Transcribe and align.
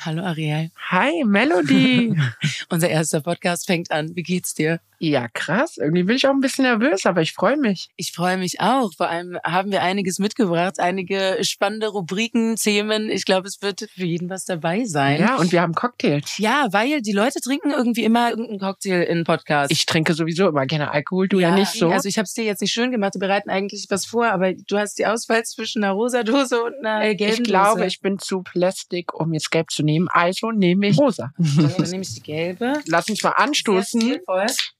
Hallo 0.00 0.22
Ariel. 0.22 0.70
Hi 0.90 1.24
Melody. 1.24 2.14
Unser 2.70 2.88
erster 2.88 3.20
Podcast 3.20 3.66
fängt 3.66 3.90
an. 3.90 4.14
Wie 4.14 4.22
geht's 4.22 4.54
dir? 4.54 4.78
Ja, 5.00 5.28
krass. 5.28 5.76
Irgendwie 5.76 6.02
bin 6.02 6.16
ich 6.16 6.26
auch 6.26 6.32
ein 6.32 6.40
bisschen 6.40 6.64
nervös, 6.64 7.06
aber 7.06 7.22
ich 7.22 7.32
freue 7.32 7.56
mich. 7.56 7.88
Ich 7.96 8.12
freue 8.12 8.36
mich 8.36 8.60
auch. 8.60 8.92
Vor 8.96 9.08
allem 9.08 9.38
haben 9.44 9.70
wir 9.70 9.82
einiges 9.82 10.18
mitgebracht, 10.18 10.80
einige 10.80 11.38
spannende 11.42 11.88
Rubriken, 11.88 12.56
Themen. 12.56 13.08
Ich 13.08 13.24
glaube, 13.24 13.46
es 13.46 13.62
wird 13.62 13.88
für 13.94 14.04
jeden 14.04 14.28
was 14.28 14.44
dabei 14.44 14.84
sein. 14.86 15.20
Ja, 15.20 15.36
und 15.36 15.52
wir 15.52 15.62
haben 15.62 15.74
Cocktails. 15.74 16.38
Ja, 16.38 16.66
weil 16.72 17.00
die 17.00 17.12
Leute 17.12 17.40
trinken 17.40 17.70
irgendwie 17.70 18.02
immer 18.02 18.30
irgendeinen 18.30 18.58
Cocktail 18.58 19.02
in 19.02 19.22
Podcast. 19.22 19.70
Ich 19.70 19.86
trinke 19.86 20.14
sowieso 20.14 20.48
immer 20.48 20.66
gerne 20.66 20.90
Alkohol, 20.92 21.28
du 21.28 21.38
ja, 21.38 21.50
ja 21.50 21.54
nicht 21.54 21.72
so. 21.72 21.90
Also 21.90 22.08
ich 22.08 22.18
habe 22.18 22.24
es 22.24 22.34
dir 22.34 22.44
jetzt 22.44 22.60
nicht 22.60 22.72
schön 22.72 22.90
gemacht. 22.90 23.14
Wir 23.14 23.20
bereiten 23.20 23.50
eigentlich 23.50 23.86
was 23.90 24.04
vor, 24.04 24.26
aber 24.26 24.52
du 24.52 24.78
hast 24.78 24.98
die 24.98 25.06
Auswahl 25.06 25.44
zwischen 25.44 25.84
einer 25.84 25.92
rosa 25.92 26.24
Dose 26.24 26.60
und 26.60 26.74
einer 26.84 27.04
äh, 27.04 27.14
gelben 27.14 27.42
Ich 27.42 27.44
glaube, 27.44 27.86
ich 27.86 28.00
bin 28.00 28.18
zu 28.18 28.42
plastik, 28.42 29.14
um 29.14 29.32
jetzt 29.32 29.50
gelb 29.52 29.70
zu 29.70 29.84
nehmen. 29.88 30.08
Also 30.08 30.50
nehme 30.50 30.88
ich 30.88 30.98
rosa. 30.98 31.32
Dann 31.38 31.90
nehme 31.90 32.02
ich 32.02 32.14
die 32.14 32.22
gelbe. 32.22 32.82
Lass 32.86 33.08
uns 33.08 33.22
mal 33.22 33.30
anstoßen 33.30 34.18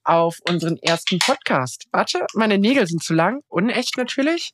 auf 0.03 0.37
unseren 0.47 0.77
ersten 0.77 1.19
Podcast. 1.19 1.85
Warte, 1.91 2.25
meine 2.35 2.57
Nägel 2.57 2.87
sind 2.87 3.03
zu 3.03 3.13
lang. 3.13 3.41
Unecht 3.49 3.97
natürlich. 3.97 4.53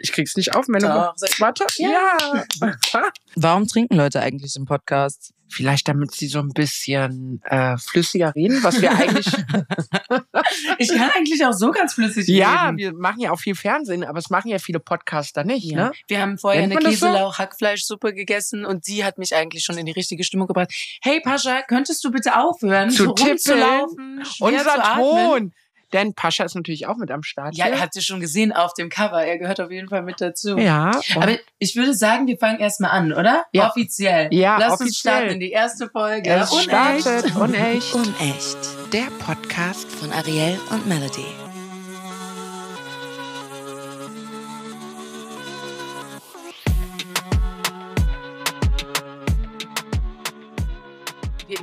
Ich 0.00 0.12
krieg's 0.12 0.36
nicht 0.36 0.54
auf, 0.54 0.68
meine 0.68 0.88
Doch. 0.88 1.14
Warte. 1.38 1.66
Ja. 1.76 2.16
ja. 2.60 2.72
Warum 3.36 3.66
trinken 3.66 3.96
Leute 3.96 4.20
eigentlich 4.20 4.56
im 4.56 4.66
Podcast? 4.66 5.32
Vielleicht 5.48 5.86
damit 5.86 6.12
sie 6.12 6.26
so 6.26 6.40
ein 6.40 6.48
bisschen 6.48 7.40
äh, 7.44 7.76
flüssiger 7.78 8.34
reden, 8.34 8.64
was 8.64 8.80
wir 8.82 8.90
eigentlich. 8.90 9.26
ich 10.78 10.88
kann 10.88 11.10
eigentlich 11.14 11.44
auch 11.46 11.52
so 11.52 11.70
ganz 11.70 11.94
flüssig 11.94 12.26
reden. 12.26 12.38
Ja, 12.38 12.72
wir 12.74 12.92
machen 12.92 13.20
ja 13.20 13.30
auch 13.30 13.38
viel 13.38 13.54
Fernsehen, 13.54 14.02
aber 14.04 14.18
es 14.18 14.28
machen 14.28 14.48
ja 14.48 14.58
viele 14.58 14.80
Podcaster 14.80 15.44
nicht. 15.44 15.70
Ja. 15.70 15.88
Ne? 15.88 15.92
Wir 16.08 16.20
haben 16.20 16.36
vorher 16.36 16.66
Nennt 16.66 16.84
eine 16.84 16.90
Käselauch-Hackfleischsuppe 16.90 18.12
gegessen 18.12 18.64
und 18.64 18.84
sie 18.84 19.04
hat 19.04 19.18
mich 19.18 19.36
eigentlich 19.36 19.62
schon 19.64 19.78
in 19.78 19.86
die 19.86 19.92
richtige 19.92 20.24
Stimmung 20.24 20.48
gebracht. 20.48 20.72
Hey 21.00 21.20
Pascha, 21.20 21.62
könntest 21.62 22.02
du 22.04 22.10
bitte 22.10 22.36
aufhören, 22.36 22.90
zu 22.90 23.04
so 23.04 23.10
rumzulaufen, 23.10 24.24
unser 24.40 24.82
Ton. 24.96 25.52
Denn 25.92 26.14
Pascha 26.14 26.44
ist 26.44 26.54
natürlich 26.54 26.86
auch 26.86 26.96
mit 26.96 27.10
am 27.10 27.22
Start. 27.22 27.56
Ja, 27.56 27.68
ihr 27.68 27.80
habt 27.80 27.94
ihr 27.96 28.02
schon 28.02 28.20
gesehen 28.20 28.52
auf 28.52 28.74
dem 28.74 28.88
Cover. 28.88 29.22
Er 29.24 29.38
gehört 29.38 29.60
auf 29.60 29.70
jeden 29.70 29.88
Fall 29.88 30.02
mit 30.02 30.20
dazu. 30.20 30.58
Ja. 30.58 31.00
Aber 31.14 31.36
ich 31.58 31.76
würde 31.76 31.94
sagen, 31.94 32.26
wir 32.26 32.38
fangen 32.38 32.58
erstmal 32.58 32.90
an, 32.90 33.12
oder? 33.12 33.44
Ja. 33.52 33.68
Offiziell. 33.68 34.32
Ja, 34.32 34.58
Lass 34.58 34.74
offiziell. 34.74 34.86
uns 34.88 34.98
starten 34.98 35.28
in 35.30 35.40
die 35.40 35.50
erste 35.50 35.88
Folge. 35.88 36.30
Es 36.30 36.62
startet 36.62 37.36
unecht. 37.36 37.94
Unecht. 37.94 38.58
Der 38.92 39.06
Podcast 39.24 39.90
von 39.90 40.12
Ariel 40.12 40.58
und 40.70 40.86
Melody. 40.86 41.45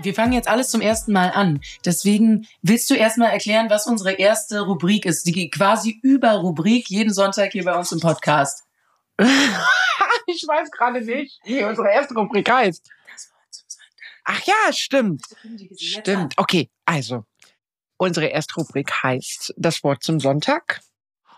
Wir 0.02 0.14
fangen 0.14 0.34
jetzt 0.34 0.48
alles 0.48 0.70
zum 0.70 0.82
ersten 0.82 1.12
Mal 1.12 1.32
an. 1.32 1.62
Deswegen 1.86 2.48
willst 2.62 2.90
du 2.90 2.96
erstmal 2.96 3.32
erklären, 3.32 3.70
was 3.70 3.88
unsere 3.88 4.14
erste 4.14 4.62
Rubrik 4.62 5.06
ist, 5.06 5.26
die 5.26 5.50
quasi 5.50 6.00
Überrubrik 6.02 6.90
jeden 6.90 7.14
Sonntag 7.14 7.52
hier 7.52 7.66
bei 7.66 7.78
uns 7.78 7.92
im 7.92 8.00
Podcast. 8.00 8.64
ich 10.28 10.44
weiß 10.48 10.72
gerade 10.72 11.02
nicht, 11.02 11.40
wie 11.44 11.64
unsere 11.64 11.90
erste 11.90 12.14
Rubrik 12.14 12.50
heißt. 12.50 12.90
Ach 14.26 14.42
ja, 14.46 14.72
stimmt. 14.72 15.24
Stimmt. 15.78 16.34
Okay, 16.38 16.70
also 16.86 17.26
unsere 17.98 18.28
erste 18.28 18.56
Rubrik 18.56 18.92
heißt 19.04 19.54
das 19.58 19.84
Wort 19.84 20.04
zum 20.04 20.20
Sonntag. 20.20 20.82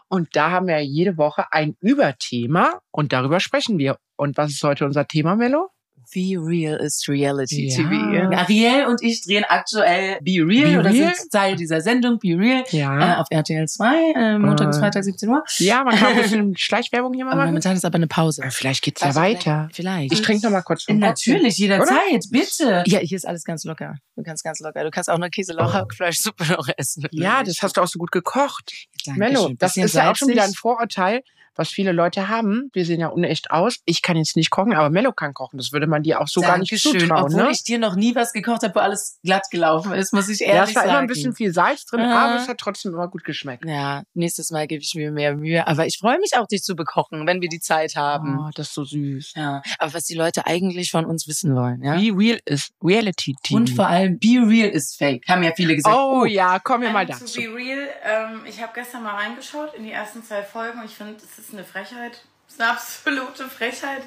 Und 0.07 0.35
da 0.35 0.51
haben 0.51 0.67
wir 0.67 0.79
jede 0.81 1.17
Woche 1.17 1.51
ein 1.51 1.75
Überthema 1.79 2.79
und 2.91 3.11
darüber 3.11 3.39
sprechen 3.39 3.79
wir. 3.79 3.97
Und 4.15 4.37
was 4.37 4.51
ist 4.51 4.63
heute 4.63 4.85
unser 4.85 5.07
Thema, 5.07 5.35
Mello? 5.35 5.71
Be 6.13 6.37
Real 6.37 6.77
ist 6.77 7.07
Reality 7.07 7.69
ja. 7.69 7.75
TV. 7.75 8.35
Ariel 8.35 8.85
und 8.87 9.01
ich 9.01 9.23
drehen 9.23 9.45
aktuell 9.47 10.19
Be 10.21 10.43
Real 10.45 10.73
Be 10.73 10.79
oder 10.79 10.91
Real? 10.91 11.13
sind 11.15 11.31
Teil 11.31 11.55
dieser 11.55 11.81
Sendung 11.81 12.19
Be 12.19 12.37
Real 12.37 12.63
ja. 12.69 13.13
äh, 13.13 13.15
auf 13.17 13.27
RTL 13.29 13.67
2, 13.67 14.13
äh, 14.15 14.37
Montag 14.37 14.67
bis 14.67 14.77
äh. 14.77 14.79
Freitag 14.79 15.03
17 15.03 15.29
Uhr. 15.29 15.43
Ja, 15.57 15.83
man 15.83 15.95
kann 15.95 16.13
ein 16.13 16.17
bisschen 16.21 16.57
Schleichwerbung 16.57 17.13
hier 17.13 17.25
mal 17.25 17.35
machen. 17.35 17.47
Momentan 17.47 17.75
ist 17.75 17.85
aber 17.85 17.95
eine 17.95 18.07
Pause. 18.07 18.41
Ja, 18.43 18.49
vielleicht 18.49 18.83
geht's 18.83 19.01
ja 19.01 19.15
weiter. 19.15 19.69
Vielleicht. 19.73 20.13
Ich 20.13 20.21
trinke 20.21 20.45
noch 20.45 20.51
mal 20.51 20.61
kurz 20.61 20.83
vom 20.83 20.97
Natürlich, 20.97 21.57
jederzeit, 21.57 22.25
bitte. 22.31 22.83
Ja, 22.85 22.99
hier 22.99 23.15
ist 23.15 23.27
alles 23.27 23.43
ganz 23.43 23.63
locker. 23.63 23.95
Du 24.15 24.23
kannst 24.23 24.43
ganz 24.43 24.59
locker. 24.59 24.83
Du 24.83 24.91
kannst 24.91 25.09
auch 25.09 25.15
eine 25.15 25.29
Käselauchhackfleischsuppe 25.29 26.45
noch 26.53 26.69
essen. 26.77 27.07
Ja, 27.11 27.43
das 27.43 27.61
hast 27.61 27.77
du 27.77 27.81
auch 27.81 27.87
so 27.87 27.99
gut 27.99 28.11
gekocht. 28.11 28.71
Mello, 29.15 29.51
das 29.57 29.77
ist 29.77 29.95
ja 29.95 30.11
auch 30.11 30.15
schon 30.15 30.29
wieder 30.29 30.43
ein 30.43 30.53
Vorurteil 30.53 31.21
was 31.55 31.69
viele 31.69 31.91
Leute 31.91 32.27
haben. 32.27 32.69
Wir 32.73 32.85
sehen 32.85 32.99
ja 32.99 33.07
unecht 33.07 33.51
aus. 33.51 33.77
Ich 33.85 34.01
kann 34.01 34.17
jetzt 34.17 34.35
nicht 34.35 34.49
kochen, 34.49 34.73
aber 34.73 34.89
Mello 34.89 35.11
kann 35.11 35.33
kochen. 35.33 35.57
Das 35.57 35.71
würde 35.71 35.87
man 35.87 36.03
dir 36.03 36.21
auch 36.21 36.27
so 36.27 36.41
Dankeschön. 36.41 36.91
gar 36.91 36.93
nicht 36.93 37.07
zutrauen. 37.07 37.23
Obwohl 37.25 37.43
ne? 37.43 37.51
ich 37.51 37.63
dir 37.63 37.79
noch 37.79 37.95
nie 37.95 38.15
was 38.15 38.33
gekocht 38.33 38.63
habe, 38.63 38.75
wo 38.75 38.79
alles 38.79 39.19
glatt 39.23 39.45
gelaufen 39.51 39.93
ist, 39.93 40.13
muss 40.13 40.29
ich 40.29 40.41
ehrlich 40.41 40.55
sagen. 40.55 40.57
Ja, 40.57 40.63
es 40.63 40.75
war 40.75 40.81
sagen. 40.83 40.89
immer 40.91 40.99
ein 40.99 41.07
bisschen 41.07 41.35
viel 41.35 41.53
Salz 41.53 41.85
drin, 41.85 42.01
Aha. 42.01 42.25
aber 42.25 42.41
es 42.41 42.47
hat 42.47 42.57
trotzdem 42.57 42.93
immer 42.93 43.07
gut 43.07 43.23
geschmeckt. 43.23 43.65
Ja, 43.65 44.03
nächstes 44.13 44.51
Mal 44.51 44.67
gebe 44.67 44.81
ich 44.81 44.93
mir 44.95 45.11
mehr 45.11 45.35
Mühe. 45.35 45.67
Aber 45.67 45.85
ich 45.85 45.97
freue 45.97 46.19
mich 46.19 46.31
auch, 46.37 46.47
dich 46.47 46.61
zu 46.61 46.75
bekochen, 46.75 47.25
wenn 47.25 47.41
wir 47.41 47.49
die 47.49 47.59
Zeit 47.59 47.95
haben. 47.95 48.39
Oh, 48.39 48.49
das 48.53 48.67
ist 48.67 48.73
so 48.73 48.83
süß. 48.83 49.33
Ja, 49.35 49.61
aber 49.79 49.93
was 49.93 50.05
die 50.05 50.15
Leute 50.15 50.45
eigentlich 50.45 50.91
von 50.91 51.05
uns 51.05 51.27
wissen 51.27 51.55
wollen, 51.55 51.81
ja? 51.83 51.95
Be 51.95 52.11
Real 52.15 52.39
ist 52.45 52.71
Reality 52.83 53.35
TV. 53.43 53.57
Und 53.57 53.69
vor 53.69 53.87
allem 53.87 54.19
Be 54.19 54.43
Real 54.45 54.69
ist 54.69 54.97
Fake. 54.97 55.27
Haben 55.27 55.43
ja 55.43 55.51
viele 55.55 55.75
gesagt. 55.75 55.95
Oh, 55.95 56.21
oh 56.21 56.25
ja, 56.25 56.59
kommen 56.59 56.83
wir 56.83 56.91
mal 56.91 57.05
dazu. 57.05 57.25
Zu 57.25 57.41
Be 57.41 57.55
Real, 57.55 57.87
ähm, 58.03 58.41
ich 58.47 58.61
habe 58.61 58.71
gestern 58.73 59.03
mal 59.03 59.15
reingeschaut 59.15 59.73
in 59.75 59.83
die 59.83 59.91
ersten 59.91 60.23
zwei 60.23 60.43
Folgen 60.43 60.79
und 60.79 60.85
ich 60.85 60.95
finde, 60.95 61.15
es 61.17 61.39
ist 61.39 61.44
eine 61.53 61.63
Frechheit 61.63 62.21
ist 62.47 62.61
eine 62.61 62.71
absolute 62.71 63.49
Frechheit. 63.49 64.03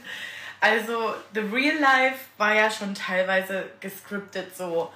Also, 0.60 1.14
The 1.34 1.40
Real 1.40 1.78
Life 1.78 2.18
war 2.36 2.54
ja 2.54 2.70
schon 2.70 2.94
teilweise 2.94 3.70
gescriptet 3.80 4.56
so, 4.56 4.92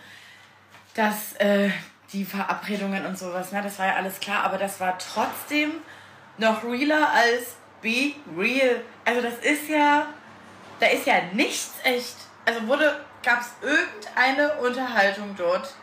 dass 0.95 1.35
äh, 1.35 1.71
die 2.13 2.25
Verabredungen 2.25 3.07
und 3.07 3.17
sowas, 3.17 3.53
ne, 3.53 3.63
das 3.63 3.79
war 3.79 3.87
ja 3.87 3.95
alles 3.95 4.19
klar, 4.19 4.45
aber 4.45 4.59
das 4.59 4.81
war 4.81 4.99
trotzdem 4.99 5.75
noch 6.37 6.65
realer 6.65 7.11
als 7.11 7.57
Be 7.81 8.15
Real. 8.37 8.83
Also, 9.05 9.23
das 9.23 9.39
ist 9.39 9.69
ja, 9.69 10.07
da 10.81 10.87
ist 10.87 11.07
ja 11.07 11.23
nichts 11.33 11.75
echt. 11.85 12.17
Also, 12.45 12.67
wurde, 12.67 13.05
gab 13.23 13.41
es 13.41 13.51
irgendeine 13.61 14.55
Unterhaltung 14.59 15.37
dort, 15.37 15.75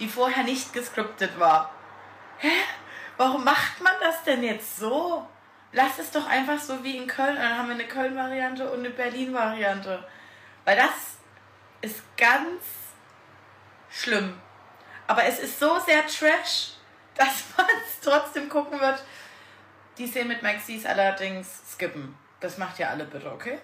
die 0.00 0.08
vorher 0.08 0.42
nicht 0.42 0.72
gescriptet 0.72 1.38
war. 1.38 1.72
Hä? 2.38 2.50
Warum 3.16 3.44
macht 3.44 3.80
man 3.80 3.94
das 4.00 4.22
denn 4.24 4.42
jetzt 4.42 4.78
so? 4.78 5.26
Lass 5.72 5.98
es 5.98 6.10
doch 6.10 6.26
einfach 6.26 6.58
so 6.58 6.82
wie 6.82 6.96
in 6.96 7.06
Köln. 7.06 7.36
Dann 7.36 7.58
haben 7.58 7.68
wir 7.68 7.74
eine 7.74 7.86
Köln-Variante 7.86 8.70
und 8.70 8.80
eine 8.80 8.90
Berlin-Variante. 8.90 10.04
Weil 10.64 10.76
das 10.76 11.18
ist 11.80 12.02
ganz 12.16 12.62
schlimm. 13.90 14.34
Aber 15.06 15.24
es 15.24 15.38
ist 15.38 15.58
so 15.58 15.78
sehr 15.80 16.06
trash, 16.06 16.72
dass 17.14 17.44
man 17.56 17.66
es 17.84 18.00
trotzdem 18.00 18.48
gucken 18.48 18.80
wird. 18.80 19.02
Die 19.96 20.06
Szene 20.06 20.26
mit 20.26 20.42
Maxis 20.42 20.86
allerdings 20.86 21.48
skippen. 21.72 22.16
Das 22.40 22.56
macht 22.56 22.78
ihr 22.78 22.88
alle 22.88 23.04
bitte, 23.04 23.32
okay? 23.32 23.58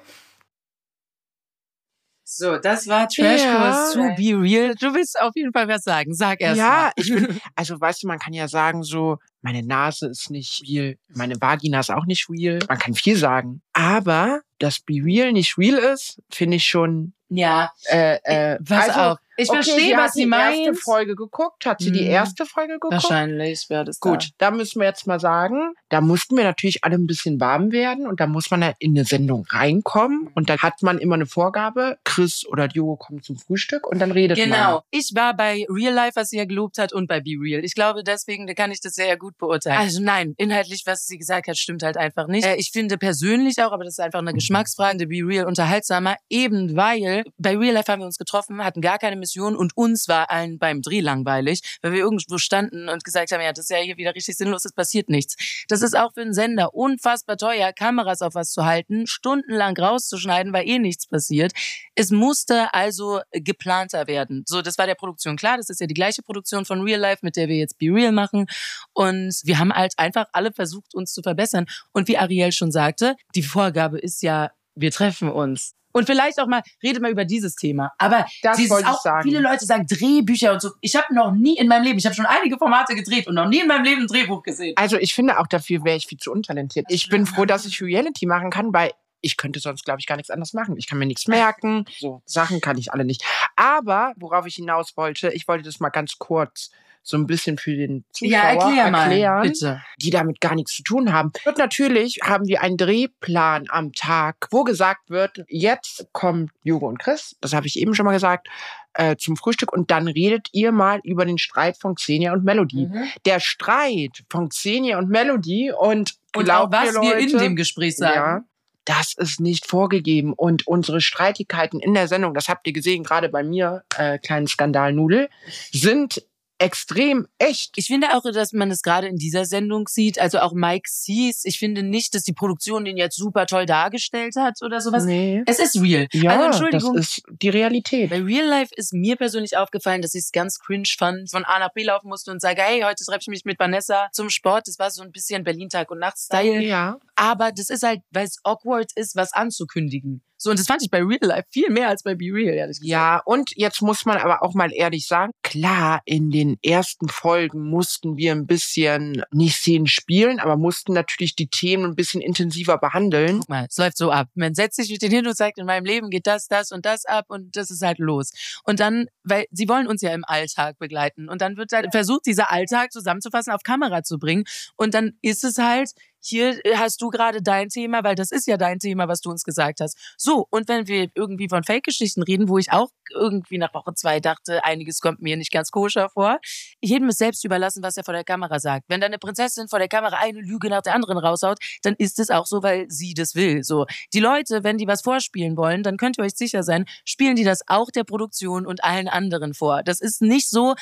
So, 2.27 2.57
das 2.59 2.89
war 2.89 3.07
Trashkurs 3.07 3.41
ja. 3.41 3.91
zu 3.93 4.01
Be 4.17 4.35
Real. 4.41 4.75
Du 4.75 4.95
willst 4.95 5.21
auf 5.21 5.33
jeden 5.37 5.53
Fall 5.53 5.69
was 5.69 5.85
sagen. 5.85 6.15
Sag 6.15 6.41
erst 6.41 6.59
ja, 6.59 6.71
mal. 6.71 6.93
ich 6.97 7.15
bin, 7.15 7.41
also 7.55 7.81
weißt 7.81 8.03
du, 8.03 8.07
man 8.09 8.19
kann 8.19 8.33
ja 8.33 8.49
sagen 8.49 8.83
so, 8.83 9.19
meine 9.45 9.63
Nase 9.63 10.07
ist 10.07 10.31
nicht 10.31 10.63
real, 10.67 10.97
meine 11.09 11.39
Vagina 11.39 11.79
ist 11.79 11.91
auch 11.91 12.07
nicht 12.07 12.29
real. 12.31 12.61
Man 12.67 12.79
kann 12.79 12.95
viel 12.95 13.15
sagen. 13.15 13.61
Aber, 13.75 14.41
dass 14.59 14.81
Be 14.81 14.95
Real 15.05 15.33
nicht 15.33 15.59
real 15.59 15.77
ist, 15.77 16.23
finde 16.31 16.57
ich 16.57 16.67
schon 16.67 17.13
ja. 17.29 17.73
Äh, 17.87 18.19
äh, 18.25 18.59
Pass 18.63 18.89
also, 18.89 19.01
auf. 19.01 19.19
Ich 19.37 19.49
okay, 19.49 19.63
verstehe, 19.63 19.97
was 19.97 20.13
sie 20.13 20.27
meint. 20.27 20.45
Hat 20.45 20.55
die 20.55 20.65
erste 20.65 20.75
Folge 20.75 21.17
geguckt? 21.17 21.67
Hat 21.67 21.81
sie 21.81 21.93
die 21.93 22.01
hm. 22.01 22.07
erste 22.07 22.47
Folge 22.47 22.75
geguckt? 22.75 22.95
Wahrscheinlich 22.95 23.67
wäre 23.69 23.85
das 23.85 23.99
Gut, 23.99 24.31
da. 24.39 24.51
da 24.51 24.57
müssen 24.57 24.81
wir 24.81 24.87
jetzt 24.87 25.07
mal 25.07 25.19
sagen, 25.19 25.75
da 25.89 26.01
mussten 26.01 26.37
wir 26.37 26.45
natürlich 26.45 26.85
alle 26.85 26.97
ein 26.97 27.07
bisschen 27.07 27.41
warm 27.41 27.73
werden 27.73 28.07
und 28.07 28.21
da 28.21 28.27
muss 28.27 28.51
man 28.51 28.63
ja 28.63 28.73
in 28.79 28.97
eine 28.97 29.05
Sendung 29.05 29.45
reinkommen 29.49 30.31
und 30.35 30.51
da 30.51 30.59
hat 30.59 30.83
man 30.83 30.99
immer 30.99 31.15
eine 31.15 31.27
Vorgabe. 31.27 31.99
Chris 32.05 32.47
oder 32.47 32.69
Diogo 32.69 32.97
kommen 32.97 33.23
zum 33.23 33.37
Frühstück 33.37 33.87
und 33.87 33.99
dann 33.99 34.13
redet 34.13 34.37
genau. 34.37 34.57
man. 34.57 34.67
Genau. 34.67 34.83
Ich 34.91 35.11
war 35.15 35.35
bei 35.35 35.67
Real 35.69 35.95
Life, 35.95 36.13
was 36.15 36.31
sie 36.31 36.39
ja 36.39 36.45
gelobt 36.45 36.79
hat 36.79 36.93
und 36.93 37.09
bei 37.09 37.21
Be 37.21 37.37
Real. 37.41 37.65
Ich 37.65 37.75
glaube, 37.75 38.05
deswegen 38.05 38.47
kann 38.55 38.71
ich 38.71 38.81
das 38.81 38.95
sehr 38.95 39.17
gut 39.17 39.37
beurteilen. 39.39 39.79
Also 39.79 40.01
nein, 40.01 40.35
inhaltlich, 40.37 40.83
was 40.87 41.07
sie 41.07 41.19
gesagt 41.19 41.49
hat, 41.49 41.59
stimmt 41.59 41.83
halt 41.83 41.97
einfach 41.97 42.29
nicht. 42.29 42.47
Äh, 42.47 42.57
ich 42.57 42.71
finde 42.73 42.99
persönlich 42.99 43.61
auch, 43.63 43.73
aber 43.73 43.85
das 43.85 43.95
ist 43.95 44.01
einfach 44.01 44.21
eine 44.21 44.33
Geschmacksfrage, 44.33 45.07
Be 45.07 45.23
Real 45.25 45.47
unterhaltsamer, 45.47 46.17
eben 46.29 46.77
weil 46.77 47.25
bei 47.39 47.57
Real 47.57 47.75
Life 47.75 47.91
haben 47.91 48.01
wir 48.01 48.07
uns 48.07 48.19
getroffen, 48.19 48.63
hatten 48.65 48.81
gar 48.81 48.99
keine 48.99 49.17
Mission 49.25 49.57
und 49.57 49.75
uns 49.75 50.07
war 50.07 50.31
allen 50.31 50.59
beim 50.59 50.83
Dreh 50.83 51.01
langweilig, 51.01 51.79
weil 51.81 51.93
wir 51.93 52.01
irgendwo 52.01 52.37
standen 52.37 52.91
und 52.91 53.05
gesagt 53.05 53.33
haben, 53.33 53.41
ja, 53.41 53.53
das 53.53 53.65
ist 53.65 53.71
ja 53.71 53.79
hier 53.79 53.97
wieder 53.97 54.15
richtig 54.15 54.37
sinnlos, 54.37 54.67
es 54.67 54.73
passiert 54.73 55.09
nichts. 55.09 55.37
Das 55.69 55.81
ist 55.81 55.97
auch 55.97 56.13
für 56.13 56.21
einen 56.21 56.35
Sender 56.35 56.75
unfassbar 56.75 57.39
teuer, 57.39 57.73
Kameras 57.73 58.21
auf 58.21 58.35
was 58.35 58.51
zu 58.51 58.67
halten, 58.67 59.07
stundenlang 59.07 59.77
rauszuschneiden, 59.77 60.53
weil 60.53 60.69
eh 60.69 60.79
nichts 60.79 61.07
passiert. 61.07 61.53
Es 61.95 62.11
musste 62.11 62.73
also 62.75 63.21
geplanter 63.33 64.07
werden. 64.07 64.45
So, 64.47 64.61
das 64.61 64.77
war 64.77 64.87
der 64.87 64.95
Produktion 64.95 65.37
klar. 65.37 65.57
Das 65.57 65.71
ist 65.71 65.81
ja 65.81 65.87
die 65.87 65.95
gleiche 65.95 66.23
Produktion 66.23 66.67
von 66.67 66.83
Real 66.83 67.01
Life, 67.01 67.21
mit 67.23 67.37
der 67.37 67.49
wir 67.49 67.57
jetzt 67.57 67.79
Be 67.79 67.87
Real 67.87 68.13
machen. 68.13 68.47
Und 68.93 69.41
wir 69.45 69.59
haben 69.59 69.73
halt 69.73 69.95
einfach 69.97 70.27
alle 70.33 70.53
versucht, 70.53 70.95
uns 70.95 71.13
zu 71.13 71.23
verbessern. 71.23 71.67
Und 71.93 72.09
wie 72.09 72.19
Ariel 72.19 72.53
schon 72.53 72.73
sagte, 72.73 73.17
die 73.35 73.43
Vorgabe 73.43 73.99
ist 73.99 74.23
ja, 74.23 74.51
wir 74.75 74.91
treffen 74.91 75.31
uns 75.31 75.75
Und 75.93 76.07
vielleicht 76.07 76.41
auch 76.41 76.47
mal, 76.49 76.63
redet 76.83 77.01
mal 77.03 77.11
über 77.11 77.25
dieses 77.25 77.55
Thema. 77.55 77.93
Aber 77.99 78.27
Das 78.43 78.57
dieses 78.57 78.71
wollte 78.71 78.89
ich 78.89 78.95
auch, 78.95 79.01
sagen. 79.03 79.23
viele 79.23 79.41
Leute 79.41 79.65
sagen 79.65 79.87
Drehbücher 79.87 80.53
und 80.53 80.61
so. 80.61 80.71
Ich 80.81 80.97
habe 80.97 81.15
noch 81.15 81.33
nie 81.33 81.57
in 81.57 81.69
meinem 81.69 81.85
Leben, 81.85 81.99
ich 81.99 82.05
habe 82.07 82.15
schon 82.17 82.27
einige 82.27 82.59
Formate 82.59 82.95
gedreht 82.95 83.27
und 83.29 83.35
noch 83.37 83.47
nie 83.49 83.61
in 83.61 83.69
meinem 83.69 83.85
Leben 83.85 84.03
ein 84.03 84.07
Drehbuch 84.09 84.43
gesehen. 84.43 84.75
Also 84.77 84.97
ich 84.97 85.15
finde 85.15 85.39
auch 85.39 85.47
dafür 85.47 85.85
wäre 85.85 85.97
ich 85.97 86.07
viel 86.07 86.19
zu 86.19 86.33
untalentiert. 86.33 86.87
Ich 86.89 87.09
bin 87.09 87.27
froh, 87.27 87.45
dass 87.45 87.65
ich 87.65 87.81
Reality 87.81 88.27
machen 88.27 88.51
kann, 88.51 88.73
weil 88.73 88.91
ich 89.21 89.37
könnte 89.39 89.59
sonst, 89.61 89.85
glaube 89.87 90.01
ich, 90.01 90.07
gar 90.07 90.17
nichts 90.17 90.29
anderes 90.31 90.53
machen. 90.53 90.77
Ich 90.77 90.87
kann 90.87 90.99
mir 90.99 91.07
nichts 91.07 91.29
merken. 91.29 91.87
So 91.99 92.21
Sachen 92.27 92.61
kann 92.61 92.77
ich 92.77 92.93
alle 92.93 93.05
nicht. 93.07 93.25
Aber 93.57 94.13
worauf 94.17 94.47
ich 94.47 94.57
hinaus 94.57 94.97
wollte, 94.97 95.31
ich 95.31 95.49
wollte 95.49 95.65
das 95.65 95.81
mal 95.81 95.89
ganz 95.89 96.19
kurz 96.19 96.71
so 97.07 97.19
ein 97.19 97.27
bisschen 97.27 97.59
für 97.59 97.77
den 97.77 98.05
Zuschauer 98.13 98.33
Ja, 98.33 98.43
erklär 98.55 98.91
mal, 98.91 99.03
erklären, 99.03 99.43
bitte. 99.43 99.83
die 100.01 100.11
damit 100.11 100.41
gar 100.41 100.55
nichts 100.55 100.75
zu 100.75 100.83
tun 100.83 101.13
haben. 101.13 101.33
Und 101.45 101.59
natürlich 101.59 102.19
haben 102.25 102.47
wir 102.49 102.63
einen 102.63 102.79
Drehplan 102.79 103.67
am 103.69 103.93
Tag, 103.93 104.49
wo 104.51 104.65
gesagt 104.65 105.11
wird, 105.11 105.45
jetzt 105.49 106.07
kommt 106.13 106.51
Hugo 106.67 106.89
und 106.89 106.99
Chris, 106.99 107.37
das 107.43 107.53
habe 107.53 107.67
ich 107.67 107.79
eben 107.79 107.95
schon 107.95 108.07
mal 108.07 108.13
gesagt, 108.13 108.49
äh, 108.95 109.17
zum 109.17 109.37
Frühstück 109.37 109.73
und 109.73 109.91
dann 109.91 110.09
redet 110.09 110.49
ihr 110.53 110.73
mal 110.73 111.01
über 111.05 111.27
den 111.27 111.37
Streit 111.37 111.77
von 111.79 111.95
Xenia 111.97 112.33
und 112.33 112.43
Melody 112.45 112.87
Mhm. 112.87 113.05
der 113.27 113.39
Streit 113.41 114.25
von 114.31 114.49
Xenia 114.49 114.97
und 114.99 115.11
Melody 115.11 115.73
und, 115.73 116.15
Und 116.35 116.51
auch 116.51 116.73
was 116.73 116.95
mir, 116.95 117.03
wir 117.03 117.19
in 117.19 117.27
Leute, 117.33 117.39
dem 117.45 117.57
Gespräch 117.57 117.97
sagen. 117.97 118.15
ja, 118.15 118.45
das 118.87 119.15
ist 119.17 119.41
nicht 119.41 119.67
vorgegeben 119.67 120.33
und 120.33 120.67
unsere 120.67 121.01
Streitigkeiten 121.01 121.81
in 121.81 121.93
der 121.93 122.07
Sendung, 122.09 122.35
das 122.35 122.49
habt 122.49 122.67
ihr 122.67 122.73
gesehen, 122.73 123.03
gerade 123.03 123.29
bei 123.29 123.43
mir, 123.43 123.83
äh, 123.99 124.19
kleinen 124.19 124.47
Skandalnudel, 124.47 125.29
sind 125.73 126.23
extrem 126.59 127.27
echt. 127.39 127.73
Ich 127.77 127.87
finde 127.87 128.17
auch, 128.17 128.23
dass 128.33 128.53
man 128.53 128.71
es 128.71 128.83
gerade 128.83 129.09
in 129.09 129.17
dieser 129.17 129.45
Sendung 129.45 129.89
sieht, 129.89 130.19
also 130.19 130.39
auch 130.39 130.53
Mike 130.53 130.89
Sees. 130.89 131.45
Ich 131.45 131.59
finde 131.59 131.83
nicht, 131.83 132.15
dass 132.15 132.23
die 132.23 132.33
Produktion 132.33 132.85
den 132.85 132.97
jetzt 132.97 133.17
super 133.17 133.47
toll 133.47 133.67
dargestellt 133.67 134.37
hat 134.37 134.63
oder 134.63 134.81
sowas. 134.81 135.05
Nee. 135.05 135.43
Es 135.47 135.59
ist 135.59 135.81
real. 135.81 136.07
Ja, 136.13 136.33
also 136.33 136.45
Entschuldigung. 136.45 136.97
das 136.97 137.07
ist 137.09 137.23
die 137.43 137.49
Realität. 137.49 138.11
Bei 138.11 138.23
Real 138.23 138.47
Life 138.47 138.73
ist 138.77 138.93
mir 138.93 139.17
persönlich 139.17 139.57
aufgefallen, 139.57 140.03
dass 140.03 140.15
ich 140.15 140.25
es 140.25 140.33
ganz 140.33 140.59
cringe 140.59 140.85
fand, 140.97 141.31
von 141.31 141.45
A 141.45 141.59
nach 141.59 141.73
B 141.73 141.83
laufen 141.83 142.09
musste 142.09 142.31
und 142.31 142.41
sage, 142.41 142.63
hey, 142.63 142.83
heute 142.83 143.05
treffe 143.05 143.21
ich 143.23 143.29
mich 143.29 143.45
mit 143.45 143.59
Vanessa 143.59 144.09
zum 144.13 144.31
Sport. 144.31 144.69
Das 144.69 144.79
war 144.79 144.91
so 144.91 145.03
ein 145.03 145.13
bisschen 145.13 145.45
Berlin-Tag- 145.45 145.91
und 145.91 145.99
Nacht-Style. 145.99 146.63
Ja. 146.63 146.99
Aber 147.17 147.53
das 147.53 147.69
ist 147.71 147.83
halt, 147.83 148.01
weil 148.11 148.27
es 148.27 148.39
awkward 148.45 148.93
ist, 148.95 149.17
was 149.17 149.33
anzukündigen. 149.33 150.23
So, 150.45 150.51
und 150.51 150.59
das 150.59 150.67
fand 150.67 150.83
ich 150.83 150.91
bei 150.91 150.99
Real 150.99 151.19
Life 151.23 151.47
viel 151.51 151.71
mehr 151.71 151.89
als 151.89 152.03
bei 152.03 152.15
Be 152.15 152.27
Real, 152.27 152.55
ehrlich 152.55 152.79
gesagt. 152.79 152.87
Ja, 152.87 153.23
und 153.25 153.53
jetzt 153.57 153.81
muss 153.81 154.05
man 154.05 154.19
aber 154.19 154.43
auch 154.43 154.53
mal 154.53 154.71
ehrlich 154.75 155.07
sagen, 155.07 155.33
klar, 155.43 156.03
in 156.05 156.31
den 156.31 156.59
ersten 156.63 157.09
Folgen 157.09 157.71
mussten 157.71 158.19
wir 158.19 158.33
ein 158.33 158.47
bisschen 158.47 159.25
nicht 159.33 159.57
Szenen 159.57 159.87
spielen, 159.87 160.41
aber 160.41 160.59
mussten 160.59 160.93
natürlich 160.93 161.35
die 161.35 161.47
Themen 161.47 161.87
ein 161.87 161.95
bisschen 161.95 162.21
intensiver 162.21 162.77
behandeln. 162.77 163.39
Guck 163.39 163.49
mal, 163.49 163.67
es 163.71 163.79
läuft 163.79 163.97
so 163.97 164.11
ab. 164.11 164.29
Man 164.35 164.55
setzt 164.55 164.77
sich 164.77 164.91
mit 164.91 165.01
denen 165.01 165.15
hin 165.15 165.27
und 165.27 165.35
sagt, 165.35 165.57
in 165.57 165.65
meinem 165.65 165.87
Leben 165.87 166.11
geht 166.11 166.27
das, 166.27 166.47
das 166.47 166.73
und 166.73 166.85
das 166.85 167.07
ab 167.07 167.25
und 167.29 167.57
das 167.57 167.71
ist 167.71 167.81
halt 167.81 167.99
los. 167.99 168.31
Und 168.65 168.81
dann, 168.81 169.07
weil 169.23 169.47
sie 169.51 169.67
wollen 169.67 169.87
uns 169.87 170.03
ja 170.03 170.13
im 170.13 170.27
Alltag 170.27 170.79
begleiten 170.79 171.31
und 171.31 171.41
dann 171.41 171.57
wird 171.57 171.73
halt 171.73 171.87
versucht, 171.91 172.27
dieser 172.27 172.53
Alltag 172.53 172.93
zusammenzufassen, 172.93 173.51
auf 173.55 173.63
Kamera 173.63 174.03
zu 174.03 174.19
bringen 174.19 174.45
und 174.77 174.93
dann 174.93 175.13
ist 175.23 175.43
es 175.43 175.57
halt, 175.57 175.93
hier 176.27 176.61
hast 176.77 177.01
du 177.03 177.11
gerade 177.11 177.43
dein 177.43 177.69
Thema, 177.69 178.03
weil 178.05 178.15
das 178.15 178.31
ist 178.31 178.47
ja 178.47 178.57
dein 178.57 178.79
Thema, 178.79 179.09
was 179.09 179.21
du 179.21 179.31
uns 179.31 179.45
gesagt 179.45 179.81
hast. 179.81 179.99
So, 180.17 180.47
und 180.51 180.69
wenn 180.69 180.87
wir 180.87 181.09
irgendwie 181.15 181.49
von 181.49 181.65
Fake-Geschichten 181.65 182.23
reden, 182.23 182.49
wo 182.49 182.59
ich 182.59 182.73
auch 182.73 182.89
irgendwie 183.13 183.59
nach 183.59 183.75
Woche 183.75 183.95
zwei 183.95 184.21
dachte, 184.21 184.65
einiges 184.65 185.01
kommt 185.01 185.21
mir 185.21 185.37
nicht 185.37 185.53
ganz 185.53 185.71
koscher 185.71 186.09
vor, 186.09 186.39
jedem 186.81 187.09
ist 187.09 187.19
selbst 187.19 187.45
überlassen, 187.45 187.83
was 187.83 187.97
er 187.97 188.05
vor 188.05 188.15
der 188.15 188.25
Kamera 188.25 188.59
sagt. 188.59 188.85
Wenn 188.89 189.01
deine 189.01 189.19
Prinzessin 189.19 189.69
vor 189.69 189.79
der 189.79 189.89
Kamera 189.89 190.17
eine 190.17 190.41
Lüge 190.41 190.69
nach 190.69 190.83
der 190.83 190.95
anderen 190.95 191.19
raushaut, 191.19 191.59
dann 191.83 191.95
ist 191.99 192.19
es 192.19 192.31
auch 192.31 192.47
so, 192.47 192.63
weil 192.63 192.87
sie 192.89 193.15
das 193.15 193.35
will. 193.35 193.63
So, 193.63 193.87
die 194.13 194.21
Leute, 194.21 194.65
wenn 194.65 194.79
die 194.79 194.87
was 194.87 195.03
vorspielen 195.03 195.57
wollen, 195.57 195.83
dann 195.83 195.97
könnt 195.97 196.19
ihr 196.19 196.25
euch 196.25 196.35
sicher 196.35 196.63
sein, 196.63 196.87
spielen 197.05 197.37
die 197.37 197.45
das 197.45 197.61
auch 197.67 197.91
der 197.91 198.05
Produktion 198.05 198.67
und 198.67 198.83
allen 198.85 199.09
anderen 199.09 199.55
vor. 199.55 199.83
Das 199.83 200.01
ist 200.01 200.23
nicht 200.23 200.49
so, 200.49 200.75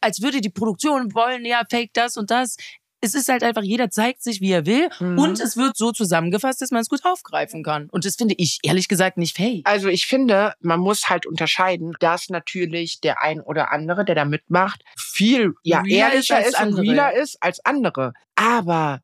als 0.00 0.22
würde 0.22 0.40
die 0.40 0.50
Produktion 0.50 1.14
wollen, 1.14 1.44
ja, 1.44 1.62
fake 1.68 1.92
das 1.94 2.16
und 2.16 2.30
das. 2.30 2.56
Es 3.02 3.14
ist 3.14 3.28
halt 3.28 3.42
einfach, 3.42 3.62
jeder 3.62 3.90
zeigt 3.90 4.22
sich, 4.22 4.40
wie 4.40 4.52
er 4.52 4.64
will. 4.64 4.88
Mhm. 5.00 5.18
Und 5.18 5.40
es 5.40 5.56
wird 5.56 5.76
so 5.76 5.92
zusammengefasst, 5.92 6.62
dass 6.62 6.70
man 6.70 6.80
es 6.80 6.88
gut 6.88 7.04
aufgreifen 7.04 7.62
kann. 7.62 7.88
Und 7.90 8.04
das 8.04 8.16
finde 8.16 8.34
ich 8.38 8.60
ehrlich 8.62 8.88
gesagt 8.88 9.18
nicht 9.18 9.36
fake. 9.36 9.62
Also 9.64 9.88
ich 9.88 10.06
finde, 10.06 10.54
man 10.60 10.80
muss 10.80 11.10
halt 11.10 11.26
unterscheiden, 11.26 11.92
dass 12.00 12.28
natürlich 12.28 13.00
der 13.00 13.20
ein 13.20 13.40
oder 13.40 13.72
andere, 13.72 14.04
der 14.04 14.14
da 14.14 14.24
mitmacht, 14.24 14.82
viel 14.96 15.52
ja, 15.62 15.80
Realer 15.80 16.12
ehrlicher 16.12 16.40
ist 16.40 16.48
ist 16.48 16.60
und 16.60 16.66
andere. 16.66 16.82
realer 16.82 17.12
ist 17.14 17.36
als 17.40 17.64
andere. 17.64 18.12
Aber 18.36 19.00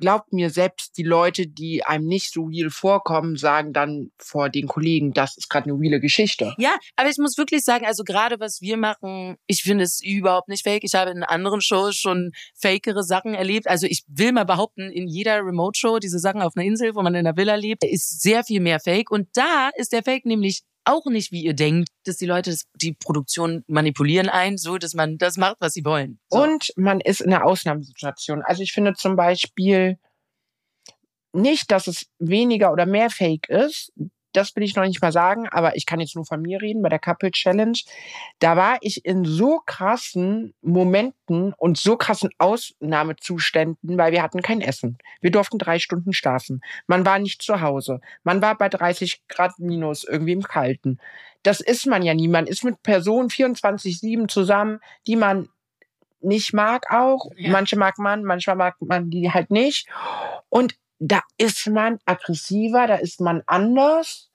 glaubt 0.00 0.32
mir, 0.32 0.50
selbst 0.50 0.96
die 0.96 1.02
Leute, 1.04 1.46
die 1.46 1.84
einem 1.84 2.06
nicht 2.06 2.32
so 2.32 2.44
real 2.44 2.70
vorkommen, 2.70 3.36
sagen 3.36 3.72
dann 3.72 4.10
vor 4.18 4.48
den 4.48 4.66
Kollegen, 4.66 5.12
das 5.12 5.36
ist 5.36 5.48
gerade 5.48 5.70
eine 5.70 5.78
reale 5.78 6.00
Geschichte. 6.00 6.54
Ja, 6.58 6.76
aber 6.96 7.08
ich 7.10 7.18
muss 7.18 7.38
wirklich 7.38 7.62
sagen, 7.62 7.86
also 7.86 8.02
gerade 8.02 8.40
was 8.40 8.60
wir 8.60 8.76
machen, 8.76 9.36
ich 9.46 9.62
finde 9.62 9.84
es 9.84 10.02
überhaupt 10.02 10.48
nicht 10.48 10.64
fake. 10.64 10.82
Ich 10.84 10.94
habe 10.94 11.10
in 11.10 11.22
anderen 11.22 11.60
Shows 11.60 11.96
schon 11.96 12.32
fakere 12.60 13.04
Sachen 13.04 13.34
erlebt. 13.34 13.68
Also 13.68 13.86
ich 13.86 14.02
will 14.08 14.32
mal 14.32 14.44
behaupten, 14.44 14.90
in 14.90 15.06
jeder 15.06 15.44
Remote-Show, 15.44 15.98
diese 15.98 16.18
Sachen 16.18 16.42
auf 16.42 16.56
einer 16.56 16.66
Insel, 16.66 16.94
wo 16.94 17.02
man 17.02 17.14
in 17.14 17.26
einer 17.26 17.36
Villa 17.36 17.54
lebt, 17.54 17.84
ist 17.84 18.22
sehr 18.22 18.42
viel 18.42 18.60
mehr 18.60 18.80
Fake. 18.80 19.10
Und 19.10 19.28
da 19.34 19.70
ist 19.76 19.92
der 19.92 20.02
Fake 20.02 20.24
nämlich 20.24 20.62
auch 20.84 21.06
nicht, 21.06 21.32
wie 21.32 21.42
ihr 21.42 21.54
denkt, 21.54 21.88
dass 22.04 22.16
die 22.16 22.26
Leute 22.26 22.56
die 22.74 22.94
Produktion 22.94 23.64
manipulieren 23.66 24.28
ein, 24.28 24.58
so 24.58 24.78
dass 24.78 24.94
man 24.94 25.18
das 25.18 25.36
macht, 25.36 25.56
was 25.60 25.72
sie 25.72 25.84
wollen. 25.84 26.18
So. 26.30 26.42
Und 26.42 26.72
man 26.76 27.00
ist 27.00 27.20
in 27.20 27.32
einer 27.32 27.44
Ausnahmesituation. 27.44 28.42
Also 28.42 28.62
ich 28.62 28.72
finde 28.72 28.94
zum 28.94 29.16
Beispiel 29.16 29.98
nicht, 31.32 31.70
dass 31.70 31.86
es 31.86 32.06
weniger 32.18 32.72
oder 32.72 32.86
mehr 32.86 33.10
Fake 33.10 33.48
ist. 33.48 33.92
Das 34.32 34.54
will 34.54 34.62
ich 34.62 34.76
noch 34.76 34.84
nicht 34.84 35.02
mal 35.02 35.12
sagen, 35.12 35.48
aber 35.48 35.76
ich 35.76 35.86
kann 35.86 36.00
jetzt 36.00 36.14
nur 36.14 36.24
von 36.24 36.40
mir 36.40 36.60
reden 36.60 36.82
bei 36.82 36.88
der 36.88 36.98
Couple 36.98 37.30
Challenge. 37.30 37.78
Da 38.38 38.56
war 38.56 38.78
ich 38.80 39.04
in 39.04 39.24
so 39.24 39.60
krassen 39.64 40.54
Momenten 40.62 41.52
und 41.56 41.78
so 41.78 41.96
krassen 41.96 42.30
Ausnahmezuständen, 42.38 43.98
weil 43.98 44.12
wir 44.12 44.22
hatten 44.22 44.42
kein 44.42 44.60
Essen. 44.60 44.98
Wir 45.20 45.30
durften 45.30 45.58
drei 45.58 45.78
Stunden 45.78 46.12
schlafen. 46.12 46.60
Man 46.86 47.04
war 47.04 47.18
nicht 47.18 47.42
zu 47.42 47.60
Hause. 47.60 48.00
Man 48.22 48.40
war 48.42 48.56
bei 48.56 48.68
30 48.68 49.22
Grad 49.28 49.58
minus 49.58 50.04
irgendwie 50.04 50.32
im 50.32 50.42
Kalten. 50.42 50.98
Das 51.42 51.60
ist 51.60 51.86
man 51.86 52.02
ja 52.02 52.14
nie. 52.14 52.28
Man 52.28 52.46
ist 52.46 52.64
mit 52.64 52.82
Personen 52.82 53.28
24-7 53.28 54.28
zusammen, 54.28 54.80
die 55.06 55.16
man 55.16 55.48
nicht 56.20 56.52
mag 56.52 56.92
auch. 56.92 57.30
Ja. 57.36 57.50
Manche 57.50 57.76
mag 57.76 57.98
man, 57.98 58.24
manchmal 58.24 58.56
mag 58.56 58.76
man 58.80 59.10
die 59.10 59.30
halt 59.30 59.50
nicht. 59.50 59.88
Und 60.48 60.74
da 61.00 61.22
ist 61.38 61.66
man 61.66 61.98
aggressiver, 62.04 62.86
da 62.86 62.96
ist 62.96 63.20
man 63.20 63.42
anders. 63.46 64.30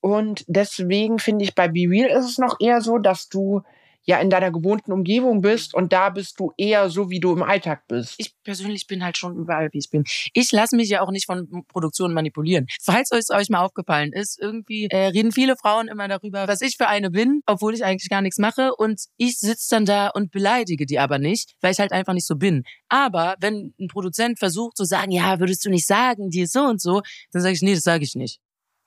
Und 0.00 0.44
deswegen 0.48 1.18
finde 1.18 1.44
ich, 1.44 1.54
bei 1.54 1.68
Be 1.68 1.88
Real 1.88 2.10
ist 2.10 2.24
es 2.24 2.38
noch 2.38 2.56
eher 2.58 2.80
so, 2.80 2.98
dass 2.98 3.28
du 3.28 3.62
ja 4.02 4.18
in 4.18 4.30
deiner 4.30 4.50
gewohnten 4.50 4.92
Umgebung 4.92 5.40
bist 5.40 5.74
und 5.74 5.92
da 5.92 6.10
bist 6.10 6.40
du 6.40 6.52
eher 6.56 6.88
so, 6.90 7.10
wie 7.10 7.20
du 7.20 7.32
im 7.32 7.42
Alltag 7.42 7.86
bist. 7.88 8.14
ich 8.18 8.34
persönlich 8.42 8.86
bin 8.86 9.04
halt 9.04 9.16
schon 9.16 9.36
überall, 9.36 9.68
wie 9.72 9.78
ich 9.78 9.90
bin. 9.90 10.04
Ich 10.32 10.50
lasse 10.52 10.76
mich 10.76 10.88
ja 10.88 11.02
auch 11.02 11.10
nicht 11.10 11.26
von 11.26 11.64
Produktionen 11.68 12.14
manipulieren. 12.14 12.66
Falls 12.80 13.12
euch 13.12 13.24
euch 13.30 13.50
mal 13.50 13.64
aufgefallen 13.64 14.12
ist, 14.12 14.38
irgendwie 14.40 14.86
äh, 14.86 15.08
reden 15.08 15.32
viele 15.32 15.56
Frauen 15.56 15.88
immer 15.88 16.08
darüber, 16.08 16.48
was 16.48 16.60
ich 16.62 16.76
für 16.76 16.88
eine 16.88 17.10
bin, 17.10 17.42
obwohl 17.46 17.74
ich 17.74 17.84
eigentlich 17.84 18.08
gar 18.08 18.22
nichts 18.22 18.38
mache. 18.38 18.74
Und 18.74 19.02
ich 19.16 19.38
sitze 19.38 19.68
dann 19.70 19.84
da 19.84 20.08
und 20.08 20.30
beleidige 20.30 20.86
die 20.86 20.98
aber 20.98 21.18
nicht, 21.18 21.54
weil 21.60 21.72
ich 21.72 21.78
halt 21.78 21.92
einfach 21.92 22.14
nicht 22.14 22.26
so 22.26 22.36
bin. 22.36 22.64
Aber 22.88 23.36
wenn 23.40 23.74
ein 23.78 23.88
Produzent 23.88 24.38
versucht 24.38 24.76
zu 24.76 24.84
sagen, 24.84 25.10
ja, 25.10 25.38
würdest 25.40 25.64
du 25.64 25.70
nicht 25.70 25.86
sagen, 25.86 26.30
ist 26.32 26.52
so 26.52 26.62
und 26.62 26.80
so, 26.80 27.02
dann 27.32 27.42
sage 27.42 27.54
ich, 27.54 27.62
nee, 27.62 27.74
das 27.74 27.82
sage 27.82 28.04
ich 28.04 28.14
nicht. 28.14 28.40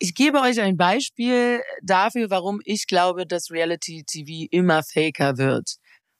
Ich 0.03 0.15
gebe 0.15 0.41
euch 0.41 0.59
ein 0.59 0.77
Beispiel 0.77 1.61
dafür, 1.83 2.31
warum 2.31 2.59
ich 2.65 2.87
glaube, 2.87 3.27
dass 3.27 3.51
Reality 3.51 4.03
TV 4.03 4.47
immer 4.49 4.81
faker 4.81 5.37
wird. 5.37 5.75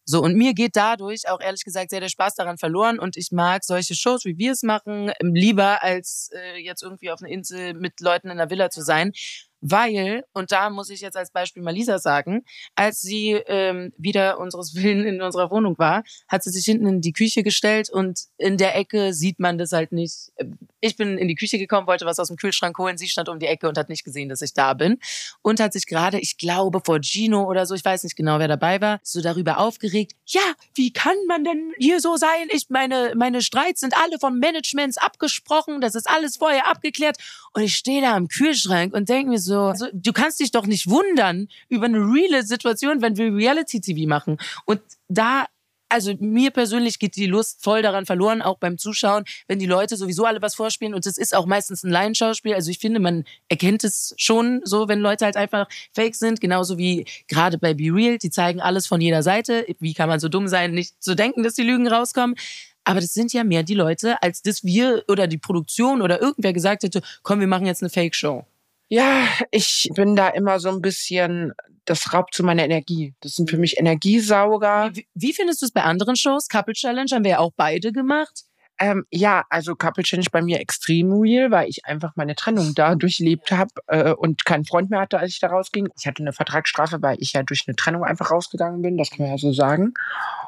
So, 0.06 0.22
und 0.22 0.36
mir 0.36 0.54
geht 0.54 0.76
dadurch 0.76 1.28
auch 1.28 1.42
ehrlich 1.42 1.64
gesagt 1.64 1.90
sehr 1.90 2.00
der 2.00 2.10
Spaß 2.10 2.36
daran 2.36 2.60
verloren 2.60 3.00
und 3.00 3.18
ich 3.18 3.30
mag 3.32 3.64
solche 3.64 3.96
Shows, 3.96 4.24
wie 4.24 4.38
wir 4.38 4.52
es 4.52 4.62
machen, 4.62 5.12
lieber 5.22 5.82
als 5.82 6.30
äh, 6.32 6.58
jetzt 6.60 6.84
irgendwie 6.84 7.10
auf 7.10 7.24
einer 7.24 7.32
Insel 7.32 7.74
mit 7.74 8.00
Leuten 8.02 8.28
in 8.28 8.40
einer 8.40 8.52
Villa 8.52 8.70
zu 8.70 8.84
sein. 8.84 9.14
Weil, 9.62 10.24
und 10.34 10.52
da 10.52 10.72
muss 10.72 10.90
ich 10.90 11.02
jetzt 11.02 11.16
als 11.16 11.32
Beispiel 11.32 11.62
mal 11.62 11.72
Lisa 11.72 12.00
sagen, 12.00 12.44
als 12.76 13.00
sie 13.00 13.34
ähm, 13.46 13.94
wieder 13.98 14.40
unseres 14.40 14.76
Willen 14.82 15.06
in 15.06 15.22
unserer 15.22 15.52
Wohnung 15.52 15.78
war, 15.78 16.04
hat 16.28 16.44
sie 16.44 16.50
sich 16.50 16.66
hinten 16.66 16.88
in 16.88 17.02
die 17.02 17.14
Küche 17.14 17.44
gestellt 17.44 17.90
und 17.90 18.22
in 18.38 18.58
der 18.58 18.76
Ecke 18.76 19.14
sieht 19.14 19.40
man 19.40 19.60
das 19.60 19.72
halt 19.72 19.92
nicht. 19.92 20.32
Ich 20.80 20.98
bin 20.98 21.18
in 21.20 21.28
die 21.28 21.36
Küche 21.36 21.60
gekommen, 21.60 21.86
wollte 21.86 22.06
was 22.06 22.18
aus 22.18 22.28
dem 22.28 22.38
Kühlschrank 22.38 22.78
holen, 22.80 22.98
sie 22.98 23.08
stand 23.08 23.30
um 23.30 23.38
die 23.38 23.46
Ecke 23.46 23.70
und 23.70 23.78
hat 23.78 23.90
nicht 23.90 24.04
gesehen, 24.04 24.30
dass 24.30 24.42
ich 24.42 24.54
da 24.54 24.74
bin 24.74 24.98
und 25.44 25.60
hat 25.60 25.74
sich 25.74 25.86
gerade, 25.86 26.20
ich 26.20 26.38
glaube, 26.38 26.82
vor 26.84 27.00
Gino 27.02 27.44
oder 27.44 27.68
so, 27.68 27.76
ich 27.76 27.86
weiß 27.86 28.04
nicht 28.04 28.16
genau, 28.16 28.40
wer 28.40 28.48
dabei 28.48 28.82
war, 28.82 29.00
so 29.04 29.22
darüber 29.22 29.60
aufgeregt. 29.60 30.14
Ja, 30.26 30.42
wie 30.74 30.92
kann 30.92 31.16
man 31.28 31.44
denn 31.44 31.72
hier 31.78 32.00
so 32.00 32.18
sein? 32.18 32.48
Ich 32.50 32.70
meine, 32.70 33.14
meine 33.16 33.42
Streits 33.44 33.82
sind 33.82 33.96
alle 33.96 34.18
vom 34.20 34.40
Management 34.40 34.96
abgesprochen, 35.02 35.82
das 35.82 35.94
ist 35.94 36.10
alles 36.10 36.38
vorher 36.38 36.68
abgeklärt. 36.68 37.18
Und 37.54 37.64
ich 37.64 37.76
stehe 37.76 38.02
da 38.02 38.16
am 38.16 38.28
Kühlschrank 38.28 38.94
und 38.94 39.10
denke 39.10 39.30
mir 39.30 39.40
so, 39.40 39.51
so, 39.52 39.88
du 39.94 40.14
kannst 40.14 40.40
dich 40.40 40.52
doch 40.52 40.66
nicht 40.66 40.90
wundern 40.90 41.48
über 41.70 41.86
eine 41.86 42.00
reale 42.00 42.44
Situation, 42.44 43.02
wenn 43.02 43.18
wir 43.18 43.34
Reality-TV 43.34 44.08
machen. 44.08 44.38
Und 44.66 44.82
da 45.08 45.46
also 45.92 46.14
mir 46.20 46.52
persönlich 46.52 47.00
geht 47.00 47.18
die 47.18 47.26
Lust 47.26 47.62
voll 47.62 47.82
daran 47.82 48.06
verloren, 48.06 48.42
auch 48.42 48.58
beim 48.58 48.78
Zuschauen, 48.78 49.26
wenn 49.48 49.60
die 49.60 49.66
Leute 49.66 49.98
sowieso 49.98 50.24
alle 50.24 50.42
was 50.42 50.56
vorspielen 50.56 50.94
und 50.94 51.06
es 51.06 51.18
ist 51.18 51.36
auch 51.36 51.46
meistens 51.46 51.84
ein 51.84 51.92
Laienschauspiel. 51.92 52.54
Also 52.54 52.72
ich 52.72 52.80
finde, 52.80 53.02
man 53.02 53.26
erkennt 53.50 53.84
es 53.84 54.14
schon 54.18 54.62
so, 54.64 54.88
wenn 54.88 55.00
Leute 55.00 55.26
halt 55.26 55.36
einfach 55.36 55.68
fake 55.94 56.16
sind, 56.16 56.40
genauso 56.40 56.78
wie 56.78 57.06
gerade 57.28 57.58
bei 57.58 57.74
Be 57.74 57.94
Real, 57.94 58.18
die 58.18 58.30
zeigen 58.30 58.62
alles 58.62 58.88
von 58.88 59.02
jeder 59.02 59.22
Seite. 59.22 59.66
Wie 59.80 59.94
kann 59.94 60.08
man 60.08 60.22
so 60.22 60.30
dumm 60.30 60.48
sein, 60.48 60.72
nicht 60.72 61.04
zu 61.04 61.14
denken, 61.14 61.44
dass 61.44 61.56
die 61.56 61.64
Lügen 61.64 61.88
rauskommen? 61.88 62.38
Aber 62.84 63.02
das 63.02 63.14
sind 63.14 63.34
ja 63.34 63.44
mehr 63.44 63.64
die 63.64 63.76
Leute, 63.76 64.22
als 64.24 64.42
dass 64.42 64.64
wir 64.64 65.04
oder 65.08 65.28
die 65.28 65.38
Produktion 65.38 66.02
oder 66.02 66.22
irgendwer 66.22 66.54
gesagt 66.54 66.84
hätte, 66.84 67.02
komm, 67.22 67.42
wir 67.42 67.48
machen 67.48 67.66
jetzt 67.66 67.84
eine 67.84 67.90
Fake-Show. 67.90 68.46
Ja, 68.92 69.26
ich 69.52 69.90
bin 69.96 70.18
da 70.18 70.28
immer 70.28 70.60
so 70.60 70.68
ein 70.68 70.82
bisschen, 70.82 71.54
das 71.86 72.14
raubt 72.14 72.34
zu 72.34 72.44
meiner 72.44 72.66
Energie. 72.66 73.16
Das 73.22 73.36
sind 73.36 73.50
für 73.50 73.58
mich 73.58 73.80
Energiesauger. 73.80 74.90
Wie, 74.94 75.08
wie 75.14 75.32
findest 75.32 75.62
du 75.62 75.66
es 75.68 75.72
bei 75.72 75.84
anderen 75.84 76.18
Shows? 76.18 76.50
Couple 76.50 76.74
Challenge 76.74 77.10
haben 77.14 77.24
wir 77.24 77.32
ja 77.32 77.40
auch 77.40 77.54
beide 77.56 77.94
gemacht. 77.94 78.44
Ähm, 78.80 79.06
ja, 79.10 79.46
also 79.50 79.76
Couple 79.76 80.04
Challenge 80.04 80.28
bei 80.30 80.42
mir 80.42 80.60
extrem 80.60 81.10
real, 81.14 81.52
weil 81.52 81.70
ich 81.70 81.86
einfach 81.86 82.18
meine 82.18 82.36
Trennung 82.36 82.76
da 82.76 82.96
durchlebt 82.96 83.52
habe 83.52 83.70
äh, 83.88 84.12
und 84.12 84.44
keinen 84.44 84.66
Freund 84.66 84.90
mehr 84.90 85.00
hatte, 85.00 85.20
als 85.20 85.32
ich 85.32 85.40
da 85.40 85.48
rausging. 85.48 85.88
Ich 85.98 86.06
hatte 86.06 86.22
eine 86.22 86.34
Vertragsstrafe, 86.34 87.02
weil 87.02 87.16
ich 87.20 87.32
ja 87.32 87.44
durch 87.44 87.64
eine 87.68 87.78
Trennung 87.78 88.04
einfach 88.04 88.30
rausgegangen 88.30 88.82
bin, 88.82 88.98
das 88.98 89.10
kann 89.10 89.20
man 89.20 89.30
ja 89.30 89.38
so 89.38 89.54
sagen. 89.54 89.94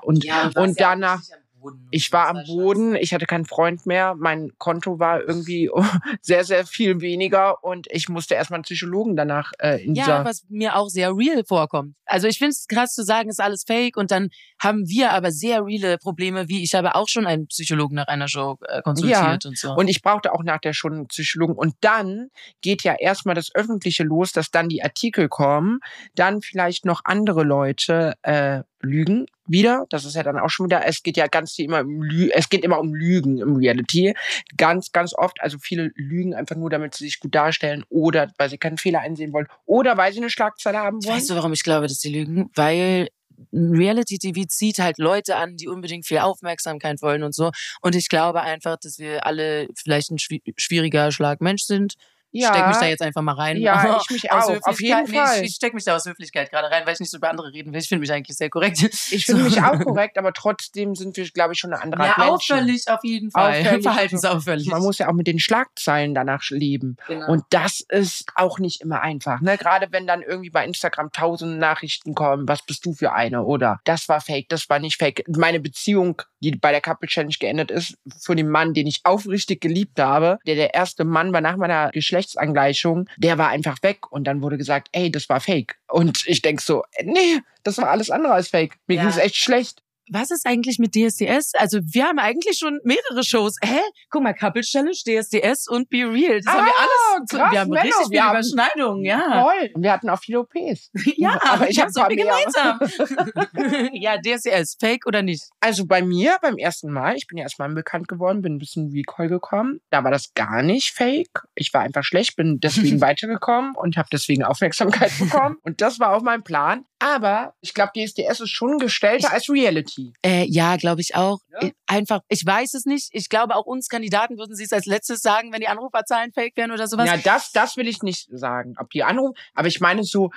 Und, 0.01 0.25
Ja, 0.25 0.47
und 0.47 0.57
und 0.57 0.79
warst 0.79 0.79
ja 0.81 1.37
Boden 1.63 1.87
ich 1.91 2.11
war 2.11 2.27
am 2.27 2.43
Boden, 2.45 2.95
ich 2.95 3.13
hatte 3.13 3.25
keinen 3.25 3.45
Freund 3.45 3.85
mehr, 3.85 4.15
mein 4.15 4.51
Konto 4.57 4.99
war 4.99 5.21
irgendwie 5.21 5.69
sehr, 6.21 6.43
sehr 6.43 6.65
viel 6.65 7.01
weniger 7.01 7.63
und 7.63 7.87
ich 7.89 8.09
musste 8.09 8.35
erstmal 8.35 8.57
einen 8.57 8.63
Psychologen 8.63 9.15
danach 9.15 9.51
äh, 9.59 9.83
in 9.83 9.95
Ja, 9.95 10.25
was 10.25 10.45
mir 10.49 10.75
auch 10.75 10.89
sehr 10.89 11.15
real 11.15 11.43
vorkommt. 11.47 11.95
Also 12.05 12.27
ich 12.27 12.37
finde 12.37 12.51
es 12.51 12.67
krass 12.67 12.93
zu 12.93 13.03
sagen, 13.03 13.29
ist 13.29 13.41
alles 13.41 13.63
fake 13.65 13.97
und 13.97 14.11
dann 14.11 14.29
haben 14.59 14.87
wir 14.87 15.11
aber 15.11 15.31
sehr 15.31 15.65
reale 15.65 15.97
Probleme, 15.97 16.49
wie 16.49 16.63
ich 16.63 16.73
habe 16.73 16.95
auch 16.95 17.07
schon 17.07 17.25
einen 17.25 17.47
Psychologen 17.47 17.95
nach 17.95 18.07
einer 18.07 18.27
Show 18.27 18.57
äh, 18.67 18.81
konsultiert 18.81 19.45
und 19.45 19.57
so. 19.57 19.73
Und 19.73 19.87
ich 19.87 20.01
brauchte 20.01 20.33
auch 20.33 20.43
nach 20.43 20.59
der 20.59 20.73
schon 20.73 20.93
einen 20.93 21.07
Psychologen. 21.07 21.55
Und 21.55 21.75
dann 21.81 22.29
geht 22.61 22.83
ja 22.83 22.95
erstmal 22.99 23.35
das 23.35 23.53
Öffentliche 23.55 24.03
los, 24.03 24.31
dass 24.31 24.51
dann 24.51 24.69
die 24.69 24.83
Artikel 24.83 25.29
kommen, 25.29 25.79
dann 26.15 26.41
vielleicht 26.41 26.85
noch 26.85 27.01
andere 27.05 27.43
Leute 27.43 28.13
äh, 28.23 28.63
lügen 28.83 29.25
wieder. 29.47 29.85
Das 29.89 30.05
ist 30.05 30.15
ja 30.15 30.23
dann 30.23 30.37
auch 30.37 30.49
schon 30.49 30.67
wieder, 30.67 30.85
es 30.85 31.03
geht 31.03 31.17
ja 31.17 31.27
ganz 31.27 31.53
viel 31.53 31.65
immer 31.65 31.81
um 31.81 32.01
Lü 32.03 32.29
es 32.33 32.49
geht 32.49 32.63
immer 32.63 32.79
um 32.79 32.93
Lügen 32.93 33.39
im 33.39 33.55
Reality. 33.55 34.13
Ganz, 34.57 34.91
ganz 34.91 35.13
oft. 35.17 35.41
Also 35.41 35.57
viele 35.59 35.91
lügen 35.95 36.33
einfach 36.35 36.55
nur, 36.55 36.69
damit 36.69 36.95
sie 36.95 37.05
sich 37.05 37.19
gut 37.19 37.33
darstellen 37.33 37.83
oder 37.89 38.31
weil 38.37 38.49
sie 38.49 38.57
keinen 38.57 38.77
Fehler 38.77 39.01
einsehen 39.01 39.33
wollen 39.33 39.47
oder 39.65 39.97
weil 39.97 40.13
sie 40.13 40.19
eine 40.19 40.29
Schlagzeile 40.29 40.79
haben 40.79 41.03
wollen. 41.03 41.15
weißt 41.15 41.29
du, 41.29 41.35
warum 41.35 41.53
ich 41.53 41.63
glaube, 41.63 41.87
dass 41.87 41.99
sie 41.99 42.13
lügen? 42.13 42.49
Weil 42.55 43.09
Reality-TV 43.51 44.43
zieht 44.47 44.79
halt 44.79 44.97
Leute 44.97 45.35
an, 45.37 45.55
die 45.57 45.67
unbedingt 45.67 46.05
viel 46.05 46.19
Aufmerksamkeit 46.19 47.01
wollen 47.01 47.23
und 47.23 47.33
so. 47.33 47.51
Und 47.81 47.95
ich 47.95 48.07
glaube 48.09 48.41
einfach, 48.41 48.77
dass 48.77 48.99
wir 48.99 49.25
alle 49.25 49.67
vielleicht 49.75 50.11
ein 50.11 50.17
schwi- 50.17 50.53
schwieriger 50.57 51.11
Schlag 51.11 51.41
Mensch 51.41 51.63
sind. 51.63 51.95
Ich 52.33 52.45
steck 52.45 52.67
mich 52.67 52.77
da 52.77 52.85
jetzt 52.87 53.01
einfach 53.01 53.21
mal 53.21 53.35
rein. 53.35 53.57
Ja, 53.57 53.99
ich 54.01 54.09
mich 54.09 54.31
aus 54.31 54.45
auch, 54.45 54.61
auf 54.63 54.81
jeden 54.81 55.05
nee, 55.05 55.17
Fall. 55.17 55.37
Ich, 55.37 55.49
ich 55.49 55.55
steck 55.55 55.73
mich 55.73 55.85
da 55.85 55.95
aus 55.95 56.05
Höflichkeit 56.05 56.49
gerade 56.49 56.69
rein, 56.69 56.81
weil 56.85 56.93
ich 56.93 56.99
nicht 56.99 57.11
so 57.11 57.17
über 57.17 57.29
andere 57.29 57.53
reden 57.53 57.71
will. 57.71 57.79
Ich 57.79 57.87
finde 57.87 57.99
mich 57.99 58.11
eigentlich 58.11 58.35
sehr 58.35 58.49
korrekt. 58.49 58.81
Ich 59.11 59.25
finde 59.27 59.43
mich 59.43 59.61
auch 59.61 59.79
korrekt, 59.83 60.17
aber 60.17 60.33
trotzdem 60.33 60.95
sind 60.95 61.15
wir, 61.15 61.29
glaube 61.29 61.53
ich, 61.53 61.59
schon 61.59 61.71
eine 61.71 61.81
andere 61.81 62.03
Art 62.03 62.17
Ja, 62.17 62.27
auffällig 62.29 62.87
auf 62.87 63.03
jeden 63.03 63.29
Fall. 63.29 63.61
Auffällig. 63.61 63.83
Verhaltensauffällig. 63.83 64.67
Man 64.67 64.81
muss 64.81 64.97
ja 64.97 65.09
auch 65.09 65.13
mit 65.13 65.27
den 65.27 65.39
Schlagzeilen 65.39 66.15
danach 66.15 66.43
leben. 66.49 66.97
Genau. 67.07 67.31
Und 67.31 67.43
das 67.51 67.81
ist 67.81 68.25
auch 68.35 68.57
nicht 68.57 68.81
immer 68.81 69.01
einfach. 69.01 69.39
Ne? 69.41 69.57
Gerade 69.57 69.87
wenn 69.91 70.07
dann 70.07 70.23
irgendwie 70.23 70.49
bei 70.49 70.65
Instagram 70.65 71.11
tausend 71.11 71.59
Nachrichten 71.59 72.15
kommen, 72.15 72.47
was 72.47 72.63
bist 72.65 72.85
du 72.85 72.93
für 72.93 73.13
eine? 73.13 73.43
Oder 73.43 73.79
das 73.83 74.09
war 74.09 74.21
fake, 74.21 74.49
das 74.49 74.69
war 74.69 74.79
nicht 74.79 74.97
fake. 74.97 75.23
Meine 75.27 75.59
Beziehung, 75.59 76.21
die 76.41 76.51
bei 76.51 76.71
der 76.71 76.81
Couple 76.81 77.07
Challenge 77.07 77.35
geendet 77.39 77.69
ist, 77.69 77.95
für 78.19 78.35
den 78.35 78.49
Mann, 78.49 78.73
den 78.73 78.87
ich 78.87 79.01
aufrichtig 79.03 79.61
geliebt 79.61 79.99
habe, 79.99 80.39
der 80.47 80.55
der 80.55 80.73
erste 80.73 81.03
Mann 81.03 81.31
war 81.31 81.41
nach 81.41 81.57
meiner 81.57 81.93
Geschlechtsangleichung, 82.23 83.09
der 83.17 83.37
war 83.37 83.49
einfach 83.49 83.77
weg. 83.83 84.11
Und 84.11 84.25
dann 84.25 84.41
wurde 84.41 84.57
gesagt, 84.57 84.89
ey, 84.93 85.11
das 85.11 85.29
war 85.29 85.39
fake. 85.39 85.75
Und 85.89 86.23
ich 86.27 86.41
denk 86.41 86.61
so, 86.61 86.83
nee, 87.03 87.39
das 87.63 87.77
war 87.77 87.89
alles 87.89 88.09
andere 88.09 88.33
als 88.33 88.47
fake. 88.49 88.77
Mir 88.87 88.95
Ja. 88.95 89.01
ging 89.01 89.09
es 89.09 89.17
echt 89.17 89.35
schlecht. 89.35 89.82
Was 90.11 90.31
ist 90.31 90.45
eigentlich 90.45 90.79
mit 90.79 90.93
DSDS? 90.95 91.53
Also 91.55 91.79
wir 91.83 92.05
haben 92.05 92.19
eigentlich 92.19 92.57
schon 92.57 92.79
mehrere 92.83 93.23
Shows. 93.23 93.55
Hä? 93.63 93.79
Guck 94.09 94.23
mal, 94.23 94.33
Couple 94.33 94.61
Challenge, 94.61 94.91
DSDS 94.91 95.67
und 95.67 95.89
Be 95.89 95.99
Real. 95.99 96.41
Das 96.41 96.53
haben 96.53 96.65
wir 96.65 96.73
alles. 96.77 97.25
zu- 97.29 97.37
krass, 97.37 97.51
wir 97.51 97.59
haben 97.61 97.69
Menno, 97.69 97.81
richtig 97.83 98.07
viele 98.09 98.29
Überschneidungen, 98.29 99.05
ja. 99.05 99.43
Voll. 99.43 99.71
Wir 99.75 99.91
hatten 99.91 100.09
auch 100.09 100.19
viele 100.19 100.39
OPs. 100.41 100.91
Ja, 101.15 101.39
aber 101.47 101.69
ich 101.69 101.79
habe 101.79 101.91
so 101.91 102.03
viel 102.05 102.17
gemeinsam. 102.17 102.79
ja, 103.93 104.17
DSDS, 104.17 104.77
Fake 104.79 105.05
oder 105.05 105.21
nicht? 105.21 105.43
Also 105.59 105.85
bei 105.85 106.01
mir 106.01 106.37
beim 106.41 106.57
ersten 106.57 106.91
Mal, 106.91 107.15
ich 107.15 107.27
bin 107.27 107.37
ja 107.37 107.43
erstmal 107.43 107.69
bekannt 107.69 108.07
geworden, 108.07 108.41
bin 108.41 108.55
ein 108.55 108.59
bisschen 108.59 108.91
Recall 108.91 109.29
gekommen. 109.29 109.79
Da 109.89 110.03
war 110.03 110.11
das 110.11 110.33
gar 110.33 110.61
nicht 110.63 110.91
fake. 110.93 111.43
Ich 111.55 111.73
war 111.73 111.81
einfach 111.81 112.03
schlecht, 112.03 112.35
bin 112.35 112.59
deswegen 112.59 112.99
weitergekommen 113.01 113.73
und 113.75 113.95
habe 113.97 114.07
deswegen 114.11 114.43
Aufmerksamkeit 114.43 115.11
bekommen. 115.19 115.57
Und 115.63 115.81
das 115.81 115.99
war 115.99 116.15
auch 116.15 116.21
mein 116.21 116.43
Plan. 116.43 116.85
Aber 117.03 117.53
ich 117.59 117.73
glaube, 117.73 117.91
DSDS 117.93 118.39
ist 118.39 118.51
schon 118.51 118.77
gestellter 118.77 119.33
als 119.33 119.49
Reality. 119.49 120.13
Äh, 120.25 120.45
ja, 120.45 120.77
glaube 120.77 121.01
ich 121.01 121.15
auch. 121.15 121.39
Ja? 121.61 121.69
Einfach, 121.85 122.21
ich 122.29 122.45
weiß 122.45 122.75
es 122.75 122.85
nicht. 122.85 123.09
Ich 123.11 123.27
glaube, 123.27 123.57
auch 123.57 123.65
uns 123.65 123.89
Kandidaten 123.89 124.37
würden 124.37 124.55
sie 124.55 124.63
es 124.63 124.71
als 124.71 124.85
letztes 124.85 125.19
sagen, 125.19 125.51
wenn 125.51 125.59
die 125.59 125.67
Anruferzahlen 125.67 126.31
fake 126.31 126.55
wären 126.55 126.71
oder 126.71 126.87
sowas. 126.87 127.09
Ja, 127.09 127.17
das, 127.17 127.51
das 127.51 127.75
will 127.75 127.89
ich 127.89 128.03
nicht 128.03 128.29
sagen, 128.31 128.75
ob 128.79 128.89
die 128.91 129.03
anrufen. 129.03 129.35
Aber 129.53 129.67
ich 129.67 129.81
meine 129.81 130.05
so, 130.05 130.31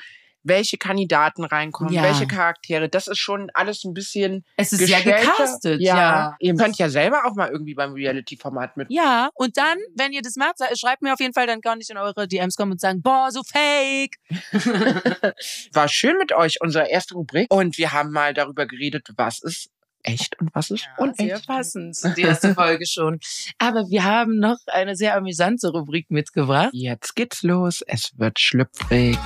welche 0.46 0.78
Kandidaten 0.78 1.44
reinkommen, 1.44 1.92
Ja. 1.92 2.02
welche 2.02 2.26
Charaktere, 2.26 2.88
das 2.88 3.06
ist 3.08 3.18
schon 3.18 3.50
alles 3.54 3.84
ein 3.84 3.94
bisschen 3.94 4.44
es 4.56 4.72
ist 4.72 4.88
ja 4.88 5.00
gecastet, 5.00 5.80
Ja. 5.80 5.96
ja. 5.96 6.36
Ihr 6.40 6.54
könnt 6.54 6.78
ja 6.78 6.88
selber 6.88 7.24
auch 7.26 7.34
mal 7.34 7.48
irgendwie 7.50 7.74
beim 7.74 7.92
Reality-Format 7.92 8.76
mit. 8.76 8.86
Ja, 8.90 9.30
und 9.34 9.56
dann, 9.56 9.78
wenn 9.94 10.12
ihr 10.12 10.22
das 10.22 10.36
macht, 10.36 10.56
schreibt 10.78 11.02
mir 11.02 11.12
auf 11.12 11.20
jeden 11.20 11.34
Fall, 11.34 11.46
dann 11.46 11.60
kann 11.60 11.80
ich 11.80 11.90
in 11.90 11.96
eure 11.98 12.28
DMs 12.28 12.56
kommen 12.56 12.72
und 12.72 12.80
sagen, 12.80 13.02
boah, 13.02 13.28
so 13.30 13.42
fake. 13.42 14.16
War 15.72 15.88
schön 15.88 16.16
mit 16.18 16.32
euch, 16.32 16.60
unsere 16.60 16.88
erste 16.88 17.14
Rubrik. 17.14 17.46
Und 17.52 17.78
wir 17.78 17.92
haben 17.92 18.10
mal 18.10 18.34
darüber 18.34 18.66
geredet, 18.66 19.08
was 19.16 19.42
ist 19.42 19.70
echt 20.02 20.38
und 20.40 20.54
was 20.54 20.70
ist 20.70 20.84
Sehr 20.96 21.04
unecht. 21.26 21.46
passend, 21.46 21.96
die 22.16 22.22
erste 22.22 22.54
Folge 22.54 22.86
schon. 22.86 23.18
Aber 23.58 23.88
wir 23.88 24.04
haben 24.04 24.38
noch 24.38 24.58
eine 24.68 24.94
sehr 24.94 25.16
amüsante 25.16 25.68
Rubrik 25.70 26.10
mitgebracht. 26.10 26.70
Jetzt 26.72 27.16
geht's 27.16 27.42
los. 27.42 27.82
Es 27.86 28.12
wird 28.16 28.38
schlüpfrig. 28.38 29.18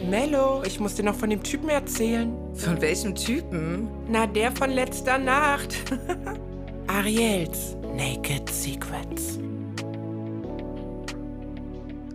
Mello, 0.00 0.62
ich 0.66 0.80
muss 0.80 0.96
dir 0.96 1.04
noch 1.04 1.14
von 1.14 1.30
dem 1.30 1.42
Typen 1.42 1.68
erzählen. 1.68 2.32
Von 2.54 2.80
welchem 2.80 3.14
Typen? 3.14 3.88
Na, 4.08 4.26
der 4.26 4.50
von 4.50 4.70
letzter 4.70 5.18
Nacht. 5.18 5.76
Ariels 6.88 7.76
Naked 7.96 8.50
Secrets. 8.50 9.38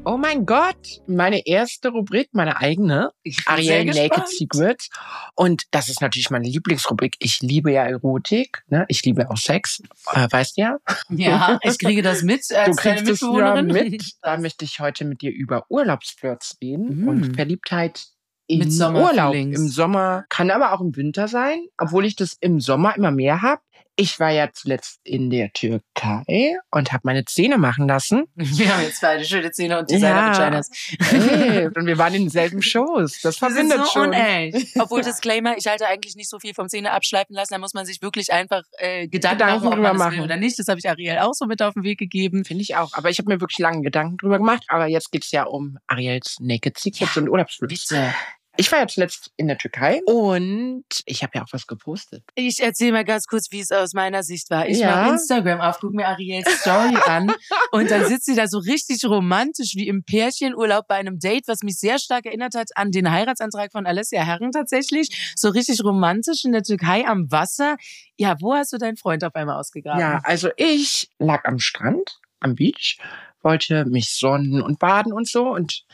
Oh 0.10 0.18
mein 0.18 0.48
Gott, 0.48 1.04
meine 1.06 1.46
erste 1.46 1.90
Rubrik, 1.90 2.30
meine 2.32 2.58
eigene. 2.58 3.12
Ariel 3.46 3.86
Naked. 3.86 4.28
Secrets. 4.28 4.90
Und 5.36 5.66
das 5.70 5.88
ist 5.88 6.02
natürlich 6.02 6.32
meine 6.32 6.50
Lieblingsrubrik. 6.50 7.16
Ich 7.20 7.42
liebe 7.42 7.72
ja 7.72 7.84
Erotik, 7.84 8.64
ne? 8.70 8.86
Ich 8.88 9.04
liebe 9.06 9.30
auch 9.30 9.38
Sex, 9.38 9.84
äh, 10.12 10.28
weißt 10.28 10.58
du 10.58 10.62
ja. 10.62 10.78
Ja, 11.10 11.60
ich 11.62 11.78
kriege 11.78 12.02
das 12.02 12.24
mit 12.24 12.42
Du 12.50 12.58
als 12.60 12.78
kleine 12.78 13.04
kriegst 13.04 13.22
es 13.22 13.30
ja 13.38 13.62
mit. 13.62 14.04
Da 14.24 14.38
möchte 14.38 14.66
ich 14.66 14.80
heute 14.80 15.06
mit 15.06 15.22
dir 15.22 15.32
über 15.32 15.68
Urlaubsflirts 15.70 16.58
reden 16.60 17.04
Mm. 17.04 17.08
und 17.08 17.36
Verliebtheit 17.36 18.08
im 18.48 18.60
Mit 18.60 18.72
Urlaub. 18.80 19.36
Im 19.36 19.68
Sommer 19.68 20.26
kann 20.30 20.50
aber 20.50 20.74
auch 20.74 20.82
im 20.82 20.96
Winter 20.96 21.28
sein, 21.28 21.68
obwohl 21.78 22.06
ich 22.06 22.16
das 22.16 22.36
im 22.42 22.60
Sommer 22.60 22.96
immer 22.98 23.12
mehr 23.12 23.44
habe. 23.44 23.62
Ich 24.00 24.18
war 24.18 24.32
ja 24.32 24.50
zuletzt 24.54 25.02
in 25.04 25.30
der 25.30 25.52
Türkei 25.52 26.56
und 26.72 26.94
habe 26.94 27.02
meine 27.04 27.26
Zähne 27.26 27.58
machen 27.58 27.86
lassen. 27.86 28.24
Wir 28.36 28.74
haben 28.74 28.82
jetzt 28.84 29.02
beide 29.02 29.26
schöne 29.26 29.52
Zähne 29.52 29.78
und 29.78 29.92
Designer-Vaginas. 29.92 30.70
Hey, 31.02 31.66
und 31.76 31.86
wir 31.86 31.98
waren 31.98 32.14
in 32.14 32.22
denselben 32.22 32.62
Shows. 32.62 33.20
Das 33.22 33.22
Das 33.22 33.34
ist 33.36 33.40
verbindet 33.40 33.80
so 33.80 33.92
schon. 33.92 34.08
unecht. 34.08 34.68
Obwohl, 34.80 35.02
Disclaimer, 35.04 35.58
ich 35.58 35.68
halte 35.68 35.86
eigentlich 35.86 36.16
nicht 36.16 36.30
so 36.30 36.40
viel 36.40 36.54
vom 36.54 36.70
Zähne 36.70 36.92
abschleifen 36.92 37.36
lassen. 37.36 37.54
Da 37.56 37.58
muss 37.60 37.74
man 37.74 37.86
sich 37.86 38.02
wirklich 38.02 38.32
einfach 38.32 38.64
äh, 38.78 39.10
Gedanken, 39.10 39.40
Gedanken 39.40 39.66
machen, 39.66 39.76
drüber 39.76 39.94
machen. 39.96 40.20
oder 40.22 40.38
nicht. 40.38 40.58
Das 40.58 40.70
habe 40.70 40.80
ich 40.80 40.90
Ariel 40.90 41.18
auch 41.18 41.34
so 41.34 41.46
mit 41.46 41.62
auf 41.62 41.74
den 41.74 41.84
Weg 41.84 42.00
gegeben. 42.00 42.46
Finde 42.46 42.62
ich 42.64 42.78
auch. 42.78 42.94
Aber 42.94 43.10
ich 43.10 43.18
habe 43.20 43.28
mir 43.34 43.42
wirklich 43.42 43.60
lange 43.60 43.82
Gedanken 43.82 44.16
drüber 44.16 44.38
gemacht. 44.38 44.64
Aber 44.70 44.88
jetzt 44.88 45.12
geht's 45.12 45.32
ja 45.32 45.44
um 45.44 45.78
Ariels 45.88 46.38
Naked 46.40 46.80
Secrets 46.80 47.18
und 47.18 47.28
Urlaubsflirts. 47.28 47.88
Bitte. 47.90 48.14
Ich 48.60 48.70
war 48.74 48.80
ja 48.80 48.88
zuletzt 48.88 49.32
in 49.38 49.48
der 49.48 49.58
Türkei 49.58 50.02
und 50.06 50.84
ich 51.06 51.24
habe 51.24 51.32
ja 51.36 51.44
auch 51.44 51.48
was 51.54 51.66
gepostet. 51.66 52.26
Ich 52.36 52.62
erzähle 52.62 52.92
mal 52.92 53.06
ganz 53.06 53.26
kurz, 53.26 53.52
wie 53.52 53.62
es 53.62 53.72
aus 53.72 53.94
meiner 53.94 54.22
Sicht 54.22 54.50
war. 54.50 54.68
Ich 54.68 54.80
Ja. 54.80 54.98
mache 54.98 55.12
Instagram 55.14 55.62
auf, 55.62 55.80
guck 55.80 55.94
mir 55.94 56.06
Ariels 56.06 56.60
Story 56.60 56.98
an 57.06 57.32
und 57.72 57.90
dann 57.90 58.06
sitzt 58.06 58.26
sie 58.26 58.36
da 58.36 58.48
so 58.48 58.58
richtig 58.58 59.06
romantisch 59.06 59.76
wie 59.76 59.88
im 59.88 60.04
Pärchenurlaub 60.04 60.88
bei 60.90 60.96
einem 60.96 61.20
Date, 61.20 61.48
was 61.48 61.64
mich 61.64 61.78
sehr 61.80 62.00
stark 62.00 62.26
erinnert 62.26 62.54
hat 62.54 62.76
an 62.76 62.92
den 62.92 63.10
Heiratsantrag 63.10 63.72
von 63.72 63.86
Alessia 63.86 64.24
Herren 64.24 64.52
tatsächlich. 64.52 65.34
So 65.38 65.48
richtig 65.48 65.82
romantisch 65.82 66.44
in 66.44 66.52
der 66.52 66.64
Türkei 66.64 67.06
am 67.08 67.32
Wasser. 67.32 67.78
Ja, 68.18 68.36
wo 68.42 68.54
hast 68.56 68.74
du 68.74 68.78
deinen 68.78 68.98
Freund 68.98 69.24
auf 69.24 69.36
einmal 69.36 69.56
ausgegraben? 69.58 70.02
Ja, 70.02 70.20
also 70.26 70.50
ich 70.58 71.10
lag 71.18 71.46
am 71.46 71.60
Strand, 71.60 72.20
am 72.42 72.56
Beach, 72.56 72.98
wollte 73.42 73.86
mich 73.86 74.10
sonnen 74.10 74.62
und 74.62 74.80
baden 74.80 75.14
und 75.14 75.30
so 75.30 75.48
und 75.48 75.86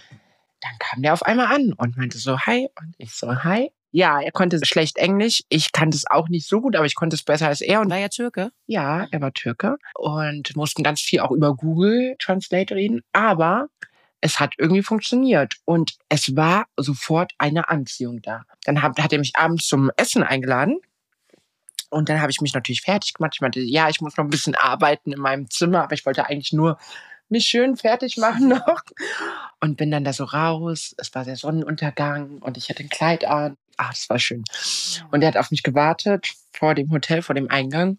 dann 0.62 0.72
kam 0.80 1.02
der 1.02 1.14
auf 1.14 1.24
einmal 1.24 1.48
an 1.54 1.74
und 1.74 1.98
meinte 1.98 2.18
so, 2.18 2.40
hi. 2.40 2.68
Und 2.80 2.96
ich 2.98 3.14
so, 3.14 3.44
hi. 3.44 3.72
Ja, 3.92 4.20
er 4.20 4.32
konnte 4.32 4.60
schlecht 4.66 4.98
Englisch. 4.98 5.44
Ich 5.48 5.72
kannte 5.72 5.96
es 5.96 6.06
auch 6.10 6.28
nicht 6.28 6.48
so 6.48 6.60
gut, 6.60 6.76
aber 6.76 6.86
ich 6.86 6.96
konnte 6.96 7.16
es 7.16 7.24
besser 7.24 7.48
als 7.48 7.62
er. 7.62 7.80
Und 7.80 7.90
War 7.90 7.98
ja 7.98 8.10
Türke. 8.10 8.52
ja, 8.66 9.08
er 9.10 9.22
war 9.22 9.32
Türke 9.32 9.78
und 9.94 10.54
mussten 10.58 10.84
ganz 10.84 11.00
viel 11.00 11.22
auch 11.22 11.32
über 11.32 11.56
Google 11.56 12.16
Translate 12.20 12.76
reden. 12.76 13.02
Aber 13.14 13.68
es 14.20 14.40
hat 14.40 14.54
irgendwie 14.58 14.82
funktioniert 14.84 15.54
und 15.66 15.94
es 16.10 16.36
war 16.36 16.66
sofort 16.78 17.32
eine 17.38 17.70
Anziehung 17.70 18.22
da. 18.22 18.44
Dann 18.66 18.82
hat, 18.82 19.00
hat 19.00 19.14
er 19.14 19.20
mich 19.20 19.36
abends 19.36 19.68
zum 19.68 19.92
Essen 19.96 20.24
eingeladen. 20.24 20.80
Und 21.90 22.10
dann 22.10 22.20
habe 22.20 22.32
ich 22.32 22.42
mich 22.42 22.54
natürlich 22.54 22.82
fertig 22.82 23.14
gemacht. 23.14 23.34
Ich 23.36 23.42
meinte, 23.42 23.62
ja, 23.62 23.88
ich 23.88 24.02
muss 24.02 24.18
noch 24.18 24.26
ein 24.26 24.30
bisschen 24.30 24.56
arbeiten 24.56 25.14
in 25.14 25.20
meinem 25.20 25.50
Zimmer, 25.50 25.84
aber 25.84 25.94
ich 25.94 26.06
wollte 26.06 26.26
eigentlich 26.26 26.52
nur 26.52 26.78
mich 27.30 27.46
schön 27.46 27.76
fertig 27.78 28.18
machen 28.18 28.48
noch. 28.50 28.82
Und 29.62 29.78
bin 29.78 29.92
dann 29.92 30.04
da 30.04 30.14
so 30.14 30.26
raus. 30.26 30.96
Es 30.98 31.14
war 31.16 31.24
der 31.24 31.36
Sonnenuntergang 31.36 32.40
und 32.40 32.58
ich 32.58 32.70
hatte 32.70 32.84
ein 32.84 32.90
Kleid 32.90 33.26
an. 33.26 33.58
Ah, 33.78 33.90
das 33.90 34.10
war 34.10 34.20
schön. 34.20 34.44
Und 35.12 35.22
er 35.22 35.30
hat 35.30 35.38
auf 35.38 35.52
mich 35.52 35.64
gewartet 35.64 36.34
vor 36.54 36.76
dem 36.76 36.92
Hotel, 36.92 37.22
vor 37.22 37.36
dem 37.36 37.50
Eingang. 37.50 37.98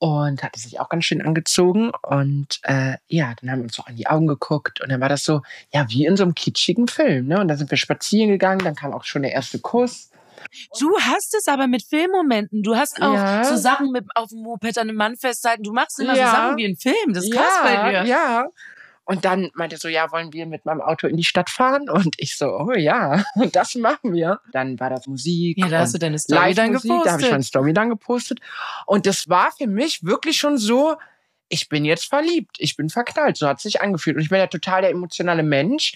Und 0.00 0.44
hatte 0.44 0.60
sich 0.60 0.78
auch 0.78 0.88
ganz 0.88 1.06
schön 1.06 1.22
angezogen. 1.22 1.90
Und 2.02 2.60
äh, 2.62 2.96
ja, 3.08 3.34
dann 3.40 3.50
haben 3.50 3.58
wir 3.60 3.64
uns 3.64 3.74
so 3.74 3.82
an 3.82 3.96
die 3.96 4.06
Augen 4.06 4.28
geguckt. 4.28 4.80
Und 4.80 4.92
dann 4.92 5.00
war 5.00 5.08
das 5.08 5.24
so, 5.24 5.42
ja, 5.72 5.86
wie 5.88 6.06
in 6.06 6.16
so 6.16 6.22
einem 6.22 6.34
kitschigen 6.34 6.86
Film. 6.86 7.26
Ne? 7.26 7.40
Und 7.40 7.48
dann 7.48 7.58
sind 7.58 7.70
wir 7.70 7.78
spazieren 7.78 8.30
gegangen. 8.30 8.60
Dann 8.62 8.76
kam 8.76 8.92
auch 8.92 9.04
schon 9.04 9.22
der 9.22 9.32
erste 9.32 9.58
Kuss. 9.58 10.10
Du 10.80 10.96
hast 11.00 11.34
es 11.34 11.48
aber 11.48 11.66
mit 11.66 11.82
Filmmomenten. 11.84 12.62
Du 12.62 12.76
hast 12.76 13.00
auch 13.02 13.14
Ja. 13.14 13.44
so 13.44 13.56
Sachen 13.56 13.90
mit 13.90 14.04
auf 14.14 14.28
dem 14.30 14.42
Moped 14.42 14.78
an 14.78 14.88
einem 14.88 14.96
Mann 14.96 15.16
festhalten. 15.16 15.62
Du 15.62 15.72
machst 15.72 15.98
immer 16.00 16.14
Ja. 16.16 16.26
so 16.30 16.36
Sachen 16.36 16.56
wie 16.56 16.64
ein 16.66 16.76
Film. 16.76 17.12
Das 17.12 17.24
ist 17.24 17.32
krass 17.34 17.58
bei 17.62 17.90
dir. 17.90 18.04
Ja. 18.04 18.46
Und 19.04 19.24
dann 19.24 19.50
meinte 19.54 19.76
er 19.76 19.78
so, 19.78 19.88
ja, 19.88 20.12
wollen 20.12 20.34
wir 20.34 20.44
mit 20.44 20.66
meinem 20.66 20.82
Auto 20.82 21.06
in 21.06 21.16
die 21.16 21.24
Stadt 21.24 21.48
fahren? 21.48 21.88
Und 21.88 22.14
ich 22.18 22.36
so, 22.36 22.46
oh 22.48 22.72
ja, 22.74 23.24
das 23.52 23.74
machen 23.74 24.12
wir. 24.12 24.40
Dann 24.52 24.78
war 24.78 24.90
das 24.90 25.06
Musik. 25.06 25.56
Ja, 25.58 25.68
da 25.68 25.78
hast 25.80 25.94
du 25.94 25.98
deine 25.98 26.18
Story 26.18 26.52
dann 26.52 26.72
Live-Musik, 26.74 26.90
Da 26.90 26.94
habe 26.96 27.02
ich 27.04 27.04
gepostet. 27.12 27.30
meine 27.30 27.42
Story 27.42 27.72
dann 27.72 27.88
gepostet. 27.88 28.40
Und 28.84 29.06
das 29.06 29.28
war 29.30 29.50
für 29.56 29.66
mich 29.66 30.04
wirklich 30.04 30.36
schon 30.36 30.58
so, 30.58 30.96
ich 31.48 31.70
bin 31.70 31.86
jetzt 31.86 32.04
verliebt, 32.04 32.56
ich 32.58 32.76
bin 32.76 32.90
verknallt. 32.90 33.38
So 33.38 33.48
hat 33.48 33.56
es 33.56 33.62
sich 33.62 33.80
angefühlt. 33.80 34.16
Und 34.16 34.22
ich 34.22 34.28
bin 34.28 34.38
ja 34.40 34.46
total 34.46 34.82
der 34.82 34.90
emotionale 34.90 35.42
Mensch. 35.42 35.94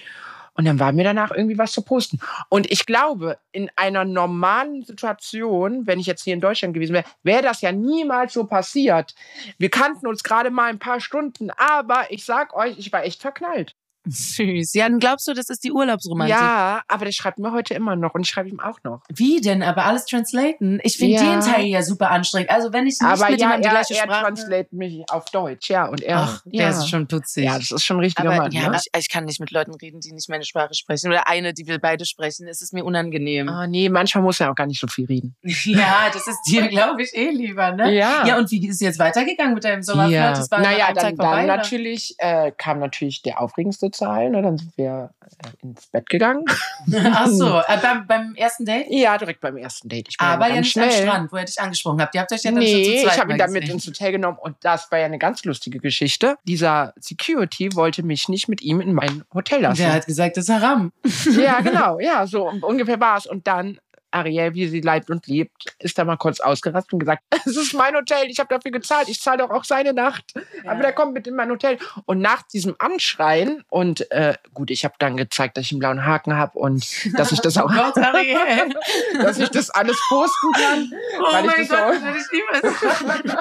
Und 0.55 0.67
dann 0.67 0.79
war 0.79 0.93
mir 0.93 1.05
danach 1.05 1.31
irgendwie 1.31 1.59
was 1.59 1.73
zu 1.73 1.83
posten. 1.83 2.21
Und 2.49 2.71
ich 2.71 2.85
glaube, 2.85 3.39
in 3.53 3.71
einer 3.77 4.05
normalen 4.05 4.85
Situation, 4.85 5.87
wenn 5.87 5.99
ich 5.99 6.07
jetzt 6.07 6.25
hier 6.25 6.35
in 6.35 6.41
Deutschland 6.41 6.75
gewesen 6.75 6.93
wäre, 6.93 7.07
wäre 7.23 7.43
das 7.43 7.63
ja 7.63 7.73
niemals 7.73 8.35
so 8.35 8.45
passiert. 8.45 9.15
Wir 9.59 9.71
kannten 9.71 10.07
uns 10.07 10.23
gerade 10.23 10.51
mal 10.51 10.69
ein 10.71 10.79
paar 10.79 11.01
Stunden, 11.01 11.51
aber 11.51 12.11
ich 12.11 12.25
sag 12.25 12.55
euch, 12.55 12.79
ich 12.79 12.93
war 12.93 13.05
echt 13.05 13.23
verknallt. 13.23 13.75
Süß. 14.05 14.75
Ja, 14.75 14.89
dann 14.89 14.99
glaubst 14.99 15.29
du, 15.29 15.33
das 15.35 15.49
ist 15.49 15.63
die 15.65 15.73
Urlaubsromantik? 15.73 16.37
Ja, 16.37 16.83
aber 16.89 17.05
der 17.05 17.13
schreibt 17.13 17.39
mir 17.39 17.53
heute 17.53 17.75
immer 17.75 17.97
noch 17.97 18.15
und 18.15 18.23
ich 18.23 18.29
schreibe 18.29 18.49
ihm 18.49 18.61
auch 18.61 18.79
noch. 18.83 19.03
Wie 19.13 19.41
denn? 19.41 19.63
Aber 19.63 19.85
alles 19.85 20.07
translaten? 20.07 20.81
Ich 20.83 20.97
finde 20.97 21.23
Ja. 21.23 21.33
den 21.33 21.41
Teil 21.41 21.65
ja 21.67 21.83
super 21.83 22.11
anstrengend. 22.11 22.51
Also 22.51 22.73
wenn 22.73 22.87
ich 22.87 22.99
nicht 23.01 23.03
aber 23.03 23.31
mit 23.31 23.41
ja, 23.41 23.47
jemandem 23.47 23.63
die 23.63 23.69
er, 23.69 23.73
gleiche 23.73 23.95
er 23.95 24.05
Sprache... 24.05 24.25
translate 24.25 24.69
mich 24.73 25.05
auf 25.09 25.27
Deutsch, 25.31 25.71
ja. 25.71 25.87
Und 25.87 26.03
er, 26.03 26.19
Ach, 26.19 26.43
der 26.45 26.61
ja. 26.63 26.69
ist 26.71 26.89
schon 26.89 27.07
putzig. 27.07 27.45
Ja, 27.45 27.59
das 27.59 27.71
ist 27.71 27.85
schon 27.85 28.01
richtiger 28.01 28.29
aber 28.31 28.43
Mann. 28.43 28.53
ja, 28.53 28.69
ne? 28.71 28.77
ich, 28.77 28.91
ich 28.99 29.09
kann 29.09 29.25
nicht 29.25 29.41
mit 29.41 29.51
Leuten 29.51 29.75
reden, 29.75 30.01
die 30.01 30.13
nicht 30.13 30.29
meine 30.29 30.45
Sprache 30.45 30.75
sprechen. 30.75 31.09
Oder 31.09 31.29
eine, 31.29 31.55
die 31.55 31.67
wir 31.67 31.79
beide 31.79 32.05
sprechen. 32.05 32.49
Es 32.49 32.61
ist 32.61 32.73
mir 32.73 32.85
unangenehm. 32.85 33.49
Ah, 33.49 33.67
nee, 33.67 33.89
manchmal 33.89 34.25
muss 34.25 34.41
er 34.41 34.51
auch 34.51 34.55
gar 34.55 34.67
nicht 34.67 34.81
so 34.81 34.87
viel 34.87 35.07
reden. 35.07 35.37
Ja, 35.65 36.11
das 36.13 36.27
ist 36.27 36.39
dir, 36.49 36.67
glaube 36.69 37.03
ich, 37.03 37.15
eh 37.15 37.31
lieber, 37.31 37.73
ne? 37.73 37.95
Ja. 37.95 38.27
Ja, 38.27 38.37
und 38.39 38.51
wie 38.51 38.67
ist 38.67 38.75
es 38.75 38.81
jetzt 38.81 38.99
weitergegangen 38.99 39.55
mit 39.55 39.65
deinem 39.65 39.83
Sommerflirt? 39.83 40.21
Ja. 40.21 40.31
Das 40.33 40.51
war 40.51 40.61
naja, 40.61 40.93
dann, 40.93 41.17
vorbei, 41.17 41.47
dann 41.47 41.57
natürlich 41.57 42.15
äh, 42.19 42.53
kam 42.57 42.79
natürlich 42.81 43.23
der 43.23 43.41
aufregendste 43.41 43.91
Teil. 43.93 44.31
Ne? 44.31 44.43
Dann 44.43 44.59
sind 44.59 44.77
wir 44.77 45.11
äh, 45.21 45.49
ins 45.63 45.87
Bett 45.87 46.09
gegangen. 46.09 46.45
Ach 47.13 47.29
so, 47.29 47.59
äh, 47.67 47.79
beim, 47.81 48.07
beim 48.07 48.35
ersten 48.35 48.65
Date? 48.65 48.87
Ja, 48.91 49.17
direkt 49.19 49.41
beim 49.41 49.57
ersten 49.57 49.89
Date. 49.89 50.09
Ich 50.09 50.17
Aber 50.19 50.49
ja 50.49 50.55
ganz 50.55 50.67
nicht 50.67 50.73
schnell. 50.73 50.85
am 50.85 51.09
Strand, 51.09 51.33
wo 51.33 51.37
ihr 51.37 51.45
dich 51.45 51.61
angesprochen 51.61 52.01
habt. 52.01 52.15
Ihr 52.15 52.21
habt 52.21 52.33
euch 52.33 52.43
ja 52.43 52.51
dann 52.51 52.63
schon 52.63 52.73
nee, 52.73 52.97
zu 52.97 53.03
zweit 53.05 53.15
ich 53.15 53.21
habe 53.21 53.33
ihn 53.33 53.39
dann 53.39 53.53
mit 53.53 53.69
ins 53.69 53.87
Hotel 53.87 54.13
genommen 54.13 54.39
und 54.41 54.57
das 54.63 54.91
war 54.91 54.99
ja 54.99 55.07
eine 55.07 55.19
ganz 55.19 55.45
lustige 55.45 55.79
Geschichte. 55.79 56.37
Dieser 56.45 56.95
Security 56.99 57.75
wollte 57.75 58.03
mich 58.03 58.29
nicht 58.29 58.49
mit 58.49 58.63
ihm 58.63 58.81
in 58.81 58.93
mein 58.93 59.25
Hotel 59.33 59.63
lassen. 59.63 59.83
Der 59.83 59.93
hat 59.93 60.07
gesagt, 60.07 60.37
das 60.37 60.45
ist 60.45 60.51
Haram. 60.51 60.93
Ja, 61.37 61.61
genau, 61.63 62.01
ja, 62.01 62.27
so 62.27 62.49
ungefähr 62.49 63.01
war 63.01 63.19
es. 63.19 63.27
Und 63.27 63.47
dann, 63.47 63.79
Ariel, 64.13 64.55
wie 64.55 64.69
sie 64.69 64.81
leibt 64.81 65.11
und 65.11 65.27
lebt, 65.27 65.75
ist 65.79 65.99
da 65.99 66.05
mal 66.05 66.17
kurz 66.17 66.41
ausgerastet 66.41 66.93
und 66.93 66.99
gesagt, 67.01 67.23
es 67.47 67.57
ist 67.57 67.75
mein 67.75 67.95
Hotel, 67.95 68.27
ich 68.29 68.39
habe 68.39 68.49
dafür 68.55 68.71
gezahlt, 68.71 69.09
ich 69.09 69.21
zahle 69.21 69.39
doch 69.39 69.51
auch 69.51 69.65
seine 69.65 69.93
Nacht. 69.93 70.33
Aber 70.67 70.83
der 70.83 70.93
kommt 70.93 71.15
mit 71.15 71.27
in 71.27 71.35
mein 71.35 71.51
Hotel. 71.51 71.79
Und 72.05 72.21
nach 72.21 72.43
diesem 72.43 72.75
Anschreien 72.79 73.65
und 73.69 74.11
äh, 74.11 74.35
gut, 74.55 74.71
ich 74.71 74.85
habe 74.85 74.95
dann 74.99 75.17
gezeigt, 75.17 75.57
dass 75.57 75.65
ich 75.67 75.73
einen 75.73 75.81
blauen 75.81 76.05
Haken 76.07 76.37
habe 76.37 76.59
und 76.59 76.85
dass 77.19 77.33
ich 77.33 77.41
das 77.41 77.57
auch, 77.59 77.73
Gott, 77.73 77.97
Ariel. 77.99 78.75
dass 79.23 79.39
ich 79.39 79.49
das 79.51 79.71
alles 79.71 79.99
posten 80.09 80.53
kann. 80.53 80.93
Oh 81.19 81.33
weil 81.33 81.45
ich 81.45 81.47
mein 81.47 81.69
das 81.69 81.69
Gott, 81.69 81.95
so- 81.95 82.07
das 82.07 82.17
ich 82.17 82.33
liebe 82.33 82.47
es. 82.63 83.37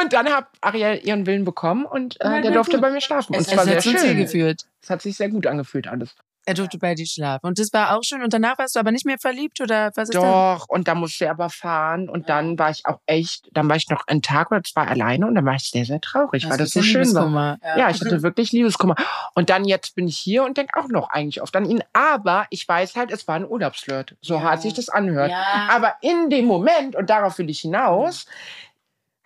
Und 0.00 0.12
dann 0.12 0.28
hat 0.28 0.46
Ariel 0.60 1.00
ihren 1.04 1.26
Willen 1.26 1.44
bekommen 1.44 1.84
und 1.84 2.20
äh, 2.20 2.28
Nein, 2.28 2.42
der 2.42 2.52
durfte 2.52 2.72
gut. 2.76 2.80
bei 2.82 2.90
mir 2.90 3.00
schlafen. 3.00 3.34
Und 3.34 3.40
Es, 3.42 3.48
es 3.48 3.56
war 3.56 3.64
es 3.66 3.84
sehr 3.84 3.94
hat 3.94 4.00
schön. 4.00 4.16
geführt. 4.16 4.64
Es 4.82 4.90
hat 4.90 5.02
sich 5.02 5.16
sehr 5.16 5.28
gut 5.28 5.46
angefühlt 5.46 5.86
alles. 5.86 6.14
Er 6.44 6.54
durfte 6.54 6.78
bei 6.78 6.94
dir 6.94 7.06
schlafen. 7.06 7.46
Und 7.46 7.58
das 7.58 7.72
war 7.72 7.96
auch 7.96 8.02
schön. 8.02 8.22
Und 8.22 8.32
danach 8.32 8.58
warst 8.58 8.74
du 8.74 8.80
aber 8.80 8.90
nicht 8.90 9.06
mehr 9.06 9.18
verliebt 9.18 9.60
oder 9.60 9.92
was 9.94 10.08
ist 10.08 10.14
das? 10.14 10.22
Doch, 10.22 10.68
und 10.68 10.88
da 10.88 10.94
musste 10.94 11.26
er 11.26 11.32
aber 11.32 11.50
fahren. 11.50 12.08
Und 12.08 12.28
dann 12.28 12.58
war 12.58 12.70
ich 12.70 12.84
auch 12.84 12.98
echt, 13.06 13.48
dann 13.52 13.68
war 13.68 13.76
ich 13.76 13.88
noch 13.88 14.06
einen 14.08 14.22
Tag 14.22 14.50
oder 14.50 14.62
zwei 14.62 14.82
alleine 14.86 15.26
und 15.26 15.34
dann 15.36 15.44
war 15.44 15.54
ich 15.54 15.70
sehr, 15.70 15.84
sehr 15.84 16.00
traurig, 16.00 16.48
weil 16.50 16.58
das 16.58 16.70
so 16.70 16.82
schön 16.82 17.14
war. 17.14 17.58
Ja, 17.76 17.90
ich 17.90 18.00
hatte 18.00 18.22
wirklich 18.22 18.50
Liebeskummer. 18.52 18.96
Und 19.34 19.50
dann 19.50 19.64
jetzt 19.64 19.94
bin 19.94 20.08
ich 20.08 20.18
hier 20.18 20.44
und 20.44 20.56
denke 20.56 20.78
auch 20.78 20.88
noch 20.88 21.10
eigentlich 21.10 21.42
oft 21.42 21.54
an 21.54 21.64
ihn. 21.64 21.82
Aber 21.92 22.46
ich 22.50 22.66
weiß 22.66 22.96
halt, 22.96 23.10
es 23.12 23.28
war 23.28 23.36
ein 23.36 23.48
Urlaubsflirt. 23.48 24.16
So 24.20 24.34
Ja. 24.34 24.42
hart 24.42 24.62
sich 24.62 24.74
das 24.74 24.88
anhört. 24.88 25.30
Ja. 25.30 25.68
Aber 25.70 25.94
in 26.00 26.28
dem 26.30 26.46
Moment, 26.46 26.96
und 26.96 27.08
darauf 27.08 27.38
will 27.38 27.50
ich 27.50 27.60
hinaus, 27.60 28.26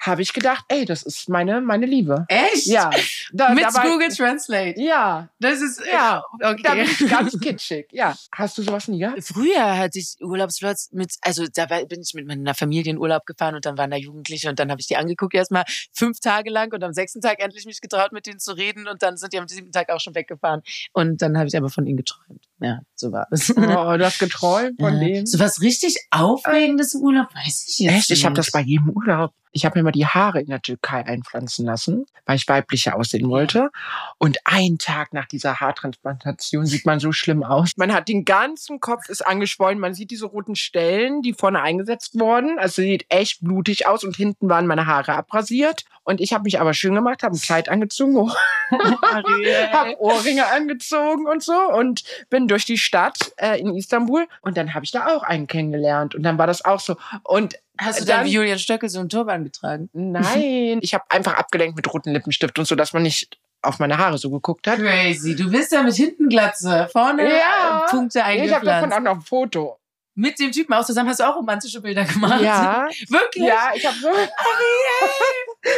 habe 0.07 0.23
ich 0.23 0.33
gedacht, 0.33 0.65
ey, 0.69 0.85
das 0.85 1.03
ist 1.03 1.29
meine, 1.29 1.61
meine 1.61 1.87
Liebe. 1.87 2.25
Echt? 2.29 2.67
Ja. 2.67 2.91
Da, 3.33 3.51
Mit 3.55 3.65
da 3.65 3.75
war- 3.75 3.83
Google 3.89 4.09
Translate. 4.09 4.81
Ja, 4.81 5.29
Das 5.41 5.61
ist 5.61 5.81
Ja, 5.91 6.23
okay. 6.43 6.61
da 6.63 6.75
bin 6.75 6.85
ich 6.85 7.09
ganz 7.11 7.39
kitschig. 7.41 7.87
Ja. 7.93 8.15
Hast 8.33 8.57
du 8.59 8.63
sowas 8.63 8.89
nie 8.89 8.99
gehabt? 9.01 9.23
Früher 9.25 9.77
hatte 9.79 9.99
ich 9.99 10.17
Urlaubsflirts 10.21 10.91
mit, 10.93 11.15
also 11.23 11.45
da 11.53 11.67
bin 11.67 12.01
ich 12.03 12.15
mit 12.15 12.27
meiner 12.27 12.55
Familie 12.55 12.93
in 12.93 12.99
Urlaub 12.99 13.27
gefahren 13.27 13.55
und 13.55 13.67
dann 13.67 13.77
waren 13.79 13.91
da 13.91 13.97
Jugendliche 13.97 14.49
und 14.49 14.59
dann 14.59 14.71
habe 14.71 14.81
ich 14.81 14.87
die 14.87 14.97
angeguckt 14.97 15.35
erstmal 15.35 15.65
fünf 15.93 16.21
Tage 16.21 16.51
lang 16.51 16.73
und 16.73 16.83
am 16.85 16.93
sechsten 16.93 17.21
Tag 17.21 17.41
endlich 17.43 17.67
mich 17.67 17.81
getraut, 17.81 18.13
mit 18.13 18.27
denen 18.27 18.39
zu 18.39 18.53
reden 18.53 18.87
und 18.89 19.03
dann 19.03 19.17
sind 19.17 19.33
die 19.33 19.39
am 19.39 19.49
siebten 19.49 19.73
Tag 19.73 19.91
auch 19.91 20.01
schon 20.01 20.15
weggefahren 20.15 20.63
und 20.93 21.21
dann 21.23 21.37
habe 21.37 21.49
ich 21.49 21.57
aber 21.57 21.69
von 21.71 21.87
ihnen 21.87 21.97
geträumt. 21.97 22.46
Ja, 22.61 22.81
so 22.95 23.13
war 23.13 23.27
es. 23.31 23.51
Oh, 23.57 23.61
du 23.61 24.05
hast 24.05 24.19
geträumt 24.19 24.81
von 24.81 24.95
Ja. 24.95 25.01
dem. 25.09 25.27
So 25.27 25.39
was 25.39 25.61
richtig 25.61 25.97
Aufregendes 26.11 26.95
im 26.95 27.03
Urlaub, 27.03 27.27
weiß 27.35 27.67
ich 27.69 27.79
jetzt 27.81 27.95
Echt? 27.95 28.11
Ich 28.11 28.25
habe 28.25 28.33
nicht. 28.33 28.39
das 28.47 28.51
bei 28.51 28.61
jedem 28.61 28.91
Urlaub. 28.91 29.33
Ich 29.53 29.65
habe 29.65 29.79
mir 29.79 29.85
mal 29.85 29.93
die 29.93 30.07
Haare 30.07 30.41
in 30.41 30.49
der 30.49 30.61
Türkei 30.61 31.05
einpflanzen 31.07 31.65
lassen, 31.65 32.05
weil 32.27 32.37
ich 32.37 32.47
weiblicher 32.47 32.95
aussehen 32.95 33.31
wollte. 33.31 33.71
Und 34.19 34.37
einen 34.45 34.77
Tag 34.77 35.15
nach 35.15 35.25
dieser 35.27 35.61
Haartransplantation 35.61 36.67
sieht 36.67 36.85
man 36.85 37.01
so 37.01 37.11
schlimm 37.13 37.43
aus. 37.43 37.71
Man 37.77 37.95
hat 37.95 38.09
den 38.09 38.27
ganzen 38.27 38.81
Kopf 38.81 39.09
ist 39.09 39.27
angeschwollen. 39.27 39.79
Man 39.79 39.95
sieht 39.95 40.11
diese 40.11 40.27
roten 40.27 40.57
Stellen, 40.57 41.23
die 41.23 41.33
vorne 41.33 41.63
eingesetzt 41.63 42.19
wurden. 42.21 42.59
Also 42.59 42.83
sieht 42.83 43.07
echt 43.09 43.41
blutig 43.43 43.87
aus. 43.87 44.05
Und 44.05 44.15
hinten 44.17 44.51
waren 44.51 44.67
meine 44.67 44.85
Haare 44.87 45.15
abrasiert. 45.15 45.85
Und 46.05 46.21
ich 46.21 46.35
habe 46.35 46.45
mich 46.45 46.61
aber 46.61 46.75
schön 46.75 46.95
gemacht, 46.95 47.23
habe 47.23 47.35
ein 47.35 47.41
Kleid 47.41 47.71
angezogen, 47.71 48.31
habe 48.71 49.97
Ohrringe 50.01 50.47
angezogen 50.53 51.27
und 51.27 51.43
so 51.43 51.55
und 51.75 52.03
bin 52.29 52.46
durch 52.49 52.65
die 52.65 52.79
Stadt 52.79 53.33
äh, 53.37 53.59
in 53.61 53.75
Istanbul. 53.77 54.27
Und 54.43 54.57
dann 54.57 54.75
habe 54.75 54.85
ich 54.85 54.91
da 54.93 55.07
auch 55.09 55.23
einen 55.23 55.47
kennengelernt. 55.47 56.15
Und 56.15 56.23
dann 56.23 56.39
war 56.39 56.47
das 56.47 56.65
auch 56.65 56.81
so. 56.81 56.97
Und 57.23 57.55
Hast 57.79 58.01
du 58.01 58.05
dann- 58.05 58.19
dann 58.19 58.27
wie 58.27 58.33
Julian 58.33 58.59
Stöckel 58.59 58.89
so 58.89 59.01
einen 59.01 59.09
Turban 59.09 59.45
getragen? 59.45 59.89
Nein, 59.93 60.79
ich 60.83 60.95
habe 60.95 61.05
einfach 61.11 61.35
abgelenkt 61.35 61.77
mit 61.77 61.93
roten 61.93 62.13
Lippenstift 62.13 62.59
und 62.59 62.65
so, 62.67 62.75
dass 62.75 62.93
man 62.93 63.03
nicht 63.03 63.39
auf 63.63 63.79
meine 63.79 63.99
Haare 63.99 64.17
so 64.19 64.31
geguckt 64.31 64.67
hat. 64.69 64.79
Crazy. 64.79 65.35
Du 65.35 65.51
bist 65.51 65.73
ja 65.73 65.83
mit 65.83 65.95
hinten 65.95 66.29
Glatze, 66.29 66.89
vorne 66.93 67.29
Ja. 67.37 67.87
Punkte 67.91 68.19
Ich 68.21 68.25
habe 68.25 68.33
eingepflanzt. 68.41 68.67
davon 68.67 68.93
auch 68.93 69.01
noch 69.01 69.15
ein 69.17 69.21
Foto. 69.23 69.79
Mit 70.15 70.39
dem 70.39 70.51
Typen 70.53 70.73
auch 70.73 70.85
zusammen 70.85 71.11
hast 71.11 71.21
du 71.21 71.25
auch 71.25 71.37
romantische 71.37 71.81
Bilder 71.83 72.05
gemacht. 72.05 72.41
Ja, 72.41 72.87
Wirklich? 73.09 73.45
ja, 73.45 73.71
ich 73.75 73.85
habe 73.85 73.97
so. 74.01 74.09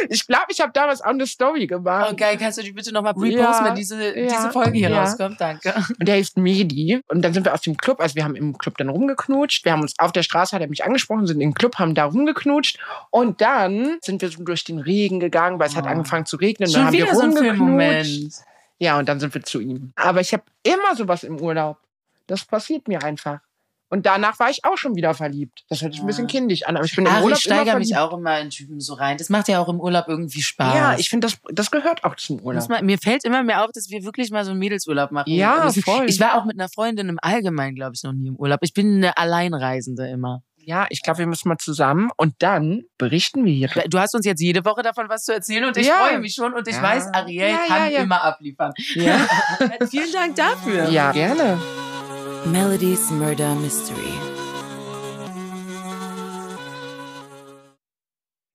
Ich 0.09 0.25
glaube, 0.27 0.45
ich 0.49 0.61
habe 0.61 0.71
damals 0.73 1.01
auch 1.01 1.07
eine 1.09 1.25
Story 1.27 1.67
gemacht. 1.67 2.09
Oh 2.11 2.15
geil, 2.15 2.37
kannst 2.37 2.57
du 2.57 2.63
die 2.63 2.71
bitte 2.71 2.91
nochmal 2.91 3.13
Ja, 3.17 3.41
reposten, 3.41 3.65
wenn 3.67 3.75
diese, 3.75 4.19
ja, 4.19 4.25
diese 4.27 4.51
Folge 4.51 4.77
hier 4.77 4.89
ja. 4.89 5.01
rauskommt? 5.03 5.39
Danke. 5.39 5.73
Und 5.99 6.07
der 6.07 6.15
hieß 6.15 6.35
Medi. 6.37 7.01
Und 7.07 7.21
dann 7.21 7.33
sind 7.33 7.45
wir 7.45 7.53
aus 7.53 7.61
dem 7.61 7.77
Club, 7.77 7.99
also 7.99 8.15
wir 8.15 8.23
haben 8.23 8.35
im 8.35 8.57
Club 8.57 8.77
dann 8.77 8.89
rumgeknutscht. 8.89 9.65
Wir 9.65 9.71
haben 9.71 9.81
uns 9.81 9.93
auf 9.97 10.11
der 10.11 10.23
Straße, 10.23 10.55
hat 10.55 10.61
er 10.61 10.69
mich 10.69 10.83
angesprochen, 10.83 11.27
sind 11.27 11.41
im 11.41 11.53
Club, 11.53 11.77
haben 11.79 11.95
da 11.95 12.05
rumgeknutscht. 12.05 12.79
Und 13.09 13.41
dann 13.41 13.97
sind 14.01 14.21
wir 14.21 14.29
so 14.29 14.43
durch 14.43 14.63
den 14.63 14.79
Regen 14.79 15.19
gegangen, 15.19 15.59
weil 15.59 15.67
es 15.67 15.75
hat 15.75 15.85
Oh. 15.85 15.89
angefangen 15.89 16.25
zu 16.25 16.37
regnen. 16.37 16.69
Schon 16.69 16.75
dann 16.75 16.85
haben 16.87 16.93
wieder 16.93 17.05
wir 17.07 17.15
so 17.15 17.21
ein. 17.21 18.31
Ja, 18.79 18.97
und 18.97 19.09
dann 19.09 19.19
sind 19.19 19.33
wir 19.33 19.43
zu 19.43 19.59
ihm. 19.59 19.91
Aber 19.95 20.21
ich 20.21 20.31
habe 20.33 20.43
immer 20.63 20.95
sowas 20.95 21.23
im 21.23 21.39
Urlaub. 21.39 21.77
Das 22.27 22.45
passiert 22.45 22.87
mir 22.87 23.03
einfach. 23.03 23.39
Und 23.89 24.05
danach 24.05 24.37
war 24.39 24.49
ich 24.51 24.63
auch 24.65 24.77
schon 24.77 24.95
wieder 24.95 25.13
verliebt. 25.15 25.63
Das 25.69 25.81
hört 25.81 25.93
sich 25.93 26.01
ein 26.01 26.07
bisschen 26.07 26.27
kindisch 26.27 26.63
an, 26.67 26.75
aber 26.77 26.85
ich 26.85 26.95
bin 26.95 27.05
im 27.07 27.11
Ach, 27.11 27.23
Urlaub 27.23 27.37
ich 27.39 27.43
steigere 27.43 27.77
mich 27.79 27.97
auch 27.97 28.13
immer 28.15 28.39
in 28.39 28.51
Typen 28.51 28.79
so 28.79 28.93
rein. 28.93 29.17
Das 29.17 29.29
macht 29.29 29.47
ja 29.47 29.59
auch 29.59 29.67
im 29.67 29.79
Urlaub 29.79 30.05
irgendwie 30.07 30.41
Spaß. 30.43 30.75
Ja, 30.75 30.95
ich 30.97 31.09
finde, 31.09 31.27
das, 31.27 31.37
das 31.51 31.71
gehört 31.71 32.03
auch 32.03 32.15
zum 32.15 32.39
Urlaub. 32.39 32.69
mal, 32.69 32.83
mir 32.83 32.99
fällt 32.99 33.23
immer 33.25 33.41
mehr 33.43 33.63
auf, 33.65 33.71
dass 33.73 33.89
wir 33.89 34.03
wirklich 34.03 34.29
mal 34.31 34.45
so 34.45 34.51
einen 34.51 34.59
Mädelsurlaub 34.59 35.11
machen. 35.11 35.31
Ja, 35.31 35.67
ich, 35.67 35.83
voll. 35.83 36.05
Ich 36.07 36.19
war 36.19 36.35
auch 36.35 36.45
mit 36.45 36.59
einer 36.59 36.69
Freundin 36.69 37.09
im 37.09 37.17
Allgemeinen, 37.21 37.75
glaube 37.75 37.93
ich, 37.95 38.03
noch 38.03 38.13
nie 38.13 38.27
im 38.27 38.35
Urlaub. 38.35 38.59
Ich 38.61 38.73
bin 38.73 38.97
eine 38.97 39.17
Alleinreisende 39.17 40.07
immer. 40.07 40.43
Ja, 40.57 40.85
ich 40.91 41.01
glaube, 41.01 41.19
wir 41.19 41.25
müssen 41.25 41.47
mal 41.49 41.57
zusammen 41.57 42.11
und 42.15 42.35
dann 42.39 42.83
berichten 42.99 43.43
wir 43.43 43.51
hier. 43.53 43.69
Du 43.89 43.97
hast 43.97 44.13
uns 44.13 44.23
jetzt 44.25 44.39
jede 44.39 44.63
Woche 44.65 44.83
davon 44.83 45.09
was 45.09 45.23
zu 45.23 45.33
erzählen 45.33 45.65
und 45.65 45.75
ich 45.77 45.87
Ja. 45.87 45.95
freue 45.95 46.19
mich 46.19 46.35
schon 46.35 46.53
und 46.53 46.67
ich 46.67 46.75
Ja. 46.75 46.83
weiß, 46.83 47.07
Ariel 47.13 47.49
Ja, 47.49 47.57
kann 47.67 47.77
ja, 47.85 47.87
ja. 47.87 47.99
immer 48.03 48.23
abliefern. 48.23 48.73
Ja, 48.93 49.17
Vielen 49.89 50.11
Dank 50.13 50.35
dafür. 50.35 50.89
ja 50.89 51.11
gerne. 51.11 51.57
Melody's 52.45 53.11
Murder 53.11 53.53
Mystery. 53.55 54.13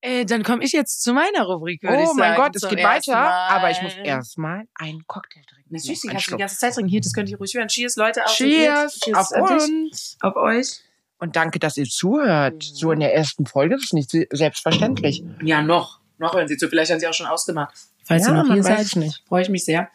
Äh, 0.01 0.25
dann 0.27 0.43
komme 0.43 0.65
ich 0.65 0.73
jetzt 0.73 1.03
zu 1.03 1.13
meiner 1.15 1.45
Rubrik, 1.45 1.83
würde 1.83 1.97
ich 2.03 2.03
Oh 2.03 2.07
sagen. 2.09 2.19
mein 2.19 2.37
Gott, 2.37 2.57
es 2.57 2.69
geht 2.69 2.83
weiter, 2.83 3.13
Mal. 3.13 3.49
aber 3.49 3.71
ich 3.71 3.81
muss 3.83 3.95
erstmal 3.97 4.65
einen 4.75 5.07
Cocktail 5.07 5.43
trinken. 5.49 5.75
Natürlich, 5.75 6.03
kannst 6.07 6.27
du 6.27 6.31
die 6.33 6.39
ganze 6.41 6.59
Zeit 6.59 6.75
trinken. 6.75 6.91
Hier, 6.91 7.01
das 7.01 7.13
könnt 7.13 7.29
ihr 7.31 7.39
ruhig 7.39 7.55
hören. 7.55 7.69
Cheers, 7.69 7.97
Leute. 7.97 8.25
Auf 8.25 8.33
Cheers, 8.33 9.01
auf 9.15 9.31
uns. 9.51 10.17
Auf 10.21 10.37
euch. 10.37 10.81
Und 11.19 11.37
danke, 11.37 11.59
dass 11.59 11.77
ihr 11.79 11.87
zuhört. 11.87 12.63
So 12.63 12.93
in 12.93 13.01
der 13.01 13.15
ersten 13.15 13.47
Folge, 13.47 13.77
das 13.77 13.85
ist 13.85 13.95
nicht 13.95 14.11
se- 14.11 14.27
selbstverständlich. 14.31 15.25
Ja, 15.43 15.63
noch. 15.63 16.01
Noch 16.19 16.35
hören 16.35 16.49
Sie 16.49 16.57
zu. 16.57 16.69
Vielleicht 16.69 16.91
haben 16.93 17.01
Sie 17.01 17.09
auch 17.09 17.15
schon 17.15 17.27
ausgemacht. 17.27 17.75
Falls 18.05 18.27
Ja, 18.27 18.33
ihr 18.35 18.43
noch 18.43 18.53
hier 18.53 18.63
seid, 18.63 18.87
freue 19.27 19.43
ich 19.43 19.49
mich 19.49 19.65
sehr. 19.65 19.89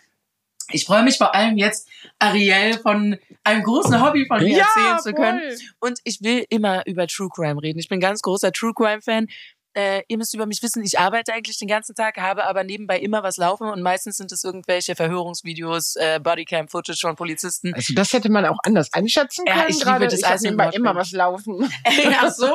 Ich 0.71 0.86
freue 0.86 1.03
mich 1.03 1.17
vor 1.17 1.36
allem 1.36 1.58
jetzt, 1.58 1.89
Ariel 2.19 2.77
von 2.79 3.17
einem 3.43 3.63
großen 3.63 4.03
Hobby 4.03 4.25
von 4.27 4.43
mir 4.43 4.60
erzählen 4.60 4.99
zu 4.99 5.13
können. 5.13 5.41
Und 5.79 5.99
ich 6.03 6.21
will 6.21 6.45
immer 6.49 6.86
über 6.86 7.08
True 7.08 7.29
Crime 7.34 7.62
reden. 7.62 7.79
Ich 7.79 7.89
bin 7.89 7.99
ganz 7.99 8.21
großer 8.21 8.51
True 8.51 8.73
Crime 8.75 9.01
Fan. 9.01 9.27
Äh, 9.80 10.04
ihr 10.10 10.18
müsst 10.18 10.34
über 10.34 10.46
mich 10.46 10.62
wissen, 10.62 10.84
ich 10.84 11.00
arbeite 11.00 11.34
eigentlich 11.34 11.58
den 11.58 11.68
ganzen 11.70 11.96
Tag, 11.96 12.18
habe 12.18 12.46
aber 12.46 12.63
nebenbei 12.65 13.00
immer 13.00 13.24
was 13.24 13.38
laufen 13.38 13.70
und 13.70 13.82
meistens 13.82 14.18
sind 14.18 14.32
es 14.32 14.44
irgendwelche 14.44 14.96
Verhörungsvideos, 14.96 15.96
äh, 15.96 16.20
Bodycam-Footage 16.22 17.00
von 17.00 17.15
Polizisten. 17.15 17.74
Also 17.74 17.94
das 17.94 18.12
hätte 18.12 18.30
man 18.30 18.46
auch 18.46 18.58
anders 18.63 18.92
einschätzen 18.94 19.46
Ja, 19.48 19.54
können. 19.54 19.65
ich 19.70 19.76
liebe 19.76 19.86
gerade. 19.86 20.06
das 20.06 20.15
ich 20.15 20.24
habe 20.24 20.34
als 20.34 20.42
nebenbei 20.42 20.70
immer 20.72 20.96
was 20.96 21.12
laufen. 21.12 21.70
Ach 22.20 22.32
so. 22.36 22.54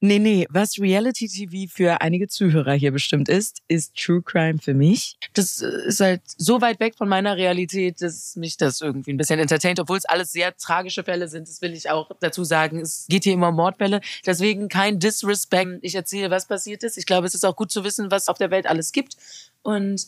Nee, 0.00 0.18
nee, 0.18 0.46
was 0.50 0.78
Reality 0.78 1.28
TV 1.28 1.72
für 1.72 2.00
einige 2.00 2.28
Zuhörer 2.28 2.72
hier 2.74 2.92
bestimmt 2.92 3.28
ist, 3.28 3.62
ist 3.68 3.94
True 3.96 4.20
Crime 4.22 4.58
für 4.60 4.74
mich. 4.74 5.16
Das 5.32 5.62
äh, 5.62 5.86
ist 5.86 6.00
halt 6.00 6.22
so 6.26 6.60
weit 6.60 6.80
weg 6.80 6.96
von 6.98 7.08
meiner 7.08 7.36
Realität, 7.36 8.02
dass 8.02 8.34
mich 8.36 8.56
das 8.56 8.80
irgendwie 8.80 9.12
ein 9.12 9.16
bisschen 9.16 9.38
entertaint, 9.38 9.78
obwohl 9.80 9.96
es 9.96 10.04
alles 10.04 10.32
sehr 10.32 10.56
tragische 10.56 11.04
Fälle 11.04 11.28
sind. 11.28 11.48
Das 11.48 11.62
will 11.62 11.72
ich 11.72 11.88
auch 11.88 12.10
dazu 12.20 12.44
sagen. 12.44 12.80
Es 12.80 13.06
geht 13.08 13.24
hier 13.24 13.32
immer 13.32 13.48
um 13.48 13.54
Mordfälle. 13.56 14.00
Deswegen 14.26 14.68
kein 14.68 14.98
Disrespect. 14.98 15.78
Ich 15.82 15.94
erzähle, 15.94 16.30
was 16.30 16.46
passiert 16.46 16.63
ist. 16.72 16.96
Ich 16.98 17.06
glaube, 17.06 17.26
es 17.26 17.34
ist 17.34 17.44
auch 17.44 17.56
gut 17.56 17.70
zu 17.70 17.84
wissen, 17.84 18.10
was 18.10 18.28
auf 18.28 18.38
der 18.38 18.50
Welt 18.50 18.66
alles 18.66 18.92
gibt. 18.92 19.16
Und 19.62 20.06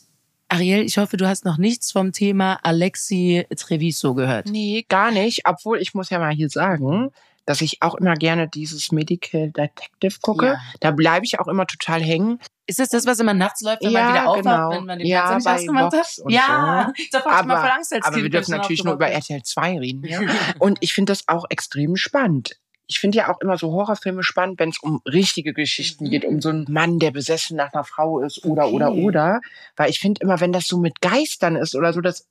Ariel, 0.48 0.82
ich 0.84 0.96
hoffe, 0.98 1.16
du 1.16 1.26
hast 1.26 1.44
noch 1.44 1.58
nichts 1.58 1.90
vom 1.92 2.12
Thema 2.12 2.58
Alexi 2.62 3.44
Treviso 3.56 4.14
gehört. 4.14 4.46
Nee, 4.46 4.84
gar 4.88 5.10
nicht. 5.10 5.42
Obwohl, 5.44 5.80
ich 5.80 5.92
muss 5.94 6.10
ja 6.10 6.18
mal 6.18 6.32
hier 6.32 6.48
sagen, 6.48 7.10
dass 7.46 7.60
ich 7.60 7.80
auch 7.82 7.94
immer 7.94 8.14
gerne 8.14 8.48
dieses 8.48 8.92
Medical 8.92 9.50
Detective 9.50 10.18
gucke. 10.20 10.46
Ja. 10.46 10.60
Da 10.80 10.90
bleibe 10.90 11.24
ich 11.24 11.38
auch 11.40 11.48
immer 11.48 11.66
total 11.66 12.02
hängen. 12.02 12.40
Ist 12.66 12.80
das 12.80 12.88
das, 12.88 13.06
was 13.06 13.20
immer 13.20 13.34
nachts 13.34 13.60
läuft, 13.60 13.82
wenn 13.84 13.92
Ja, 13.92 14.02
man 14.02 14.12
wieder 14.14 14.28
aufwacht, 14.28 14.44
genau. 14.44 14.70
wenn 14.70 14.84
man 14.84 14.98
den 14.98 15.06
Ja, 15.06 15.28
Fernseher 15.28 15.52
nicht 15.52 15.60
ausgemacht 15.60 15.92
Vox 15.92 16.18
hat? 16.24 16.32
Ja, 16.32 16.92
da 17.12 17.24
war 17.24 17.40
ich 17.40 17.46
mal 17.46 17.60
voll 17.60 17.70
Angst 17.70 17.92
als 17.92 18.04
aber 18.04 18.14
Kind. 18.14 18.24
wir 18.24 18.30
dürfen 18.30 18.52
ich 18.52 18.58
natürlich 18.58 18.84
nur 18.84 18.94
über 18.94 19.08
RTL 19.08 19.42
2 19.42 19.78
reden. 19.78 20.04
Ja. 20.04 20.20
Und 20.58 20.78
ich 20.80 20.92
finde 20.92 21.12
das 21.12 21.28
auch 21.28 21.44
extrem 21.48 21.94
spannend. 21.96 22.56
Ich 22.88 23.00
finde 23.00 23.18
ja 23.18 23.32
auch 23.32 23.40
immer 23.40 23.58
so 23.58 23.72
Horrorfilme 23.72 24.22
spannend, 24.22 24.60
wenn 24.60 24.68
es 24.68 24.78
um 24.80 25.00
richtige 25.06 25.52
Geschichten 25.52 26.04
Mhm. 26.04 26.10
geht, 26.10 26.24
um 26.24 26.40
so 26.40 26.50
einen 26.50 26.66
Mann, 26.68 26.98
der 26.98 27.10
besessen 27.10 27.56
nach 27.56 27.72
einer 27.72 27.84
Frau 27.84 28.20
ist 28.20 28.44
oder 28.44 28.68
oder 28.70 28.90
Okay. 28.92 29.02
oder. 29.02 29.40
Weil 29.76 29.90
ich 29.90 29.98
finde 29.98 30.20
immer, 30.22 30.40
wenn 30.40 30.52
das 30.52 30.66
so 30.66 30.78
mit 30.78 31.00
Geistern 31.00 31.56
ist 31.56 31.74
oder 31.74 31.92
so, 31.92 32.00
das 32.00 32.26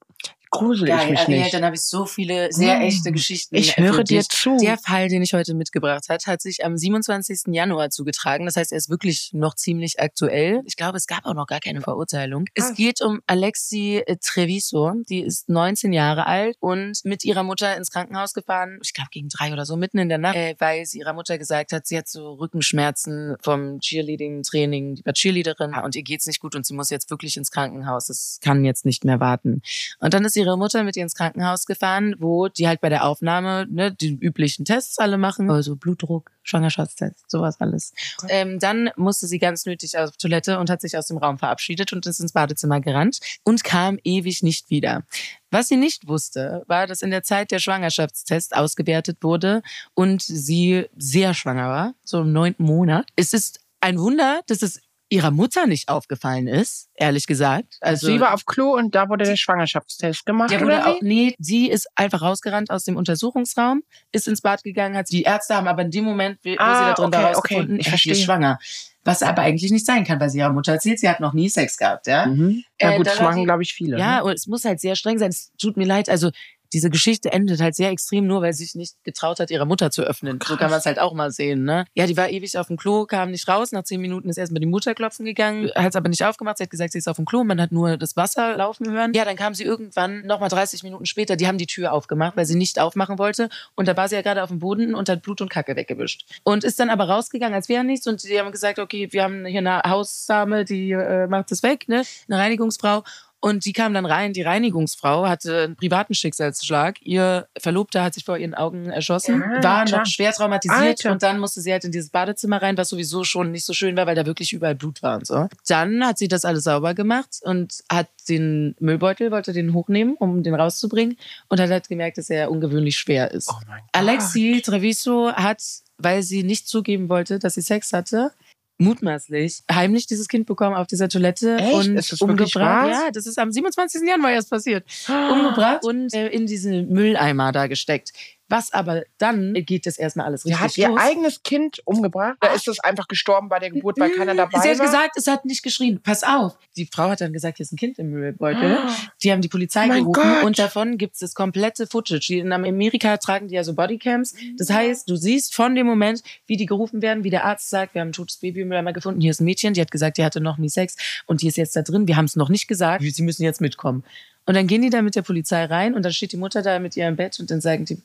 grusel 0.59 0.89
ich 0.89 1.09
mich 1.09 1.19
Ariel, 1.19 1.39
nicht. 1.41 1.53
dann 1.53 1.63
habe 1.65 1.75
ich 1.75 1.81
so 1.81 2.05
viele 2.05 2.51
sehr 2.51 2.79
Mm. 2.79 2.81
echte 2.81 3.11
Geschichten. 3.11 3.55
Ich 3.55 3.77
höre 3.77 4.03
dir 4.03 4.21
zu. 4.23 4.57
Der 4.57 4.77
Fall, 4.77 5.07
den 5.09 5.21
ich 5.21 5.33
heute 5.33 5.53
mitgebracht 5.53 6.09
hat, 6.09 6.25
hat 6.27 6.41
sich 6.41 6.63
am 6.65 6.77
27. 6.77 7.53
Januar 7.53 7.89
zugetragen. 7.89 8.45
Das 8.45 8.55
heißt, 8.55 8.71
er 8.71 8.77
ist 8.77 8.89
wirklich 8.89 9.29
noch 9.33 9.55
ziemlich 9.55 9.99
aktuell. 9.99 10.61
Ich 10.65 10.75
glaube, 10.75 10.97
es 10.97 11.07
gab 11.07 11.25
auch 11.25 11.33
noch 11.33 11.47
gar 11.47 11.59
keine 11.59 11.81
Verurteilung. 11.81 12.45
Es 12.53 12.71
Ah. 12.71 12.73
geht 12.73 13.01
um 13.01 13.21
Alexi 13.27 14.01
äh, 14.05 14.17
Treviso. 14.21 14.93
Die 15.09 15.21
ist 15.21 15.49
19 15.49 15.93
Jahre 15.93 16.25
alt 16.27 16.57
und 16.59 16.99
mit 17.03 17.23
ihrer 17.23 17.43
Mutter 17.43 17.75
ins 17.77 17.91
Krankenhaus 17.91 18.33
gefahren. 18.33 18.79
Ich 18.83 18.93
glaube, 18.93 19.09
gegen 19.11 19.29
drei 19.29 19.53
oder 19.53 19.65
so, 19.65 19.75
mitten 19.77 19.97
in 19.99 20.09
der 20.09 20.17
Nacht, 20.17 20.35
äh, 20.35 20.55
weil 20.59 20.85
sie 20.85 20.99
ihrer 20.99 21.13
Mutter 21.13 21.37
gesagt 21.37 21.71
hat, 21.71 21.87
sie 21.87 21.97
hat 21.97 22.07
so 22.07 22.33
Rückenschmerzen 22.33 23.35
vom 23.41 23.79
Cheerleading-Training. 23.79 24.95
Die 24.95 25.05
war 25.05 25.13
Cheerleaderin 25.13 25.73
und 25.83 25.95
ihr 25.95 26.03
geht's 26.03 26.25
nicht 26.25 26.39
gut 26.39 26.55
und 26.55 26.65
sie 26.65 26.73
muss 26.73 26.89
jetzt 26.89 27.09
wirklich 27.09 27.37
ins 27.37 27.51
Krankenhaus. 27.51 28.07
Das 28.07 28.39
kann 28.41 28.63
jetzt 28.65 28.85
nicht 28.85 29.05
mehr 29.05 29.19
warten. 29.19 29.61
Und 29.99 30.13
dann 30.13 30.25
ist 30.25 30.35
ihre 30.35 30.44
Mutter 30.57 30.83
mit 30.83 30.95
ihr 30.95 31.03
ins 31.03 31.15
Krankenhaus 31.15 31.65
gefahren, 31.65 32.15
wo 32.19 32.47
die 32.47 32.67
halt 32.67 32.81
bei 32.81 32.89
der 32.89 33.05
Aufnahme 33.05 33.65
ne, 33.69 33.91
die 33.91 34.13
üblichen 34.13 34.65
Tests 34.65 34.97
alle 34.99 35.17
machen. 35.17 35.49
Also 35.49 35.75
Blutdruck, 35.75 36.31
Schwangerschaftstest, 36.43 37.29
sowas 37.29 37.59
alles. 37.59 37.93
Ähm, 38.29 38.59
dann 38.59 38.89
musste 38.95 39.27
sie 39.27 39.39
ganz 39.39 39.65
nötig 39.65 39.97
auf 39.97 40.15
Toilette 40.17 40.59
und 40.59 40.69
hat 40.69 40.81
sich 40.81 40.97
aus 40.97 41.07
dem 41.07 41.17
Raum 41.17 41.37
verabschiedet 41.37 41.91
und 41.93 42.05
ist 42.05 42.19
ins 42.19 42.33
Badezimmer 42.33 42.79
gerannt 42.79 43.19
und 43.43 43.63
kam 43.63 43.97
ewig 44.03 44.43
nicht 44.43 44.69
wieder. 44.69 45.03
Was 45.51 45.67
sie 45.67 45.77
nicht 45.77 46.07
wusste, 46.07 46.63
war, 46.67 46.87
dass 46.87 47.01
in 47.01 47.11
der 47.11 47.23
Zeit 47.23 47.51
der 47.51 47.59
Schwangerschaftstest 47.59 48.55
ausgewertet 48.55 49.17
wurde 49.21 49.61
und 49.93 50.21
sie 50.21 50.85
sehr 50.97 51.33
schwanger 51.33 51.67
war, 51.69 51.93
so 52.03 52.21
im 52.21 52.31
neunten 52.31 52.63
Monat. 52.63 53.07
Es 53.15 53.33
ist 53.33 53.61
ein 53.81 53.99
Wunder, 53.99 54.41
dass 54.47 54.61
es 54.61 54.81
ihrer 55.15 55.31
Mutter 55.31 55.65
nicht 55.67 55.89
aufgefallen 55.89 56.47
ist, 56.47 56.89
ehrlich 56.95 57.25
gesagt. 57.27 57.77
Also 57.81 58.07
sie 58.07 58.19
war 58.19 58.33
auf 58.33 58.45
Klo 58.45 58.73
und 58.75 58.93
da 58.95 59.09
wurde 59.09 59.25
der 59.25 59.35
Schwangerschaftstest 59.35 60.25
gemacht. 60.25 60.51
der 60.51 60.61
wurde 60.61 60.85
auch, 60.85 61.01
nee, 61.01 61.33
sie 61.39 61.69
ist 61.69 61.87
einfach 61.95 62.21
rausgerannt 62.21 62.69
aus 62.69 62.83
dem 62.83 62.95
Untersuchungsraum, 62.97 63.81
ist 64.11 64.27
ins 64.27 64.41
Bad 64.41 64.63
gegangen, 64.63 64.95
hat 64.97 65.07
die 65.11 65.23
Ärzte 65.23 65.55
haben 65.55 65.67
aber 65.67 65.81
in 65.83 65.91
dem 65.91 66.03
Moment, 66.05 66.39
wo 66.43 66.49
Ah, 66.57 66.75
sie 66.79 66.85
da 66.85 66.93
drin 66.93 67.05
okay, 67.05 67.17
war, 67.17 67.23
okay, 67.23 67.35
rausgefunden, 67.55 67.79
ich 67.79 67.89
verstehe. 67.89 68.15
schwanger. 68.15 68.59
Was 69.07 69.21
aber 69.21 69.43
eigentlich 69.43 69.71
nicht 69.71 69.85
sein 69.85 70.03
kann, 70.03 70.19
weil 70.19 70.31
sie 70.31 70.39
ihrer 70.39 70.51
Mutter 70.51 70.71
erzählt, 70.73 70.99
sie 70.99 71.07
hat 71.07 71.19
noch 71.19 71.33
nie 71.33 71.47
Sex 71.47 71.77
gehabt, 71.77 72.07
ja. 72.07 72.25
Mhm. 72.25 72.63
Ja 72.81 72.91
Äh, 72.91 72.97
gut, 72.97 73.05
da 73.05 73.11
das 73.11 73.21
machen, 73.21 73.43
glaube 73.45 73.61
ich, 73.61 73.71
viele. 73.73 73.99
Ja, 73.99 74.17
ne? 74.17 74.23
und 74.23 74.33
es 74.33 74.47
muss 74.47 74.65
halt 74.65 74.79
sehr 74.79 74.95
streng 74.95 75.19
sein. 75.19 75.29
Es 75.29 75.51
tut 75.59 75.77
mir 75.77 75.85
leid. 75.85 76.09
Also 76.09 76.31
diese 76.73 76.89
Geschichte 76.89 77.31
endet 77.31 77.61
halt 77.61 77.75
sehr 77.75 77.89
extrem, 77.89 78.27
nur 78.27 78.41
weil 78.41 78.53
sie 78.53 78.65
sich 78.65 78.75
nicht 78.75 79.03
getraut 79.03 79.39
hat, 79.39 79.51
ihre 79.51 79.65
Mutter 79.65 79.91
zu 79.91 80.03
öffnen. 80.03 80.39
so 80.45 80.57
kann 80.57 80.69
man 80.69 80.79
es 80.79 80.85
halt 80.85 80.99
auch 80.99 81.13
mal 81.13 81.31
sehen. 81.31 81.63
Ne? 81.63 81.85
Ja, 81.93 82.07
die 82.07 82.17
war 82.17 82.29
ewig 82.29 82.57
auf 82.57 82.67
dem 82.67 82.77
Klo, 82.77 83.05
kam 83.05 83.31
nicht 83.31 83.47
raus. 83.47 83.71
Nach 83.71 83.83
zehn 83.83 84.01
Minuten 84.01 84.29
ist 84.29 84.37
erstmal 84.37 84.59
die 84.59 84.67
Mutter 84.67 84.93
klopfen 84.93 85.25
gegangen, 85.25 85.69
hat 85.75 85.89
es 85.89 85.95
aber 85.95 86.09
nicht 86.09 86.23
aufgemacht. 86.23 86.57
Sie 86.57 86.63
hat 86.63 86.69
gesagt, 86.69 86.93
sie 86.93 86.99
ist 86.99 87.07
auf 87.07 87.17
dem 87.17 87.25
Klo. 87.25 87.43
Man 87.43 87.61
hat 87.61 87.71
nur 87.71 87.97
das 87.97 88.15
Wasser 88.15 88.57
laufen 88.57 88.91
hören. 88.91 89.13
Ja, 89.13 89.25
dann 89.25 89.35
kam 89.35 89.53
sie 89.53 89.63
irgendwann, 89.63 90.25
nochmal 90.25 90.49
30 90.49 90.83
Minuten 90.83 91.05
später, 91.05 91.35
die 91.35 91.47
haben 91.47 91.57
die 91.57 91.67
Tür 91.67 91.93
aufgemacht, 91.93 92.37
weil 92.37 92.45
sie 92.45 92.55
nicht 92.55 92.79
aufmachen 92.79 93.19
wollte. 93.19 93.49
Und 93.75 93.87
da 93.87 93.95
war 93.97 94.07
sie 94.07 94.15
ja 94.15 94.21
gerade 94.21 94.43
auf 94.43 94.49
dem 94.49 94.59
Boden 94.59 94.95
und 94.95 95.09
hat 95.09 95.21
Blut 95.21 95.41
und 95.41 95.49
Kacke 95.49 95.75
weggewischt. 95.75 96.25
Und 96.43 96.63
ist 96.63 96.79
dann 96.79 96.89
aber 96.89 97.09
rausgegangen, 97.09 97.55
als 97.55 97.69
wäre 97.69 97.83
nichts. 97.83 98.07
Und 98.07 98.23
die 98.23 98.39
haben 98.39 98.51
gesagt, 98.51 98.79
okay, 98.79 99.07
wir 99.11 99.23
haben 99.23 99.45
hier 99.45 99.59
eine 99.59 99.81
Haussame, 99.83 100.65
die 100.65 100.91
äh, 100.91 101.27
macht 101.27 101.51
das 101.51 101.63
weg, 101.63 101.87
ne? 101.87 102.03
Eine 102.27 102.39
Reinigungsfrau. 102.39 103.03
Und 103.45 103.65
die 103.65 103.73
kam 103.73 103.93
dann 103.93 104.07
rein, 104.07 104.33
die 104.33 104.41
Reinigungsfrau 104.41 105.27
hatte 105.27 105.65
einen 105.65 105.75
privaten 105.75 106.15
Schicksalsschlag. 106.15 106.99
Ihr 107.03 107.47
Verlobter 107.55 108.03
hat 108.03 108.15
sich 108.15 108.25
vor 108.25 108.39
ihren 108.39 108.55
Augen 108.55 108.89
erschossen, 108.89 109.43
Alter. 109.43 109.63
war 109.63 109.85
noch 109.87 110.07
schwer 110.07 110.31
traumatisiert 110.33 110.81
Alter. 110.81 111.11
und 111.11 111.21
dann 111.21 111.37
musste 111.37 111.61
sie 111.61 111.71
halt 111.71 111.83
in 111.83 111.91
dieses 111.91 112.09
Badezimmer 112.09 112.59
rein, 112.59 112.75
was 112.75 112.89
sowieso 112.89 113.23
schon 113.23 113.51
nicht 113.51 113.63
so 113.63 113.73
schön 113.73 113.95
war, 113.97 114.07
weil 114.07 114.15
da 114.15 114.25
wirklich 114.25 114.51
überall 114.51 114.73
Blut 114.73 115.03
war 115.03 115.17
und 115.17 115.27
so. 115.27 115.47
Dann 115.67 116.03
hat 116.03 116.17
sie 116.17 116.27
das 116.27 116.43
alles 116.43 116.63
sauber 116.63 116.95
gemacht 116.95 117.37
und 117.43 117.83
hat 117.87 118.07
den 118.27 118.73
Müllbeutel, 118.79 119.29
wollte 119.29 119.53
den 119.53 119.75
hochnehmen, 119.75 120.15
um 120.17 120.41
den 120.41 120.55
rauszubringen 120.55 121.15
und 121.47 121.59
hat 121.59 121.69
halt 121.69 121.87
gemerkt, 121.87 122.17
dass 122.17 122.31
er 122.31 122.49
ungewöhnlich 122.49 122.97
schwer 122.97 123.29
ist. 123.29 123.51
Oh. 123.51 123.73
Alexi 123.91 124.63
Treviso 124.65 125.31
hat, 125.33 125.61
weil 125.99 126.23
sie 126.23 126.41
nicht 126.41 126.67
zugeben 126.67 127.09
wollte, 127.09 127.37
dass 127.37 127.53
sie 127.53 127.61
Sex 127.61 127.93
hatte, 127.93 128.31
mutmaßlich 128.77 129.63
heimlich 129.71 130.07
dieses 130.07 130.27
Kind 130.27 130.45
bekommen 130.45 130.75
auf 130.75 130.87
dieser 130.87 131.07
Toilette 131.07 131.57
Echt? 131.57 131.73
und 131.73 132.21
umgebracht. 132.21 132.89
Ja, 132.89 133.11
das 133.11 133.25
ist 133.25 133.39
am 133.39 133.51
27. 133.51 134.01
Januar 134.07 134.31
erst 134.31 134.49
passiert. 134.49 134.85
Umgebracht 135.07 135.83
und 135.83 136.13
äh, 136.13 136.27
in 136.27 136.45
diesen 136.45 136.89
Mülleimer 136.89 137.51
da 137.51 137.67
gesteckt. 137.67 138.11
Was 138.47 138.71
aber 138.71 139.03
dann 139.17 139.53
geht 139.55 139.85
das 139.87 139.97
erstmal 139.97 140.27
alles 140.27 140.43
Sie 140.43 140.49
richtig 140.53 140.63
hat 140.63 140.77
ihr 140.77 140.87
los. 140.89 140.99
eigenes 141.01 141.41
Kind 141.43 141.81
umgebracht? 141.85 142.37
Oder 142.43 142.53
ist 142.53 142.67
es 142.67 142.79
einfach 142.79 143.07
gestorben 143.07 143.49
bei 143.49 143.57
der 143.59 143.71
Geburt, 143.71 143.99
weil 143.99 144.11
keiner 144.11 144.35
dabei 144.35 144.59
Sie 144.61 144.69
hat 144.69 144.77
war? 144.79 144.85
gesagt, 144.85 145.17
es 145.17 145.25
hat 145.27 145.45
nicht 145.45 145.63
geschrien. 145.63 145.99
Pass 146.03 146.23
auf. 146.23 146.57
Die 146.77 146.85
Frau 146.85 147.09
hat 147.09 147.21
dann 147.21 147.33
gesagt, 147.33 147.57
hier 147.57 147.63
ist 147.63 147.71
ein 147.73 147.77
Kind 147.77 147.97
im 147.97 148.11
Müllbeutel. 148.11 148.77
Die 149.23 149.31
haben 149.31 149.41
die 149.41 149.47
Polizei 149.47 149.85
Oh 149.89 149.93
gerufen 149.93 150.21
Gott. 150.21 150.43
und 150.43 150.59
davon 150.59 150.97
gibt 150.99 151.13
es 151.15 151.19
das 151.21 151.33
komplette 151.33 151.87
Footage. 151.87 152.35
In 152.39 152.51
Amerika 152.51 153.17
tragen 153.17 153.47
die 153.47 153.55
ja 153.55 153.63
so 153.63 153.73
Bodycams. 153.73 154.35
Das 154.57 154.69
heißt, 154.69 155.09
du 155.09 155.15
siehst 155.15 155.55
von 155.55 155.73
dem 155.73 155.87
Moment, 155.87 156.21
wie 156.45 156.57
die 156.57 156.65
gerufen 156.67 157.01
werden, 157.01 157.23
wie 157.23 157.29
der 157.31 157.45
Arzt 157.45 157.69
sagt, 157.69 157.95
wir 157.95 158.01
haben 158.01 158.09
ein 158.09 158.13
totes 158.13 158.37
Baby 158.37 158.61
im 158.61 158.67
Mülleimer 158.67 158.93
gefunden, 158.93 159.21
hier 159.21 159.31
ist 159.31 159.41
ein 159.41 159.45
Mädchen, 159.45 159.73
die 159.73 159.81
hat 159.81 159.89
gesagt, 159.91 160.17
die 160.17 160.23
hatte 160.23 160.39
noch 160.41 160.57
nie 160.57 160.69
Sex 160.69 160.95
und 161.25 161.41
die 161.41 161.47
ist 161.47 161.57
jetzt 161.57 161.75
da 161.75 161.81
drin. 161.81 162.07
Wir 162.07 162.15
haben 162.17 162.25
es 162.25 162.35
noch 162.35 162.49
nicht 162.49 162.67
gesagt, 162.67 163.03
sie 163.03 163.23
müssen 163.23 163.43
jetzt 163.43 163.61
mitkommen. 163.61 164.03
Und 164.45 164.53
dann 164.55 164.67
gehen 164.67 164.83
die 164.83 164.91
da 164.91 165.01
mit 165.01 165.15
der 165.15 165.23
Polizei 165.23 165.65
rein 165.65 165.95
und 165.95 166.03
dann 166.03 166.13
steht 166.13 166.31
die 166.31 166.37
Mutter 166.37 166.61
da 166.61 166.77
mit 166.77 166.95
ihrem 166.95 167.15
Bett 167.15 167.39
und 167.39 167.49
dann 167.49 167.61
sagen 167.61 167.85
die, 167.85 167.97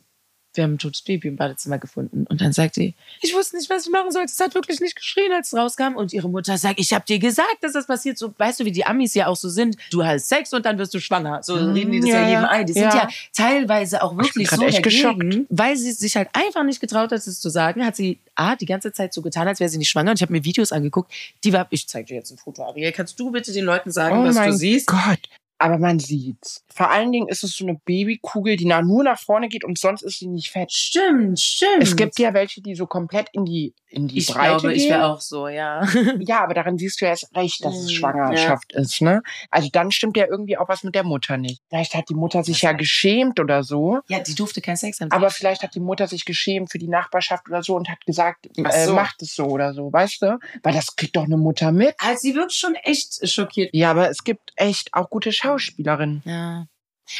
wir 0.54 0.64
haben 0.64 0.74
ein 0.74 0.78
totes 0.78 1.02
Baby 1.02 1.28
im 1.28 1.36
Badezimmer 1.36 1.78
gefunden. 1.78 2.26
Und 2.28 2.40
dann 2.40 2.52
sagt 2.52 2.74
sie, 2.74 2.94
ich 3.22 3.34
wusste 3.34 3.56
nicht, 3.56 3.70
was 3.70 3.86
ich 3.86 3.92
machen 3.92 4.10
sollte. 4.10 4.32
Es 4.32 4.40
hat 4.40 4.54
wirklich 4.54 4.80
nicht 4.80 4.96
geschrien, 4.96 5.32
als 5.32 5.52
es 5.52 5.58
rauskam. 5.58 5.94
Und 5.96 6.12
ihre 6.12 6.28
Mutter 6.28 6.58
sagt, 6.58 6.80
ich 6.80 6.92
habe 6.92 7.04
dir 7.04 7.18
gesagt, 7.18 7.58
dass 7.62 7.72
das 7.72 7.86
passiert. 7.86 8.18
So, 8.18 8.34
weißt 8.36 8.60
du, 8.60 8.64
wie 8.64 8.72
die 8.72 8.84
Amis 8.84 9.14
ja 9.14 9.28
auch 9.28 9.36
so 9.36 9.48
sind. 9.48 9.76
Du 9.90 10.04
hast 10.04 10.28
Sex 10.28 10.52
und 10.52 10.66
dann 10.66 10.78
wirst 10.78 10.92
du 10.94 11.00
schwanger. 11.00 11.42
So 11.42 11.56
Mhm, 11.56 11.72
reden 11.72 11.92
die 11.92 12.00
das 12.00 12.08
ja, 12.10 12.20
ja, 12.22 12.28
jedem 12.28 12.44
ein. 12.46 12.66
Die 12.66 12.72
Ja. 12.72 12.90
sind 12.90 13.00
ja 13.00 13.08
teilweise 13.34 14.02
auch 14.02 14.16
wirklich 14.16 14.50
so 14.50 14.62
echt 14.64 14.84
dagegen, 14.84 15.46
weil 15.50 15.76
sie 15.76 15.92
sich 15.92 16.16
halt 16.16 16.28
einfach 16.32 16.64
nicht 16.64 16.80
getraut 16.80 17.12
hat, 17.12 17.18
es 17.26 17.40
zu 17.40 17.48
sagen. 17.50 17.84
Hat 17.84 17.96
sie 17.96 18.18
A, 18.34 18.56
die 18.56 18.66
ganze 18.66 18.92
Zeit 18.92 19.12
so 19.14 19.22
getan, 19.22 19.46
als 19.48 19.60
wäre 19.60 19.68
sie 19.70 19.78
nicht 19.78 19.88
schwanger. 19.90 20.10
Und 20.10 20.18
ich 20.18 20.22
habe 20.22 20.32
mir 20.32 20.44
Videos 20.44 20.72
angeguckt. 20.72 21.12
Die 21.44 21.52
war, 21.52 21.66
ich 21.70 21.88
zeige 21.88 22.06
dir 22.06 22.14
jetzt 22.14 22.30
ein 22.30 22.38
Foto, 22.38 22.64
Ariel. 22.64 22.92
Kannst 22.92 23.18
du 23.20 23.30
bitte 23.30 23.52
den 23.52 23.64
Leuten 23.64 23.90
sagen, 23.92 24.18
Oh 24.18 24.24
was 24.24 24.34
du 24.36 24.52
siehst? 24.52 24.86
Gott. 24.86 25.28
Aber 25.60 25.76
man 25.76 25.98
sieht's. 25.98 26.64
Vor 26.72 26.90
allen 26.90 27.12
Dingen 27.12 27.28
ist 27.28 27.44
es 27.44 27.54
so 27.54 27.66
eine 27.66 27.78
Babykugel, 27.84 28.56
die 28.56 28.64
nur 28.64 29.04
nach 29.04 29.20
vorne 29.20 29.48
geht 29.48 29.62
und 29.62 29.78
sonst 29.78 30.00
ist 30.02 30.18
sie 30.18 30.26
nicht 30.26 30.50
fett. 30.50 30.72
Stimmt, 30.72 31.38
stimmt. 31.38 31.82
Es 31.82 31.96
gibt 31.96 32.18
ja 32.18 32.32
welche, 32.32 32.62
die 32.62 32.74
so 32.74 32.86
komplett 32.86 33.28
in 33.32 33.44
die, 33.44 33.74
in 33.88 34.08
die 34.08 34.18
ich 34.18 34.28
Breite 34.28 34.60
glaube, 34.60 34.68
gehen. 34.68 34.76
ich 34.84 34.88
wäre 34.88 35.06
auch 35.06 35.20
so, 35.20 35.48
ja. 35.48 35.86
Ja, 36.20 36.42
aber 36.44 36.54
daran 36.54 36.78
siehst 36.78 37.00
du 37.00 37.04
ja 37.04 37.10
erst 37.10 37.34
recht, 37.36 37.62
dass 37.64 37.76
es 37.76 37.90
Mm, 37.90 37.94
Schwangerschaft 37.94 38.72
ist, 38.72 39.02
ne? 39.02 39.22
Also 39.50 39.68
dann 39.70 39.90
stimmt 39.90 40.16
ja 40.16 40.26
irgendwie 40.26 40.56
auch 40.56 40.68
was 40.68 40.82
mit 40.82 40.94
der 40.94 41.04
Mutter 41.04 41.36
nicht. 41.36 41.60
Vielleicht 41.68 41.94
hat 41.94 42.08
die 42.08 42.14
Mutter 42.14 42.42
sich 42.42 42.62
ja 42.62 42.72
geschämt 42.72 43.38
oder 43.40 43.62
so. 43.62 44.00
Ja, 44.08 44.20
die 44.20 44.34
durfte 44.34 44.60
keinen 44.60 44.76
Sex 44.76 45.00
haben. 45.00 45.12
Aber 45.12 45.30
vielleicht 45.30 45.62
hat 45.62 45.74
die 45.74 45.80
Mutter 45.80 46.06
sich 46.06 46.24
geschämt 46.24 46.70
für 46.70 46.78
die 46.78 46.88
Nachbarschaft 46.88 47.48
oder 47.48 47.62
so 47.62 47.74
und 47.76 47.88
hat 47.88 48.04
gesagt, 48.06 48.48
äh, 48.56 48.86
so. 48.86 48.94
macht 48.94 49.22
es 49.22 49.34
so 49.34 49.44
oder 49.44 49.74
so, 49.74 49.92
weißt 49.92 50.22
du? 50.22 50.38
Weil 50.62 50.72
das 50.72 50.96
kriegt 50.96 51.16
doch 51.16 51.24
eine 51.24 51.36
Mutter 51.36 51.72
mit. 51.72 51.94
Also 51.98 52.20
sie 52.20 52.34
wirkt 52.34 52.52
schon 52.52 52.74
echt 52.76 53.28
schockiert. 53.28 53.70
Ja, 53.72 53.90
aber 53.90 54.08
es 54.10 54.24
gibt 54.24 54.52
echt 54.56 54.94
auch 54.94 55.10
gute 55.10 55.32
Schauspielerinnen. 55.58 56.22
Ja. 56.24 56.66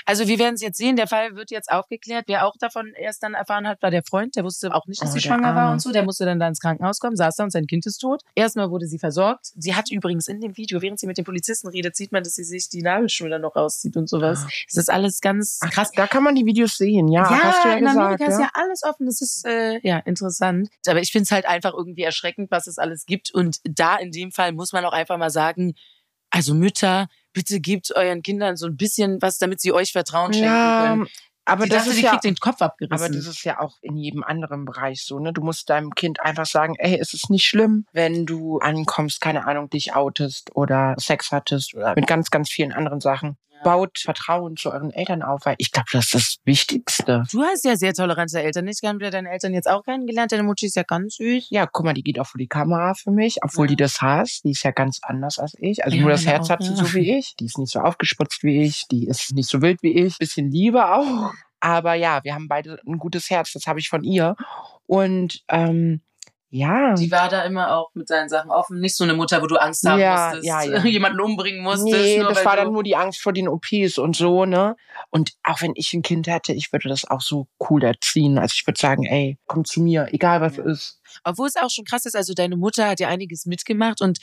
Also 0.06 0.28
wir 0.28 0.38
werden 0.38 0.54
es 0.54 0.60
jetzt 0.62 0.78
sehen. 0.78 0.94
Der 0.94 1.08
Fall 1.08 1.34
wird 1.34 1.50
jetzt 1.50 1.68
aufgeklärt. 1.70 2.26
Wer 2.28 2.46
auch 2.46 2.54
davon 2.60 2.92
erst 2.96 3.24
dann 3.24 3.34
erfahren 3.34 3.66
hat, 3.66 3.82
war 3.82 3.90
der 3.90 4.04
Freund. 4.04 4.36
Der 4.36 4.44
wusste 4.44 4.72
auch 4.72 4.86
nicht, 4.86 5.02
dass 5.02 5.10
Oh, 5.10 5.12
sie 5.14 5.20
schwanger 5.20 5.54
war 5.56 5.62
Arme. 5.62 5.72
und 5.72 5.80
so. 5.80 5.90
Der 5.90 6.04
musste 6.04 6.24
dann 6.24 6.38
da 6.38 6.46
ins 6.46 6.60
Krankenhaus 6.60 7.00
kommen, 7.00 7.16
saß 7.16 7.34
da 7.34 7.42
und 7.42 7.50
sein 7.50 7.66
Kind 7.66 7.84
ist 7.86 7.98
tot. 7.98 8.22
Erstmal 8.36 8.70
wurde 8.70 8.86
sie 8.86 9.00
versorgt. 9.00 9.46
Sie 9.56 9.74
hat 9.74 9.90
übrigens 9.90 10.28
in 10.28 10.40
dem 10.40 10.56
Video, 10.56 10.80
während 10.80 11.00
sie 11.00 11.08
mit 11.08 11.18
dem 11.18 11.24
Polizisten 11.24 11.66
redet, 11.68 11.96
sieht 11.96 12.12
man, 12.12 12.22
dass 12.22 12.34
sie 12.34 12.44
sich 12.44 12.68
die 12.68 12.82
Nabelschnur 12.82 13.30
dann 13.30 13.42
noch 13.42 13.56
rauszieht 13.56 13.96
und 13.96 14.08
sowas. 14.08 14.46
Das 14.68 14.76
ist 14.76 14.90
alles 14.90 15.20
ganz 15.20 15.58
Ach, 15.60 15.70
krass. 15.70 15.90
Da 15.90 16.06
kann 16.06 16.22
man 16.22 16.36
die 16.36 16.46
Videos 16.46 16.76
sehen, 16.76 17.08
ja. 17.08 17.28
hast 17.28 17.64
du 17.64 17.68
ja 17.70 17.74
in 17.74 17.80
gesagt. 17.80 17.98
Amerika 17.98 18.24
ist 18.26 18.38
ja? 18.38 18.42
ja 18.42 18.50
alles 18.54 18.84
offen. 18.84 19.06
Das 19.06 19.20
ist 19.20 19.44
äh, 19.44 19.80
ja 19.82 19.98
interessant. 19.98 20.68
Aber 20.86 21.00
ich 21.00 21.10
finde 21.10 21.24
es 21.24 21.32
halt 21.32 21.46
einfach 21.46 21.74
irgendwie 21.74 22.02
erschreckend, 22.02 22.52
was 22.52 22.68
es 22.68 22.78
alles 22.78 23.06
gibt. 23.06 23.34
Und 23.34 23.58
da 23.64 23.96
in 23.96 24.12
dem 24.12 24.30
Fall 24.30 24.52
muss 24.52 24.72
man 24.72 24.84
auch 24.84 24.92
einfach 24.92 25.18
mal 25.18 25.30
sagen, 25.30 25.74
also 26.30 26.54
Mütter, 26.54 27.08
bitte 27.32 27.60
gebt 27.60 27.94
euren 27.94 28.22
Kindern 28.22 28.56
so 28.56 28.66
ein 28.66 28.76
bisschen 28.76 29.20
was, 29.20 29.38
damit 29.38 29.60
sie 29.60 29.72
euch 29.72 29.92
Vertrauen 29.92 30.32
schenken 30.32 30.48
ja, 30.48 30.86
können. 30.88 31.08
aber 31.44 31.64
Die 31.64 31.70
das 31.70 31.84
dachte, 31.84 31.96
ist 31.96 32.02
ja 32.02 32.10
kriegt 32.10 32.24
den 32.24 32.36
Kopf 32.36 32.62
abgerissen. 32.62 33.04
Aber 33.04 33.14
das 33.14 33.26
ist 33.26 33.44
ja 33.44 33.60
auch 33.60 33.76
in 33.82 33.96
jedem 33.96 34.22
anderen 34.24 34.64
Bereich 34.64 35.04
so, 35.04 35.18
ne? 35.18 35.32
Du 35.32 35.42
musst 35.42 35.70
deinem 35.70 35.94
Kind 35.94 36.20
einfach 36.20 36.46
sagen, 36.46 36.74
ey, 36.78 36.98
es 36.98 37.14
ist 37.14 37.30
nicht 37.30 37.44
schlimm, 37.44 37.86
wenn 37.92 38.26
du 38.26 38.58
ankommst, 38.58 39.20
keine 39.20 39.46
Ahnung, 39.46 39.70
dich 39.70 39.94
outest 39.94 40.54
oder 40.54 40.94
Sex 40.98 41.30
hattest 41.32 41.74
oder 41.74 41.94
mit 41.94 42.06
ganz, 42.06 42.30
ganz 42.30 42.50
vielen 42.50 42.72
anderen 42.72 43.00
Sachen. 43.00 43.36
Baut 43.62 43.98
Vertrauen 43.98 44.56
zu 44.56 44.70
euren 44.72 44.90
Eltern 44.90 45.22
auf, 45.22 45.40
weil 45.44 45.54
ich 45.58 45.70
glaube, 45.72 45.88
das 45.92 46.06
ist 46.06 46.14
das 46.14 46.36
Wichtigste. 46.44 47.24
du 47.30 47.42
hast 47.42 47.64
ja 47.64 47.76
sehr 47.76 47.92
tolerante 47.94 48.40
Eltern. 48.42 48.66
Ich 48.68 48.78
habe 48.84 49.02
ja 49.04 49.10
deine 49.10 49.30
Eltern 49.30 49.54
jetzt 49.54 49.68
auch 49.68 49.82
kennengelernt. 49.84 50.32
Deine 50.32 50.42
Mutti 50.42 50.66
ist 50.66 50.76
ja 50.76 50.82
ganz 50.82 51.16
süß. 51.16 51.48
Ja, 51.50 51.66
guck 51.66 51.84
mal, 51.84 51.94
die 51.94 52.02
geht 52.02 52.18
auch 52.18 52.26
vor 52.26 52.38
die 52.38 52.46
Kamera 52.48 52.94
für 52.94 53.10
mich, 53.10 53.38
obwohl 53.42 53.66
Ja. 53.66 53.70
die 53.70 53.76
das 53.76 54.00
hasst. 54.00 54.44
Die 54.44 54.50
ist 54.52 54.62
ja 54.62 54.70
ganz 54.70 55.00
anders 55.02 55.38
als 55.38 55.54
ich. 55.58 55.84
Also 55.84 55.96
Ja, 55.96 56.02
nur 56.02 56.10
das 56.10 56.26
Herz 56.26 56.46
auch, 56.46 56.50
hat 56.50 56.62
sie 56.62 56.70
ja. 56.70 56.76
so 56.76 56.94
wie 56.94 57.18
ich. 57.18 57.34
Die 57.38 57.44
ist 57.46 57.58
nicht 57.58 57.72
so 57.72 57.80
aufgespritzt 57.80 58.42
wie 58.42 58.62
ich. 58.62 58.86
Die 58.90 59.06
ist 59.06 59.32
nicht 59.34 59.48
so 59.48 59.60
wild 59.62 59.82
wie 59.82 59.92
ich. 59.92 60.18
Bisschen 60.18 60.50
Liebe 60.50 60.92
auch. 60.92 61.32
Aber 61.60 61.94
ja, 61.94 62.20
wir 62.24 62.34
haben 62.34 62.48
beide 62.48 62.78
ein 62.86 62.98
gutes 62.98 63.28
Herz. 63.30 63.52
Das 63.52 63.66
habe 63.66 63.80
ich 63.80 63.88
von 63.88 64.02
ihr. 64.02 64.34
Und 64.86 65.42
ähm, 65.48 66.00
ja. 66.50 66.94
Die 66.94 67.10
war 67.10 67.28
da 67.28 67.42
immer 67.44 67.76
auch 67.76 67.90
mit 67.94 68.08
seinen 68.08 68.28
Sachen 68.28 68.50
offen. 68.50 68.80
Nicht 68.80 68.96
so 68.96 69.04
eine 69.04 69.14
Mutter, 69.14 69.40
wo 69.40 69.46
du 69.46 69.56
Angst 69.56 69.88
haben 69.88 70.00
Ja, 70.00 70.30
musstest, 70.34 70.46
ja, 70.46 70.62
ja. 70.64 70.84
jemanden 70.84 71.20
umbringen 71.20 71.62
musstest. 71.62 71.92
Nee, 71.92 72.18
nur 72.18 72.28
das 72.28 72.38
weil 72.38 72.44
war 72.44 72.56
dann 72.56 72.72
nur 72.72 72.82
die 72.82 72.96
Angst 72.96 73.20
vor 73.22 73.32
den 73.32 73.48
OPs 73.48 73.98
und 73.98 74.16
so, 74.16 74.44
ne? 74.44 74.76
Und 75.10 75.32
auch 75.44 75.62
wenn 75.62 75.72
ich 75.76 75.92
ein 75.94 76.02
Kind 76.02 76.26
hätte, 76.26 76.52
ich 76.52 76.72
würde 76.72 76.88
das 76.88 77.04
auch 77.08 77.20
so 77.20 77.46
cool 77.68 77.82
erziehen. 77.84 78.38
Also 78.38 78.54
ich 78.56 78.66
würde 78.66 78.80
sagen, 78.80 79.04
ey, 79.04 79.38
komm 79.46 79.64
zu 79.64 79.80
mir, 79.80 80.08
egal 80.12 80.40
was 80.40 80.56
Ja. 80.56 80.64
ist. 80.64 81.00
Obwohl 81.24 81.48
es 81.48 81.56
auch 81.56 81.70
schon 81.70 81.84
krass 81.84 82.04
ist, 82.06 82.14
also 82.16 82.34
deine 82.34 82.56
Mutter 82.56 82.88
hat 82.88 83.00
ja 83.00 83.08
einiges 83.08 83.46
mitgemacht 83.46 84.00
und 84.00 84.18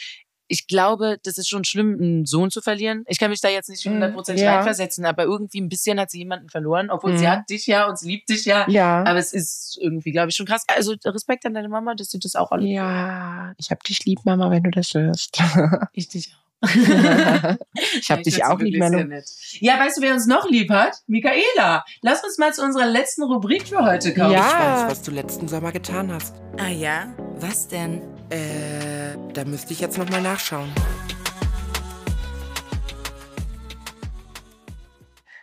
ich 0.49 0.67
glaube, 0.67 1.17
das 1.23 1.37
ist 1.37 1.49
schon 1.49 1.63
schlimm, 1.63 1.97
einen 1.99 2.25
Sohn 2.25 2.49
zu 2.51 2.61
verlieren. 2.61 3.03
Ich 3.07 3.19
kann 3.19 3.29
mich 3.29 3.41
da 3.41 3.49
jetzt 3.49 3.69
nicht 3.69 3.85
Mhm, 3.85 4.01
100% 4.01 4.39
ja. 4.39 4.55
reinversetzen, 4.55 5.05
aber 5.05 5.23
irgendwie 5.23 5.59
ein 5.61 5.69
bisschen 5.69 5.99
hat 5.99 6.09
sie 6.11 6.19
jemanden 6.19 6.49
verloren, 6.49 6.89
obwohl 6.89 7.13
Mhm. 7.13 7.17
sie 7.17 7.27
hat 7.27 7.49
dich 7.49 7.67
ja 7.67 7.87
und 7.87 7.99
sie 7.99 8.07
liebt 8.07 8.29
dich 8.29 8.45
ja. 8.45 8.65
Ja. 8.69 9.03
Aber 9.05 9.19
es 9.19 9.33
ist 9.33 9.77
irgendwie, 9.81 10.11
glaube 10.11 10.29
ich, 10.29 10.35
schon 10.35 10.45
krass. 10.45 10.63
Also 10.67 10.95
Respekt 11.05 11.45
an 11.45 11.53
deine 11.53 11.69
Mama, 11.69 11.95
dass 11.95 12.09
sie 12.09 12.19
das 12.19 12.35
auch 12.35 12.51
alle. 12.51 12.65
ja, 12.67 13.53
ich 13.57 13.71
hab 13.71 13.83
dich 13.83 14.05
lieb, 14.05 14.19
Mama, 14.25 14.49
wenn 14.51 14.63
du 14.63 14.71
das 14.71 14.93
hörst. 14.93 15.37
Ich 15.93 16.07
dich 16.09 16.33
auch. 16.33 16.46
ich 17.99 18.09
hab 18.09 18.19
Ich 18.19 18.23
dich 18.23 18.43
auch 18.43 18.59
sehr 18.59 18.79
Manu. 18.79 19.03
nett. 19.03 19.25
Ja, 19.59 19.79
weißt 19.79 19.97
du, 19.97 20.01
wer 20.01 20.13
uns 20.13 20.25
noch 20.25 20.49
lieb 20.49 20.71
hat? 20.71 20.97
Michaela. 21.07 21.85
Lass 22.01 22.23
uns 22.23 22.37
mal 22.39 22.53
zu 22.53 22.63
unserer 22.63 22.87
letzten 22.87 23.23
Rubrik 23.23 23.67
für 23.67 23.85
heute 23.85 24.13
kommen. 24.13 24.31
Ja. 24.31 24.47
Ich 24.47 24.83
weiß, 24.83 24.91
was 24.91 25.01
du 25.03 25.11
letzten 25.11 25.47
Sommer 25.47 25.71
getan 25.71 26.11
hast. 26.11 26.35
Ah 26.57 26.69
ja? 26.69 27.13
Was 27.35 27.67
denn? 27.67 28.01
Äh, 28.29 29.15
da 29.33 29.45
müsste 29.45 29.73
ich 29.73 29.79
jetzt 29.79 29.97
nochmal 29.97 30.21
nachschauen. 30.21 30.69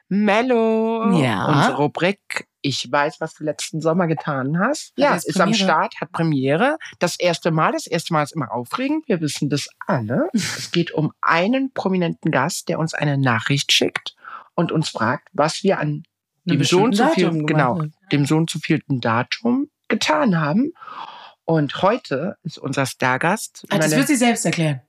Mello. 0.09 1.13
Ja? 1.21 1.47
Unsere 1.47 1.77
Rubrik. 1.77 2.47
Ich 2.67 2.91
weiß, 2.91 3.21
was 3.21 3.35
du 3.35 3.45
letzten 3.45 3.83
Sommer 3.83 4.07
getan 4.07 4.59
hast. 4.59 4.95
Ja, 4.97 5.13
jetzt 5.13 5.29
ist 5.29 5.39
am 5.39 5.51
Premiere. 5.51 5.65
Start, 5.65 6.01
hat 6.01 6.13
Premiere. 6.13 6.79
Das 6.99 7.21
erste 7.21 7.51
Mal, 7.51 7.73
das 7.73 7.87
erste 7.87 8.15
Mal 8.15 8.23
ist 8.23 8.33
immer 8.33 8.53
aufregend. 8.53 9.07
Wir 9.07 9.21
wissen 9.21 9.51
das 9.51 9.69
alle. 9.87 10.31
es 10.33 10.71
geht 10.71 10.91
um 10.91 11.13
einen 11.21 11.73
prominenten 11.75 12.31
Gast, 12.31 12.71
der 12.71 12.79
uns 12.79 12.95
eine 12.95 13.19
Nachricht 13.19 13.71
schickt 13.71 14.17
und 14.55 14.73
uns 14.73 14.89
fragt, 14.89 15.29
was 15.35 15.63
wir 15.63 15.79
an 15.79 16.05
Einem 16.49 16.59
dem 16.59 16.65
Sohn 16.65 16.95
zu 16.95 17.07
viel, 17.09 17.25
Datum 17.25 17.47
genau, 17.47 17.83
dem 18.11 18.25
Sohn 18.25 18.49
zu 18.49 18.59
vielten 18.59 19.03
Datum 19.03 19.69
getan 19.89 20.41
haben. 20.41 20.73
Und 21.45 21.83
heute 21.83 22.39
ist 22.45 22.57
unser 22.57 22.87
Stargast. 22.87 23.67
Ah, 23.69 23.77
das 23.77 23.95
wird 23.95 24.07
sie 24.07 24.17
selbst 24.17 24.47
erklären. 24.47 24.81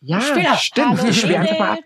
ja, 0.00 0.22
stimmt. 0.56 0.98
Hallo 0.98 1.10
Ich 1.10 1.20
spiel 1.20 1.36
einfach 1.36 1.58
mal 1.58 1.72
ab. 1.72 1.84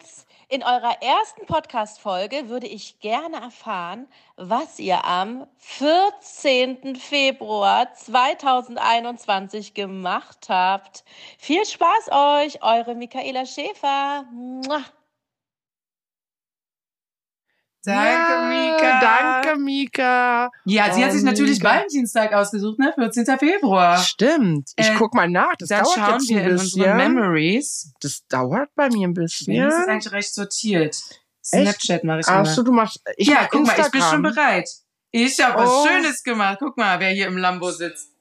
In 0.52 0.62
eurer 0.62 1.00
ersten 1.00 1.46
Podcast-Folge 1.46 2.50
würde 2.50 2.66
ich 2.66 3.00
gerne 3.00 3.36
erfahren, 3.40 4.06
was 4.36 4.78
ihr 4.78 5.02
am 5.06 5.46
14. 5.56 6.94
Februar 6.94 7.94
2021 7.94 9.72
gemacht 9.72 10.50
habt. 10.50 11.04
Viel 11.38 11.64
Spaß 11.64 12.10
euch, 12.10 12.62
eure 12.62 12.94
Michaela 12.94 13.46
Schäfer. 13.46 14.26
Mua. 14.30 14.82
Danke, 17.84 18.32
Ja, 18.32 18.48
Mika. 18.48 19.00
Danke, 19.00 19.58
Mika. 19.60 20.50
Ja, 20.64 20.92
sie 20.94 21.04
hat 21.04 21.12
sich 21.12 21.22
Oh, 21.22 21.26
natürlich 21.26 21.58
Mika. 21.58 21.70
Valentinstag 21.74 22.32
ausgesucht, 22.32 22.78
ne? 22.78 22.92
14. 22.96 23.24
Februar. 23.38 23.98
Stimmt. 23.98 24.70
Ich 24.76 24.88
Äh, 24.88 24.94
guck 24.96 25.14
mal 25.14 25.28
nach. 25.28 25.54
Das 25.58 25.68
dauert 25.68 25.88
schauen 25.88 26.12
jetzt 26.20 26.28
wir 26.28 26.38
ein 26.38 26.44
in 26.46 26.52
unsere 26.52 26.84
bisschen. 26.96 26.96
Memories. 27.14 27.92
Das 28.00 28.26
dauert 28.28 28.68
bei 28.76 28.88
mir 28.88 29.08
ein 29.08 29.14
Ja. 29.14 29.22
Das 29.22 29.32
ist 29.32 29.46
bisschen. 29.46 29.88
eigentlich 29.88 30.12
recht 30.12 30.34
sortiert. 30.34 30.96
Snapchat 31.44 32.04
mache 32.04 32.20
ich 32.20 32.28
Ach 32.28 32.36
immer. 32.36 32.44
so, 32.46 32.62
du 32.62 32.72
machst. 32.72 33.00
Ich 33.16 33.26
ja, 33.26 33.40
mach 33.42 33.48
guck 33.50 33.66
mal, 33.66 33.72
ich 33.80 33.90
bin 33.90 34.00
schon 34.00 34.24
Instagram. 34.24 34.34
bereit. 34.34 34.68
Ich 35.10 35.40
habe 35.44 35.58
was 35.62 35.68
Oh. 35.70 35.86
Schönes 35.88 36.22
gemacht. 36.22 36.58
Guck 36.60 36.76
mal, 36.76 37.00
wer 37.00 37.10
hier 37.10 37.26
im 37.26 37.36
Lambo 37.36 37.70
sitzt. 37.72 38.11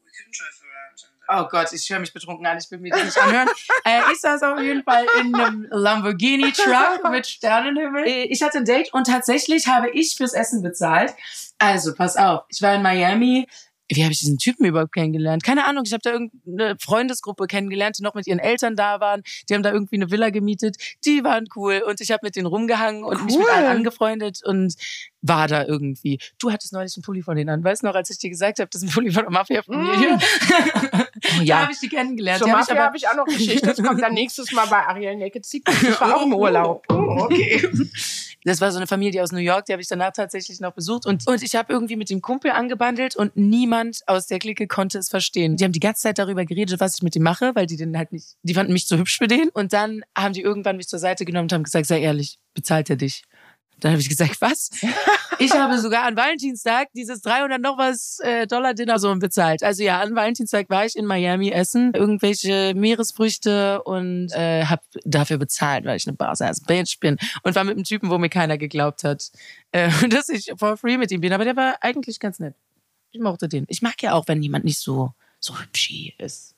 Oh 1.34 1.48
Gott, 1.50 1.72
ich 1.72 1.90
höre 1.90 2.00
mich 2.00 2.14
betrunken 2.14 2.46
an, 2.46 2.58
ich 2.58 2.70
will 2.70 2.80
mir 2.80 2.92
das 2.92 3.04
nicht 3.06 3.18
anhören. 3.18 3.48
äh, 3.86 4.02
ich 4.12 4.20
saß 4.20 4.44
auf 4.44 4.60
jeden 4.60 4.84
Fall 4.84 5.06
in 5.20 5.34
einem 5.34 5.68
Lamborghini-Truck 5.70 7.10
mit 7.12 7.26
Sternenhimmel. 7.28 8.06
Äh, 8.06 8.24
Ich 8.26 8.42
hatte 8.44 8.58
ein 8.60 8.66
Date 8.66 8.94
und 8.94 9.08
tatsächlich 9.08 9.68
habe 9.68 9.90
ich 9.92 10.16
fürs 10.18 10.34
Essen 10.34 10.62
bezahlt. 10.62 11.14
Also, 11.58 11.94
pass 11.94 12.18
auf, 12.18 12.44
ich 12.50 12.62
war 12.62 12.76
in 12.76 12.82
Miami. 12.82 13.48
Wie 13.94 14.04
habe 14.04 14.14
ich 14.14 14.20
diesen 14.20 14.38
Typen 14.38 14.66
überhaupt 14.66 14.94
kennengelernt? 14.94 15.44
Keine 15.44 15.66
Ahnung, 15.66 15.84
ich 15.86 15.94
habe 15.94 16.02
da 16.04 16.12
irgendeine 16.12 16.78
Freundesgruppe 16.80 17.48
kennengelernt, 17.48 17.98
die 18.00 18.04
noch 18.04 18.14
mit 18.16 18.28
ihren 18.28 18.40
Eltern 18.40 18.76
da 18.76 19.00
waren. 19.00 19.22
Die 19.50 19.54
haben 19.54 19.64
da 19.64 19.72
irgendwie 19.72 19.96
eine 19.96 20.12
Villa 20.12 20.30
gemietet. 20.30 20.78
Die 21.06 21.24
waren 21.24 21.46
cool 21.56 21.84
und 21.86 22.00
ich 22.02 22.12
habe 22.12 22.22
mit 22.24 22.36
denen 22.36 22.46
rumgehangen 22.48 23.04
und 23.04 23.26
mich 23.26 23.36
mit 23.38 23.46
Cool. 23.46 23.52
allen 23.52 23.66
angefreundet 23.78 24.40
und 24.44 24.76
war 25.24 25.48
da 25.48 25.66
irgendwie. 25.66 26.20
Du 26.40 26.52
hattest 26.52 26.74
neulich 26.74 26.96
einen 26.96 27.04
Pulli 27.04 27.22
von 27.22 27.36
denen 27.36 27.50
an. 27.50 27.64
Weißt 27.64 27.84
du 27.84 27.88
noch, 27.88 27.96
als 27.96 28.10
ich 28.10 28.18
dir 28.18 28.30
gesagt 28.30 28.60
habe, 28.60 28.70
das 28.72 28.82
ist 28.82 28.90
ein 28.90 28.94
Pulli 28.94 29.12
von 29.12 29.24
der 29.24 29.32
Mafia-Familie? 29.32 30.18
Oh, 31.24 31.38
Da 31.38 31.44
ja. 31.44 31.60
habe 31.62 31.72
ich 31.72 31.80
die 31.80 31.88
kennengelernt. 31.88 32.40
Zur 32.40 32.48
die 32.48 32.52
Mafia 32.54 32.76
habe 32.84 32.98
ich 32.98 33.08
auch 33.08 33.16
noch 33.16 33.26
Geschichte. 33.26 33.68
Das 33.68 33.78
kommt 33.82 34.02
dann 34.02 34.14
nächstes 34.14 34.52
Mal 34.54 34.66
bei 34.66 34.78
Ariel 34.88 35.16
Naked 35.18 35.46
Secret. 35.46 35.76
Das 35.84 36.02
war 36.02 36.18
auch 36.18 36.24
im 36.26 36.34
Urlaub. 36.34 36.84
Oh, 36.90 36.96
okay. 37.26 37.62
Das 38.44 38.60
war 38.60 38.72
so 38.72 38.78
eine 38.78 38.88
Familie 38.88 39.22
aus 39.22 39.32
New 39.32 39.38
York, 39.38 39.66
die 39.66 39.74
habe 39.74 39.84
ich 39.84 39.88
danach 39.88 40.14
tatsächlich 40.14 40.60
noch 40.62 40.74
besucht. 40.74 41.06
Und, 41.06 41.28
und 41.28 41.44
ich 41.44 41.56
habe 41.56 41.72
irgendwie 41.72 41.96
mit 41.96 42.10
dem 42.10 42.22
Kumpel 42.24 42.50
angebandelt 42.52 43.16
und 43.16 43.38
niemand 43.38 43.81
aus 44.08 44.28
der 44.28 44.40
Clique 44.40 44.68
konnte 44.68 44.98
es 44.98 45.10
verstehen. 45.10 45.58
Die 45.58 45.64
haben 45.64 45.72
die 45.72 45.80
ganze 45.80 46.02
Zeit 46.02 46.18
darüber 46.20 46.46
geredet, 46.46 46.80
was 46.80 46.96
ich 46.96 47.04
mit 47.04 47.16
dem 47.16 47.24
mache, 47.24 47.52
weil 47.56 47.66
die 47.66 47.78
den 47.78 47.98
halt 47.98 48.12
nicht, 48.12 48.38
die 48.44 48.54
fanden 48.54 48.74
mich 48.74 48.88
zu 48.88 48.98
hübsch 48.98 49.18
für 49.18 49.28
den. 49.28 49.50
Und 49.50 49.74
dann 49.74 50.02
haben 50.18 50.34
die 50.34 50.42
irgendwann 50.42 50.78
mich 50.78 50.88
zur 50.88 51.00
Seite 51.00 51.26
genommen 51.26 51.46
und 51.46 51.54
haben 51.54 51.64
gesagt, 51.64 51.86
sei 51.86 52.02
ehrlich, 52.02 52.40
bezahlt 52.54 52.90
er 52.90 52.96
dich? 52.96 53.24
Dann 53.82 53.94
habe 53.94 54.02
ich 54.02 54.10
gesagt, 54.10 54.40
was? 54.40 54.70
Ich 55.40 55.52
habe 55.54 55.80
sogar 55.80 56.04
an 56.04 56.16
Valentinstag 56.16 56.90
dieses 56.94 57.22
300 57.22 57.60
noch 57.60 57.76
was 57.76 58.20
äh, 58.20 58.46
Dollar 58.46 58.76
Dinner 58.76 59.00
so 59.00 59.16
bezahlt. 59.16 59.64
Also 59.64 59.82
ja, 59.82 60.00
an 60.00 60.14
Valentinstag 60.16 60.70
war 60.70 60.86
ich 60.86 60.96
in 60.96 61.08
Miami 61.08 61.50
essen, 61.50 61.94
irgendwelche 61.96 62.74
Meeresfrüchte 62.76 63.82
und 63.82 64.32
äh, 64.34 64.66
habe 64.66 64.84
dafür 65.04 65.40
bezahlt, 65.40 65.86
weil 65.86 65.98
ich 65.98 66.06
eine 66.06 66.16
Boss-Ass 66.16 66.62
Bitch 66.62 67.00
bin 67.00 67.18
und 67.42 67.56
war 67.56 67.64
mit 67.64 67.74
einem 67.74 67.86
Typen, 67.86 68.12
wo 68.12 68.20
mir 68.20 68.30
keiner 68.30 68.60
geglaubt 68.60 69.04
hat, 69.04 69.32
äh, 69.72 69.90
dass 70.10 70.30
ich 70.30 70.52
for 70.58 70.78
free 70.78 70.98
mit 70.98 71.12
ihm 71.12 71.22
bin. 71.22 71.34
Aber 71.34 71.44
der 71.44 71.56
war 71.56 71.78
eigentlich 71.82 72.20
ganz 72.20 72.38
nett. 72.38 72.54
Ich 73.12 73.20
mochte 73.22 73.48
den. 73.50 73.66
Ich 73.68 73.82
mag 73.82 74.02
ja 74.02 74.14
auch, 74.14 74.28
wenn 74.28 74.42
jemand 74.42 74.66
nicht 74.66 74.80
so 74.80 75.14
so 75.40 75.60
hübsch 75.60 76.14
ist. 76.18 76.56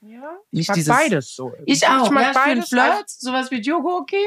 Ja, 0.00 0.36
Nicht 0.52 0.62
ich 0.62 0.68
mag 0.68 0.74
dieses- 0.76 0.88
beides 0.96 1.34
so. 1.34 1.52
Ich 1.66 1.86
auch. 1.88 2.04
Ich 2.06 2.10
mag 2.10 2.22
ja, 2.24 2.32
für 2.32 2.40
einen 2.40 2.60
beides. 2.60 2.72
Also 2.72 2.92
Flirt, 2.94 3.10
sowas 3.10 3.50
wie 3.50 3.60
Diogo, 3.60 3.96
okay. 3.98 4.24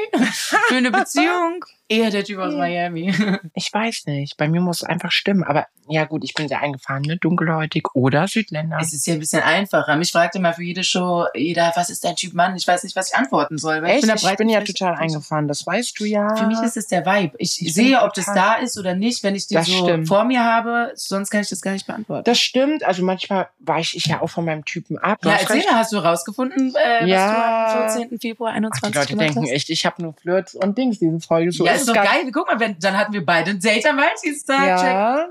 für 0.68 0.74
eine 0.76 0.90
Beziehung, 0.92 1.64
eher 1.88 2.10
der 2.10 2.24
Typ 2.24 2.38
aus. 2.38 2.54
Miami. 2.54 3.12
Ich 3.54 3.72
weiß 3.72 4.06
nicht. 4.06 4.36
Bei 4.36 4.48
mir 4.48 4.60
muss 4.60 4.82
es 4.82 4.88
einfach 4.88 5.10
stimmen. 5.10 5.44
Aber 5.44 5.66
ja 5.88 6.04
gut, 6.04 6.24
ich 6.24 6.32
bin 6.34 6.48
sehr 6.48 6.60
eingefahren, 6.60 7.02
ne? 7.02 7.16
Dunkelhäutig 7.16 7.84
oder 7.94 8.26
Südländer. 8.28 8.78
Es 8.80 8.92
ist 8.92 9.06
ja 9.06 9.14
ein 9.14 9.20
bisschen 9.20 9.42
einfacher. 9.42 9.96
Mich 9.96 10.10
fragt 10.12 10.34
immer 10.36 10.52
für 10.54 10.62
jede 10.62 10.84
Show 10.84 11.26
jeder, 11.34 11.72
was 11.74 11.90
ist 11.90 12.04
dein 12.04 12.16
Typ 12.16 12.32
Mann? 12.34 12.54
Ich 12.56 12.66
weiß 12.66 12.84
nicht, 12.84 12.94
was 12.96 13.10
ich 13.10 13.16
antworten 13.16 13.58
soll. 13.58 13.84
Echt? 13.84 14.04
Ich 14.06 14.22
breit 14.22 14.38
bin 14.38 14.48
ja 14.48 14.60
total 14.62 14.94
eingefahren. 14.94 15.48
Das 15.48 15.66
weißt 15.66 15.98
du 16.00 16.04
ja. 16.04 16.34
Für 16.36 16.46
mich 16.46 16.60
ist 16.60 16.76
es 16.76 16.86
der 16.86 17.04
Vibe. 17.04 17.34
Ich, 17.38 17.60
Ich 17.60 17.74
sehe, 17.74 17.96
bin 17.96 18.06
ob 18.06 18.14
das 18.14 18.26
da 18.26 18.54
ist 18.54 18.78
oder 18.78 18.94
nicht, 18.94 19.22
wenn 19.22 19.34
ich 19.34 19.46
die 19.46 19.54
Das 19.54 19.66
so 19.66 19.84
stimmt. 19.86 20.08
vor 20.08 20.24
mir 20.24 20.44
habe. 20.44 20.92
Sonst 20.94 21.30
kann 21.30 21.40
ich 21.42 21.48
das 21.48 21.60
gar 21.60 21.72
nicht 21.72 21.86
beantworten. 21.86 22.24
Das 22.24 22.38
stimmt. 22.38 22.84
Also 22.84 23.02
manchmal 23.04 23.48
weiche 23.58 23.96
ich 23.96 24.06
ja 24.06 24.22
auch 24.22 24.28
von 24.30 24.44
meinem 24.44 24.64
Typen 24.64 24.98
ab. 24.98 25.18
Du 25.22 25.28
ja, 25.28 25.36
recht. 25.66 25.74
hast 25.74 25.92
du 25.92 25.98
rausgefunden, 25.98 26.74
äh, 26.74 27.06
Ja. 27.06 27.64
was 27.66 27.72
du 27.94 28.00
am 28.00 28.08
14. 28.08 28.18
Februar 28.20 28.50
Ach, 28.52 28.56
21 28.56 28.90
die 28.92 28.98
Leute 28.98 29.16
denken 29.16 29.42
hast? 29.42 29.50
echt, 29.50 29.70
ich 29.70 29.86
habe 29.86 30.02
nur 30.02 30.14
Flirts 30.14 30.54
und 30.54 30.76
Dings 30.78 30.98
diese 30.98 31.20
Folge. 31.20 31.52
So 31.52 31.64
ja, 31.66 31.72
ist 31.72 31.82
ist 31.82 31.88
doch 31.88 31.94
geil. 31.94 32.30
Guck 32.32 32.46
mal, 32.48 32.60
wenn, 32.60 32.78
dann 32.78 32.96
hatten 32.96 33.12
wir 33.12 33.24
beide 33.24 33.50
ein 33.50 33.60
Date 33.60 33.86
am 33.86 33.96
Valentinstag. 33.96 34.66
Ja. 34.66 35.28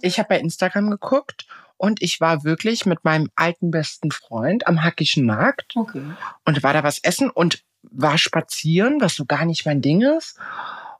Ich 0.00 0.18
habe 0.18 0.28
bei 0.28 0.38
Instagram 0.38 0.90
geguckt 0.90 1.46
und 1.76 2.02
ich 2.02 2.20
war 2.20 2.44
wirklich 2.44 2.86
mit 2.86 3.04
meinem 3.04 3.30
alten 3.36 3.70
besten 3.70 4.10
Freund 4.10 4.66
am 4.66 4.82
Hackischen 4.84 5.26
Markt 5.26 5.74
Okay. 5.76 6.02
und 6.44 6.62
war 6.62 6.72
da 6.72 6.82
was 6.84 6.98
essen 7.00 7.30
und 7.30 7.62
war 7.82 8.18
spazieren, 8.18 9.00
was 9.00 9.14
so 9.14 9.24
gar 9.24 9.44
nicht 9.44 9.64
mein 9.66 9.80
Ding 9.80 10.02
ist. 10.02 10.36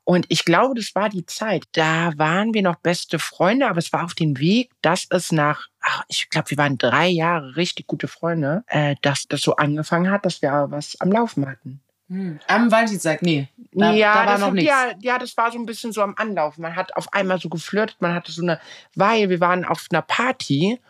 Und 0.04 0.24
ich 0.30 0.44
glaube, 0.46 0.74
das 0.74 0.94
war 0.94 1.10
die 1.10 1.26
Zeit. 1.26 1.64
Da 1.72 2.12
waren 2.16 2.54
wir 2.54 2.62
noch 2.62 2.76
beste 2.76 3.18
Freunde, 3.18 3.68
aber 3.68 3.78
es 3.78 3.92
war 3.92 4.04
auf 4.04 4.14
dem 4.14 4.38
Weg, 4.38 4.70
dass 4.80 5.06
es 5.10 5.32
nach, 5.32 5.66
ach, 5.88 6.04
ich 6.08 6.28
glaube, 6.30 6.50
wir 6.50 6.58
waren 6.58 6.78
drei 6.78 7.08
Jahre 7.08 7.56
richtig 7.56 7.86
gute 7.86 8.08
Freunde, 8.08 8.64
äh, 8.66 8.94
dass 9.02 9.26
das 9.28 9.40
so 9.40 9.56
angefangen 9.56 10.10
hat, 10.10 10.24
dass 10.24 10.42
wir 10.42 10.66
was 10.70 11.00
am 11.00 11.10
Laufen 11.10 11.48
hatten. 11.48 11.80
Hm. 12.08 12.38
Am 12.46 12.70
Valentinstag, 12.70 13.22
nee. 13.22 13.48
Da, 13.72 13.92
ja, 13.92 14.14
da 14.14 14.18
war 14.18 14.26
das, 14.26 14.40
noch 14.40 14.52
nichts. 14.52 14.70
ja, 14.70 14.92
ja, 15.00 15.18
das 15.18 15.36
war 15.36 15.52
so 15.52 15.58
ein 15.58 15.66
bisschen 15.66 15.92
so 15.92 16.02
am 16.02 16.14
Anlaufen. 16.16 16.62
Man 16.62 16.74
hat 16.74 16.96
auf 16.96 17.12
einmal 17.12 17.38
so 17.38 17.48
geflirtet, 17.48 18.00
man 18.00 18.14
hatte 18.14 18.32
so 18.32 18.42
eine, 18.42 18.60
weil 18.94 19.28
wir 19.28 19.40
waren 19.40 19.64
auf 19.64 19.86
einer 19.90 20.02
Party 20.02 20.80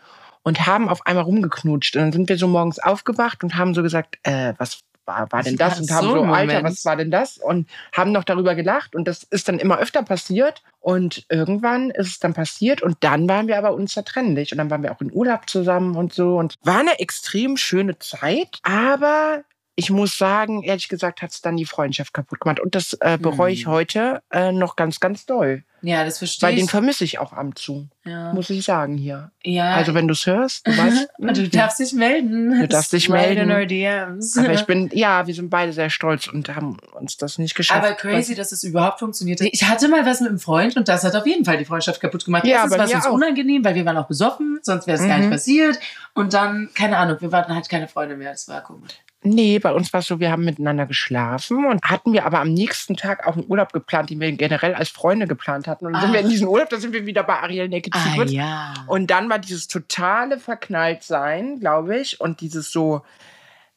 und 0.43 0.65
haben 0.65 0.87
auf 0.87 1.05
einmal 1.05 1.25
rumgeknutscht. 1.25 1.95
Und 1.95 2.01
dann 2.01 2.11
sind 2.13 2.29
wir 2.29 2.37
so 2.37 2.47
morgens 2.47 2.79
aufgewacht 2.79 3.43
und 3.43 3.55
haben 3.55 3.73
so 3.73 3.83
gesagt, 3.83 4.17
äh, 4.23 4.53
was 4.57 4.79
war, 5.09 5.29
war 5.31 5.43
denn 5.43 5.57
das? 5.57 5.79
Und 5.81 5.91
haben 5.91 6.07
so 6.07 6.13
so, 6.13 6.21
Alter, 6.23 6.53
Moment. 6.53 6.63
was 6.63 6.85
war 6.85 6.95
denn 6.95 7.11
das? 7.11 7.37
Und 7.37 7.67
haben 7.91 8.11
noch 8.11 8.23
darüber 8.23 8.55
gelacht. 8.55 8.95
Und 8.95 9.07
das 9.07 9.23
ist 9.23 9.49
dann 9.49 9.59
immer 9.59 9.79
öfter 9.79 10.03
passiert. 10.03 10.61
Und 10.79 11.25
irgendwann 11.29 11.89
ist 11.89 12.07
es 12.07 12.19
dann 12.19 12.33
passiert. 12.33 12.81
Und 12.81 12.97
dann 13.01 13.27
waren 13.27 13.47
wir 13.47 13.57
aber 13.57 13.73
unzertrennlich. 13.73 14.51
Und 14.51 14.59
dann 14.59 14.69
waren 14.69 14.83
wir 14.83 14.91
auch 14.93 15.01
in 15.01 15.11
Urlaub 15.11 15.49
zusammen 15.49 15.97
und 15.97 16.13
so. 16.13 16.37
Und 16.37 16.55
war 16.63 16.79
eine 16.79 16.99
extrem 16.99 17.57
schöne 17.57 17.97
Zeit. 17.99 18.59
Aber 18.63 19.43
ich 19.75 19.89
muss 19.89 20.17
sagen, 20.17 20.61
ehrlich 20.61 20.89
gesagt, 20.89 21.21
hat 21.21 21.31
es 21.31 21.41
dann 21.41 21.57
die 21.57 21.65
Freundschaft 21.65 22.13
kaputt 22.13 22.39
gemacht. 22.41 22.59
Und 22.59 22.75
das 22.75 22.93
äh, 23.01 23.17
bereue 23.19 23.51
ich 23.53 23.65
Hm. 23.65 23.71
heute 23.71 24.21
äh, 24.31 24.51
noch 24.51 24.75
ganz, 24.75 24.99
ganz 24.99 25.25
doll. 25.25 25.63
Ja, 25.81 26.03
das 26.03 26.17
verstehe 26.17 26.49
Weil 26.49 26.55
den 26.55 26.65
ich. 26.65 26.71
vermisse 26.71 27.03
ich 27.03 27.19
auch 27.19 27.31
und 27.37 27.57
zu, 27.57 27.87
Ja. 28.05 28.33
muss 28.33 28.49
ich 28.49 28.65
sagen 28.65 28.97
hier. 28.97 29.31
ja. 29.43 29.73
Also 29.75 29.93
wenn 29.93 30.07
du 30.07 30.13
es 30.13 30.25
hörst, 30.25 30.67
du 30.67 30.77
weißt. 30.77 31.07
du 31.19 31.49
darfst 31.49 31.79
dich 31.79 31.93
melden. 31.93 32.59
Du 32.59 32.67
darfst 32.67 32.91
dich 32.93 33.07
melden. 33.09 33.51
aber 33.51 34.53
ich 34.53 34.63
bin, 34.67 34.89
ja, 34.93 35.25
wir 35.27 35.33
sind 35.33 35.49
beide 35.49 35.71
sehr 35.73 35.89
stolz 35.89 36.27
und 36.27 36.53
haben 36.55 36.77
uns 36.93 37.17
das 37.17 37.37
nicht 37.37 37.55
geschafft. 37.55 37.83
Aber 37.83 37.93
crazy, 37.93 38.35
dass 38.35 38.51
es 38.51 38.63
überhaupt 38.63 38.99
funktioniert. 38.99 39.41
Ich 39.41 39.63
hatte 39.67 39.87
mal 39.87 40.05
was 40.05 40.19
mit 40.21 40.29
einem 40.29 40.39
Freund 40.39 40.75
und 40.77 40.87
das 40.87 41.03
hat 41.03 41.15
auf 41.15 41.25
jeden 41.25 41.45
Fall 41.45 41.57
die 41.57 41.65
Freundschaft 41.65 42.01
kaputt 42.01 42.25
gemacht. 42.25 42.45
Ja, 42.45 42.63
Erstens 42.63 42.77
war 42.77 42.85
es 42.85 42.93
uns 42.93 43.05
auch. 43.07 43.11
unangenehm, 43.13 43.63
weil 43.63 43.75
wir 43.75 43.85
waren 43.85 43.97
auch 43.97 44.07
besoffen, 44.07 44.59
sonst 44.63 44.87
wäre 44.87 44.97
es 44.97 45.07
gar 45.07 45.17
nicht 45.17 45.27
Mhm. 45.27 45.31
passiert. 45.31 45.79
Und 46.13 46.33
dann, 46.33 46.69
keine 46.75 46.97
Ahnung, 46.97 47.17
wir 47.19 47.31
waren 47.31 47.53
halt 47.53 47.69
keine 47.69 47.87
Freunde 47.87 48.17
mehr. 48.17 48.31
Das 48.31 48.47
war 48.47 48.61
komisch. 48.61 48.93
Nee, 49.21 49.59
bei 49.59 49.73
uns 49.73 49.91
war 49.91 49.99
es 49.99 50.07
so, 50.07 50.21
wir 50.21 50.31
haben 50.31 50.45
miteinander 50.45 50.85
geschlafen 50.85 51.65
und 51.65 51.83
hatten 51.83 52.13
wir 52.13 52.25
aber 52.25 52.39
am 52.39 52.53
nächsten 52.53 52.95
Tag 52.95 53.27
auch 53.27 53.35
einen 53.35 53.45
Urlaub 53.49 53.73
geplant, 53.73 54.09
den 54.09 54.21
wir 54.21 54.31
generell 54.31 54.73
als 54.75 54.87
Freunde 54.87 55.27
geplant 55.27 55.67
hatten. 55.69 55.85
Und 55.85 55.93
dann 55.93 56.01
sind 56.01 56.13
wir 56.13 56.19
in 56.19 56.25
Ach. 56.25 56.29
diesen 56.31 56.47
Urlaub, 56.47 56.69
da 56.69 56.77
sind 56.79 56.91
wir 56.93 57.05
wieder 57.05 57.23
bei 57.23 57.39
Ariel 57.39 57.69
Naked 57.69 57.93
Ah, 57.95 57.99
Secrets. 58.09 58.31
ja. 58.33 58.73
Und 58.87 59.09
dann 59.09 59.29
war 59.29 59.39
dieses 59.39 59.67
totale 59.67 60.39
Verknalltsein, 60.39 61.59
glaube 61.59 61.97
ich, 61.99 62.19
und 62.19 62.41
dieses 62.41 62.71
so, 62.71 63.01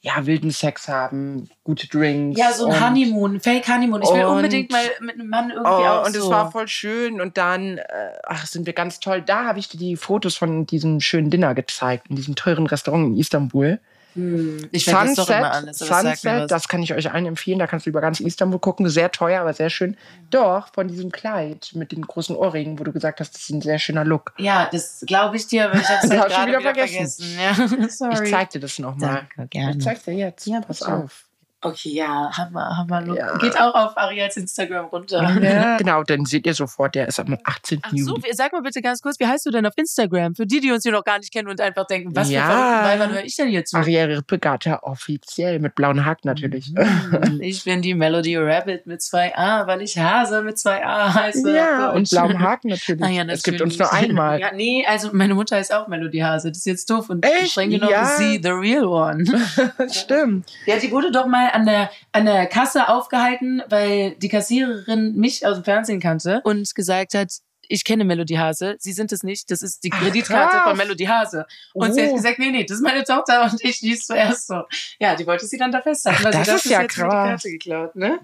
ja, 0.00 0.26
wilden 0.26 0.50
Sex 0.50 0.88
haben, 0.88 1.48
gute 1.62 1.86
Drinks. 1.86 2.36
Ja, 2.40 2.52
so 2.52 2.66
ein 2.66 2.84
Honeymoon, 2.84 3.38
Fake 3.38 3.68
Honeymoon. 3.68 4.02
Ich 4.02 4.10
will 4.12 4.24
unbedingt 4.24 4.72
mal 4.72 4.82
mit 5.00 5.14
einem 5.14 5.28
Mann 5.28 5.50
irgendwie 5.50 5.70
Oh, 5.70 5.86
auch 5.86 6.06
und 6.06 6.12
so. 6.14 6.24
es 6.24 6.28
war 6.30 6.50
voll 6.50 6.66
schön. 6.66 7.20
Und 7.20 7.36
dann, 7.38 7.78
äh, 7.78 7.84
ach, 8.24 8.44
sind 8.46 8.66
wir 8.66 8.72
ganz 8.72 8.98
toll. 8.98 9.22
Da 9.22 9.44
habe 9.44 9.60
ich 9.60 9.68
dir 9.68 9.78
die 9.78 9.94
Fotos 9.96 10.36
von 10.36 10.66
diesem 10.66 10.98
schönen 10.98 11.30
Dinner 11.30 11.54
gezeigt, 11.54 12.08
in 12.10 12.16
diesem 12.16 12.34
teuren 12.34 12.66
Restaurant 12.66 13.06
in 13.06 13.16
Istanbul. 13.16 13.78
Hm, 14.14 14.68
ich 14.72 14.84
vergesse 14.84 15.16
doch 15.16 15.30
immer 15.30 15.52
alles. 15.52 15.78
Sunset, 15.78 16.50
das 16.50 16.68
kann 16.68 16.82
ich 16.82 16.92
euch 16.92 17.10
allen 17.10 17.26
empfehlen. 17.26 17.58
Da 17.58 17.66
kannst 17.66 17.86
du 17.86 17.90
über 17.90 18.00
ganz 18.00 18.20
Istanbul 18.20 18.60
gucken. 18.60 18.88
Sehr 18.88 19.10
teuer, 19.10 19.40
aber 19.40 19.54
sehr 19.54 19.70
schön. 19.70 19.96
Doch, 20.30 20.72
von 20.72 20.88
diesem 20.88 21.10
Kleid 21.10 21.70
mit 21.74 21.92
den 21.92 22.02
großen 22.02 22.36
Ohrringen, 22.36 22.78
wo 22.78 22.84
du 22.84 22.92
gesagt 22.92 23.20
hast, 23.20 23.34
das 23.34 23.42
ist 23.42 23.50
ein 23.50 23.60
sehr 23.62 23.78
schöner 23.78 24.04
Look. 24.04 24.34
Ja, 24.38 24.68
das 24.70 25.04
glaube 25.06 25.36
ich 25.36 25.46
dir, 25.46 25.70
aber 25.70 25.80
ich 25.80 25.88
habe 25.88 26.06
es 26.06 26.10
halt 26.18 26.28
gerade 26.28 26.48
wieder 26.48 26.58
wieder 26.60 26.74
vergessen. 26.74 27.24
vergessen. 27.24 27.80
Ja, 27.80 27.88
sorry. 27.88 28.24
Ich 28.24 28.30
zeig 28.30 28.50
dir 28.50 28.60
das 28.60 28.78
nochmal. 28.78 29.26
Danke, 29.36 29.48
gerne. 29.48 29.76
Ich 29.78 29.84
zeig's 29.84 30.04
dir 30.04 30.14
jetzt. 30.14 30.46
Ja, 30.46 30.60
Pass 30.60 30.82
auf. 30.82 31.24
Okay, 31.64 31.90
ja, 31.90 32.30
Hammer, 32.36 32.76
Hammer. 32.76 33.02
Look. 33.02 33.16
Ja. 33.18 33.36
Geht 33.38 33.56
auch 33.60 33.74
auf 33.74 33.96
Ariels 33.96 34.36
Instagram 34.36 34.86
runter. 34.86 35.22
Ja, 35.40 35.76
genau, 35.78 36.02
dann 36.02 36.24
seht 36.24 36.44
ihr 36.46 36.54
sofort, 36.54 36.94
der 36.96 37.06
ist 37.06 37.20
am 37.20 37.38
18. 37.44 37.80
Ach 37.82 37.90
so, 37.90 38.16
Juli. 38.16 38.32
sag 38.32 38.52
mal 38.52 38.62
bitte 38.62 38.82
ganz 38.82 39.00
kurz, 39.00 39.20
wie 39.20 39.26
heißt 39.26 39.46
du 39.46 39.50
denn 39.52 39.64
auf 39.64 39.74
Instagram? 39.76 40.34
Für 40.34 40.44
die, 40.44 40.58
die 40.60 40.72
uns 40.72 40.82
hier 40.82 40.90
noch 40.92 41.04
gar 41.04 41.18
nicht 41.18 41.32
kennen 41.32 41.48
und 41.48 41.60
einfach 41.60 41.86
denken, 41.86 42.14
was 42.16 42.30
Ja. 42.30 42.46
für 42.48 42.88
Weibern 42.88 43.12
höre 43.12 43.24
ich 43.24 43.36
denn 43.36 43.48
hier 43.48 43.64
zu? 43.64 43.76
Ariel 43.76 44.12
Rippegata 44.16 44.80
offiziell 44.82 45.60
mit 45.60 45.74
blauen 45.76 46.04
Haken 46.04 46.26
natürlich. 46.28 46.72
Hm, 46.76 47.40
Ich 47.40 47.62
bin 47.64 47.80
die 47.80 47.94
Melody 47.94 48.36
Rabbit 48.36 48.86
mit 48.88 49.00
zwei 49.00 49.32
A, 49.36 49.64
weil 49.68 49.82
ich 49.82 49.96
Hase 49.96 50.42
mit 50.42 50.58
zwei 50.58 50.84
A 50.84 51.14
heiße. 51.14 51.54
Ja, 51.54 51.90
und 51.90 52.10
blauem 52.10 52.40
Haken 52.40 52.68
natürlich. 52.70 53.02
Ah, 53.04 53.08
ja, 53.08 53.22
es 53.28 53.44
gibt 53.44 53.60
natürlich. 53.60 53.80
uns 53.80 53.90
nur 53.90 53.92
einmal. 53.92 54.40
Ja, 54.40 54.50
nee, 54.52 54.84
also 54.88 55.10
meine 55.12 55.34
Mutter 55.34 55.60
ist 55.60 55.72
auch 55.72 55.86
Melody 55.86 56.18
Hase. 56.18 56.48
Das 56.48 56.58
ist 56.58 56.66
jetzt 56.66 56.90
doof. 56.90 57.08
Und 57.08 57.24
Echt? 57.24 57.52
streng 57.52 57.70
genommen 57.70 57.92
Ja. 57.92 58.02
ist 58.02 58.18
sie 58.18 58.40
the 58.42 58.50
real 58.50 58.84
one. 58.86 59.24
Stimmt. 59.92 60.50
Ja, 60.66 60.76
die 60.78 60.90
wurde 60.90 61.12
doch 61.12 61.26
mal 61.26 61.50
an 61.52 61.64
der, 61.66 61.90
an 62.12 62.24
der 62.26 62.46
Kasse 62.46 62.88
aufgehalten, 62.88 63.62
weil 63.68 64.14
die 64.16 64.28
Kassiererin 64.28 65.14
mich 65.16 65.46
aus 65.46 65.56
dem 65.56 65.64
Fernsehen 65.64 66.00
kannte 66.00 66.40
und 66.44 66.74
gesagt 66.74 67.14
hat, 67.14 67.32
ich 67.68 67.84
kenne 67.84 68.04
Melody 68.04 68.34
Hase, 68.34 68.76
Sie 68.80 68.92
sind 68.92 69.12
es 69.12 69.22
nicht, 69.22 69.50
das 69.50 69.62
ist 69.62 69.84
die 69.84 69.90
Ach, 69.92 70.00
Kreditkarte 70.00 70.56
krass. 70.58 70.68
von 70.68 70.76
Melody 70.76 71.04
Hase. 71.04 71.46
Und 71.72 71.94
sie 71.94 72.02
hat 72.02 72.10
Oh. 72.10 72.16
gesagt, 72.16 72.38
nee, 72.38 72.50
nee, 72.50 72.64
das 72.64 72.78
ist 72.78 72.82
meine 72.82 73.04
Tochter 73.04 73.44
und 73.44 73.64
ich 73.64 73.78
die 73.80 73.92
ist 73.92 74.06
zuerst 74.06 74.48
so. 74.48 74.62
Ja, 74.98 75.14
die 75.14 75.26
wollte 75.26 75.46
sie 75.46 75.56
dann 75.58 75.72
da 75.72 75.80
festhalten. 75.80 76.22
Ach, 76.26 76.32
sie 76.32 76.38
das 76.38 76.46
dachte, 76.48 76.58
ist 76.58 76.70
ja 76.70 76.84
krass. 76.84 77.08
Karte 77.12 77.48
geklaut, 77.50 77.96
ne? 77.96 78.18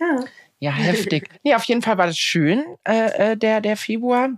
Ja. 0.00 0.24
Ja, 0.60 0.70
heftig. 0.72 1.28
Nee, 1.42 1.54
auf 1.54 1.64
jeden 1.64 1.82
Fall 1.82 1.98
war 1.98 2.06
das 2.06 2.16
schön, 2.16 2.64
äh, 2.84 3.32
äh, 3.32 3.36
der, 3.36 3.60
der 3.60 3.76
Februar. 3.76 4.30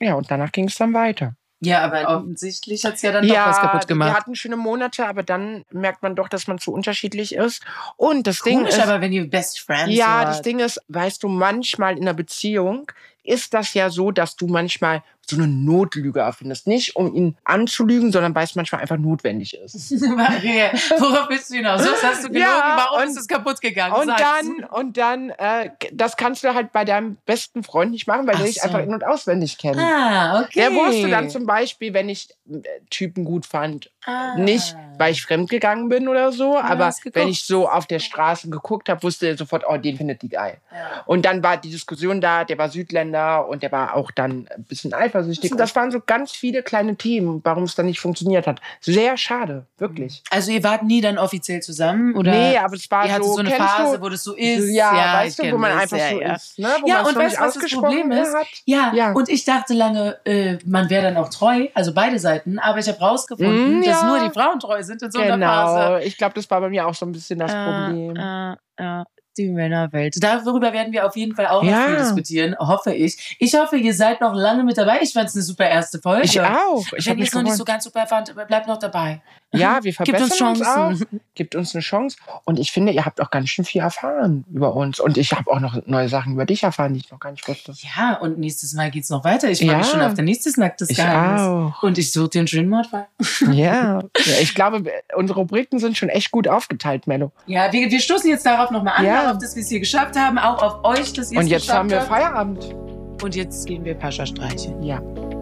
Ja, 0.00 0.14
und 0.14 0.30
danach 0.30 0.52
ging 0.52 0.66
es 0.68 0.74
dann 0.74 0.92
weiter. 0.92 1.34
Ja, 1.62 1.82
aber 1.82 2.08
offensichtlich 2.08 2.84
hat's 2.84 3.02
ja 3.02 3.12
dann 3.12 3.28
doch 3.28 3.34
was 3.34 3.58
kaputt 3.58 3.82
wir 3.82 3.86
gemacht. 3.86 4.16
hatten 4.16 4.34
schöne 4.34 4.56
Monate, 4.56 5.06
aber 5.06 5.22
dann 5.22 5.64
merkt 5.70 6.02
man 6.02 6.16
doch, 6.16 6.28
dass 6.28 6.46
man 6.46 6.58
zu 6.58 6.72
unterschiedlich 6.72 7.34
ist. 7.34 7.62
Und 7.96 8.26
das 8.26 8.40
Ding 8.40 8.60
Komisch, 8.60 8.76
ist, 8.76 8.80
aber 8.80 9.02
wenn 9.02 9.12
ihr 9.12 9.28
Best 9.28 9.60
Friends 9.60 9.94
ja, 9.94 10.06
wart. 10.06 10.28
das 10.28 10.42
Ding 10.42 10.58
ist, 10.58 10.80
weißt 10.88 11.22
du, 11.22 11.28
manchmal 11.28 11.98
in 11.98 12.02
einer 12.02 12.14
Beziehung 12.14 12.90
ist 13.22 13.52
das 13.52 13.74
ja 13.74 13.90
so, 13.90 14.10
dass 14.10 14.36
du 14.36 14.46
manchmal 14.46 15.02
so 15.30 15.36
eine 15.36 15.48
Notlüge 15.48 16.20
erfindest. 16.20 16.66
Nicht 16.66 16.96
um 16.96 17.14
ihn 17.14 17.36
anzulügen, 17.44 18.12
sondern 18.12 18.34
weil 18.34 18.44
es 18.44 18.54
manchmal 18.54 18.80
einfach 18.80 18.98
notwendig 18.98 19.54
ist. 19.54 19.90
Maria, 20.02 20.72
Worauf 20.98 21.28
bist 21.28 21.50
du 21.50 21.56
hinaus? 21.56 21.80
Was 21.80 22.02
hast 22.02 22.24
du 22.24 22.28
gelogen? 22.28 22.50
Ja, 22.50 22.74
Warum 22.76 23.02
und- 23.02 23.08
ist 23.08 23.16
es 23.18 23.28
kaputt 23.28 23.60
gegangen? 23.60 23.94
Und 23.94 24.06
Sag's. 24.06 24.22
dann, 24.22 24.64
und 24.64 24.96
dann, 24.96 25.30
äh, 25.30 25.70
das 25.92 26.16
kannst 26.16 26.44
du 26.44 26.54
halt 26.54 26.72
bei 26.72 26.84
deinem 26.84 27.16
besten 27.26 27.62
Freund 27.62 27.90
nicht 27.90 28.06
machen, 28.06 28.26
weil 28.26 28.34
der 28.34 28.42
Ach 28.42 28.46
dich 28.48 28.56
so. 28.56 28.62
einfach 28.62 28.80
in- 28.80 28.92
und 28.94 29.06
auswendig 29.06 29.58
kennt. 29.58 29.78
Ah, 29.78 30.42
okay. 30.42 30.50
Der 30.56 30.72
wusste 30.72 31.08
dann 31.08 31.30
zum 31.30 31.46
Beispiel, 31.46 31.94
wenn 31.94 32.08
ich 32.08 32.28
äh, 32.50 32.60
Typen 32.90 33.24
gut 33.24 33.46
fand, 33.46 33.90
ah. 34.04 34.36
nicht, 34.36 34.76
weil 34.98 35.12
ich 35.12 35.22
fremdgegangen 35.22 35.88
bin 35.88 36.08
oder 36.08 36.32
so, 36.32 36.58
aber 36.58 36.86
hast 36.86 37.02
geguckt. 37.02 37.16
wenn 37.16 37.28
ich 37.28 37.44
so 37.44 37.68
auf 37.68 37.86
der 37.86 37.98
Straße 37.98 38.50
geguckt 38.50 38.88
habe, 38.88 39.02
wusste 39.02 39.28
er 39.28 39.36
sofort, 39.36 39.64
oh, 39.68 39.76
den 39.76 39.96
findet 39.96 40.22
die 40.22 40.28
geil. 40.28 40.58
Ja. 40.72 41.02
Und 41.06 41.24
dann 41.24 41.42
war 41.42 41.56
die 41.56 41.70
Diskussion 41.70 42.20
da, 42.20 42.44
der 42.44 42.58
war 42.58 42.68
Südländer 42.68 43.48
und 43.48 43.62
der 43.62 43.72
war 43.72 43.94
auch 43.94 44.10
dann 44.10 44.48
ein 44.54 44.64
bisschen 44.64 44.92
eifersüchtig 44.92 45.19
eifersüchtig. 45.20 45.52
Das 45.56 45.74
waren 45.76 45.90
so 45.90 46.00
ganz 46.04 46.32
viele 46.32 46.62
kleine 46.62 46.96
Themen, 46.96 47.40
warum 47.44 47.64
es 47.64 47.74
dann 47.74 47.86
nicht 47.86 48.00
funktioniert 48.00 48.46
hat. 48.46 48.60
Sehr 48.80 49.16
schade, 49.16 49.66
wirklich. 49.78 50.22
Also 50.30 50.50
ihr 50.50 50.62
wart 50.64 50.82
nie 50.82 51.00
dann 51.00 51.18
offiziell 51.18 51.60
zusammen? 51.60 52.14
Oder 52.16 52.32
nee, 52.32 52.56
aber 52.56 52.74
es 52.74 52.90
war 52.90 53.06
ihr 53.06 53.16
so, 53.16 53.34
so 53.34 53.38
eine 53.38 53.50
Phase, 53.50 53.98
du, 53.98 54.02
wo 54.04 54.08
das 54.08 54.24
so 54.24 54.34
ist? 54.34 54.68
Ja, 54.70 54.94
Ja, 54.96 55.14
weißt 55.18 55.38
du, 55.38 55.52
wo 55.52 55.58
man 55.58 55.72
das, 55.72 55.82
einfach 55.82 55.98
ja, 55.98 56.10
so 56.10 56.20
ja. 56.20 56.34
ist. 56.34 56.58
Ne? 56.58 56.68
Wo 56.80 56.86
Ja, 56.88 57.00
und 57.00 57.06
weißt 57.06 57.16
du, 57.16 57.20
was 57.20 57.32
das 57.54 57.56
ausgesprochen 57.56 57.84
Problem 57.86 58.12
ist? 58.12 58.34
Hat. 58.34 58.46
Ja, 58.64 58.92
Ja. 58.94 59.12
und 59.12 59.28
ich 59.28 59.44
dachte 59.44 59.74
lange, 59.74 60.18
äh, 60.24 60.58
man 60.64 60.90
wäre 60.90 61.02
dann 61.04 61.16
auch 61.16 61.28
treu, 61.28 61.68
also 61.74 61.92
beide 61.94 62.18
Seiten, 62.18 62.58
aber 62.58 62.78
ich 62.78 62.88
habe 62.88 62.98
rausgefunden, 62.98 63.80
Mm, 63.80 63.84
dass 63.84 64.02
nur 64.04 64.20
die 64.20 64.30
Frauen 64.30 64.58
treu 64.58 64.82
sind 64.82 65.02
in 65.02 65.10
so 65.10 65.18
einer 65.20 65.38
Phase. 65.38 65.86
Genau, 65.88 65.96
ich 65.98 66.16
glaube, 66.16 66.34
das 66.34 66.50
war 66.50 66.60
bei 66.60 66.68
mir 66.68 66.86
auch 66.86 66.94
so 66.94 67.06
ein 67.06 67.12
bisschen 67.12 67.38
das 67.38 67.52
Äh, 67.52 67.64
Problem. 67.64 68.16
Äh, 68.16 69.04
die 69.36 69.48
Männerwelt. 69.48 70.16
Darüber 70.22 70.72
werden 70.72 70.92
wir 70.92 71.06
auf 71.06 71.16
jeden 71.16 71.34
Fall 71.34 71.46
auch 71.46 71.62
noch 71.62 71.70
Ja. 71.70 71.86
viel 71.86 71.96
diskutieren, 71.96 72.56
hoffe 72.58 72.92
ich. 72.94 73.36
Ich 73.38 73.54
hoffe, 73.54 73.76
ihr 73.76 73.94
seid 73.94 74.20
noch 74.20 74.34
lange 74.34 74.64
mit 74.64 74.76
dabei. 74.78 74.98
Ich 75.02 75.12
fand 75.12 75.28
es 75.28 75.34
eine 75.34 75.42
super 75.42 75.68
erste 75.68 75.98
Folge. 76.00 76.24
Ich 76.26 76.40
auch. 76.40 76.84
Ich 76.96 77.06
Wenn 77.06 77.12
habe 77.12 77.20
ihr 77.20 77.26
es 77.26 77.32
noch 77.34 77.42
nicht 77.42 77.54
so 77.56 77.64
ganz 77.64 77.84
super 77.84 78.06
fand, 78.06 78.34
bleibt 78.48 78.66
noch 78.66 78.78
dabei. 78.78 79.22
Ja, 79.52 79.78
wir 79.82 79.92
Gibt 79.92 79.96
verbessern 79.96 80.48
uns 80.48 80.60
Chancen. 80.60 81.06
auch. 81.06 81.20
Gibt 81.34 81.54
uns 81.56 81.74
eine 81.74 81.82
Chance. 81.82 82.16
Und 82.44 82.58
ich 82.58 82.70
finde, 82.72 82.92
ihr 82.92 83.04
habt 83.04 83.20
auch 83.20 83.30
ganz 83.30 83.48
schön 83.48 83.64
viel 83.64 83.80
erfahren 83.80 84.44
über 84.52 84.74
uns. 84.76 85.00
Und 85.00 85.18
ich 85.18 85.32
habe 85.32 85.50
auch 85.50 85.60
noch 85.60 85.84
neue 85.86 86.08
Sachen 86.08 86.34
über 86.34 86.44
dich 86.46 86.62
erfahren, 86.62 86.94
die 86.94 87.00
ich 87.00 87.10
noch 87.10 87.18
gar 87.20 87.32
nicht 87.32 87.46
wusste. 87.48 87.72
Ja, 87.96 88.16
und 88.20 88.38
nächstes 88.38 88.74
Mal 88.74 88.90
geht's 88.90 89.10
noch 89.10 89.24
weiter. 89.24 89.50
Ich 89.50 89.58
freue 89.58 89.76
mich 89.78 89.86
Ja. 89.86 89.92
schon 89.92 90.00
auf 90.02 90.14
dein 90.14 90.24
nächstes 90.26 90.56
nacktes 90.56 90.88
Geheimnis. 90.88 91.40
auch. 91.42 91.82
Und 91.82 91.98
ich 91.98 92.12
suche 92.12 92.28
den 92.28 92.46
schönen 92.46 92.68
Mordfall. 92.68 93.06
Ja. 93.50 94.00
ja. 94.16 94.34
Ich 94.40 94.54
glaube, 94.54 94.82
unsere 95.16 95.40
Rubriken 95.40 95.78
sind 95.78 95.96
schon 95.96 96.08
echt 96.10 96.30
gut 96.30 96.46
aufgeteilt, 96.48 97.06
Mello. 97.06 97.32
Ja, 97.46 97.72
wir, 97.72 97.90
wir 97.90 98.00
stoßen 98.00 98.28
jetzt 98.28 98.46
darauf 98.46 98.70
nochmal 98.70 98.94
an, 98.96 99.04
Ja. 99.04 99.22
darauf, 99.24 99.38
dass 99.38 99.56
wir 99.56 99.62
es 99.62 99.68
hier 99.68 99.80
geschafft 99.80 100.16
haben, 100.16 100.38
auch 100.38 100.62
auf 100.62 100.84
euch, 100.84 101.12
dass 101.12 101.30
ihr 101.32 101.38
es 101.38 101.44
Und 101.44 101.50
jetzt 101.50 101.62
geschafft 101.62 101.78
haben 101.78 101.90
wir 101.90 101.98
habt. 102.00 102.08
Feierabend. 102.08 102.74
Und 103.22 103.34
jetzt 103.34 103.66
gehen 103.66 103.84
wir 103.84 103.94
Pascha 103.94 104.24
streichen. 104.24 104.82
Ja. 104.82 105.00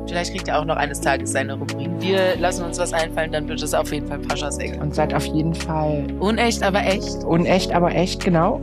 Vielleicht 0.08 0.32
kriegt 0.32 0.48
er 0.48 0.58
auch 0.60 0.64
noch 0.64 0.76
eines 0.76 1.00
Tages 1.00 1.32
seine 1.32 1.54
Rubrik. 1.54 1.88
Wir 2.00 2.36
lassen 2.36 2.64
uns 2.64 2.78
was 2.78 2.92
einfallen, 2.92 3.30
dann 3.32 3.48
wird 3.48 3.62
es 3.62 3.74
auf 3.74 3.92
jeden 3.92 4.06
Fall 4.06 4.18
Paschas 4.18 4.58
Ecke. 4.58 4.80
Und 4.80 4.94
seid 4.94 5.12
auf 5.14 5.26
jeden 5.26 5.54
Fall 5.54 6.06
Unecht, 6.18 6.62
aber 6.62 6.80
echt. 6.84 7.24
unecht, 7.24 7.72
aber 7.72 7.94
echt, 7.94 8.24
genau. 8.24 8.60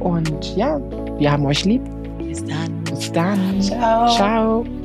Und 0.00 0.56
ja, 0.56 0.80
wir 1.18 1.30
haben 1.30 1.46
euch 1.46 1.64
lieb. 1.64 1.82
Bis 2.18 2.44
dann. 2.44 2.84
Bis 2.84 3.12
dann. 3.12 3.60
Ciao. 3.60 4.08
Ciao. 4.08 4.81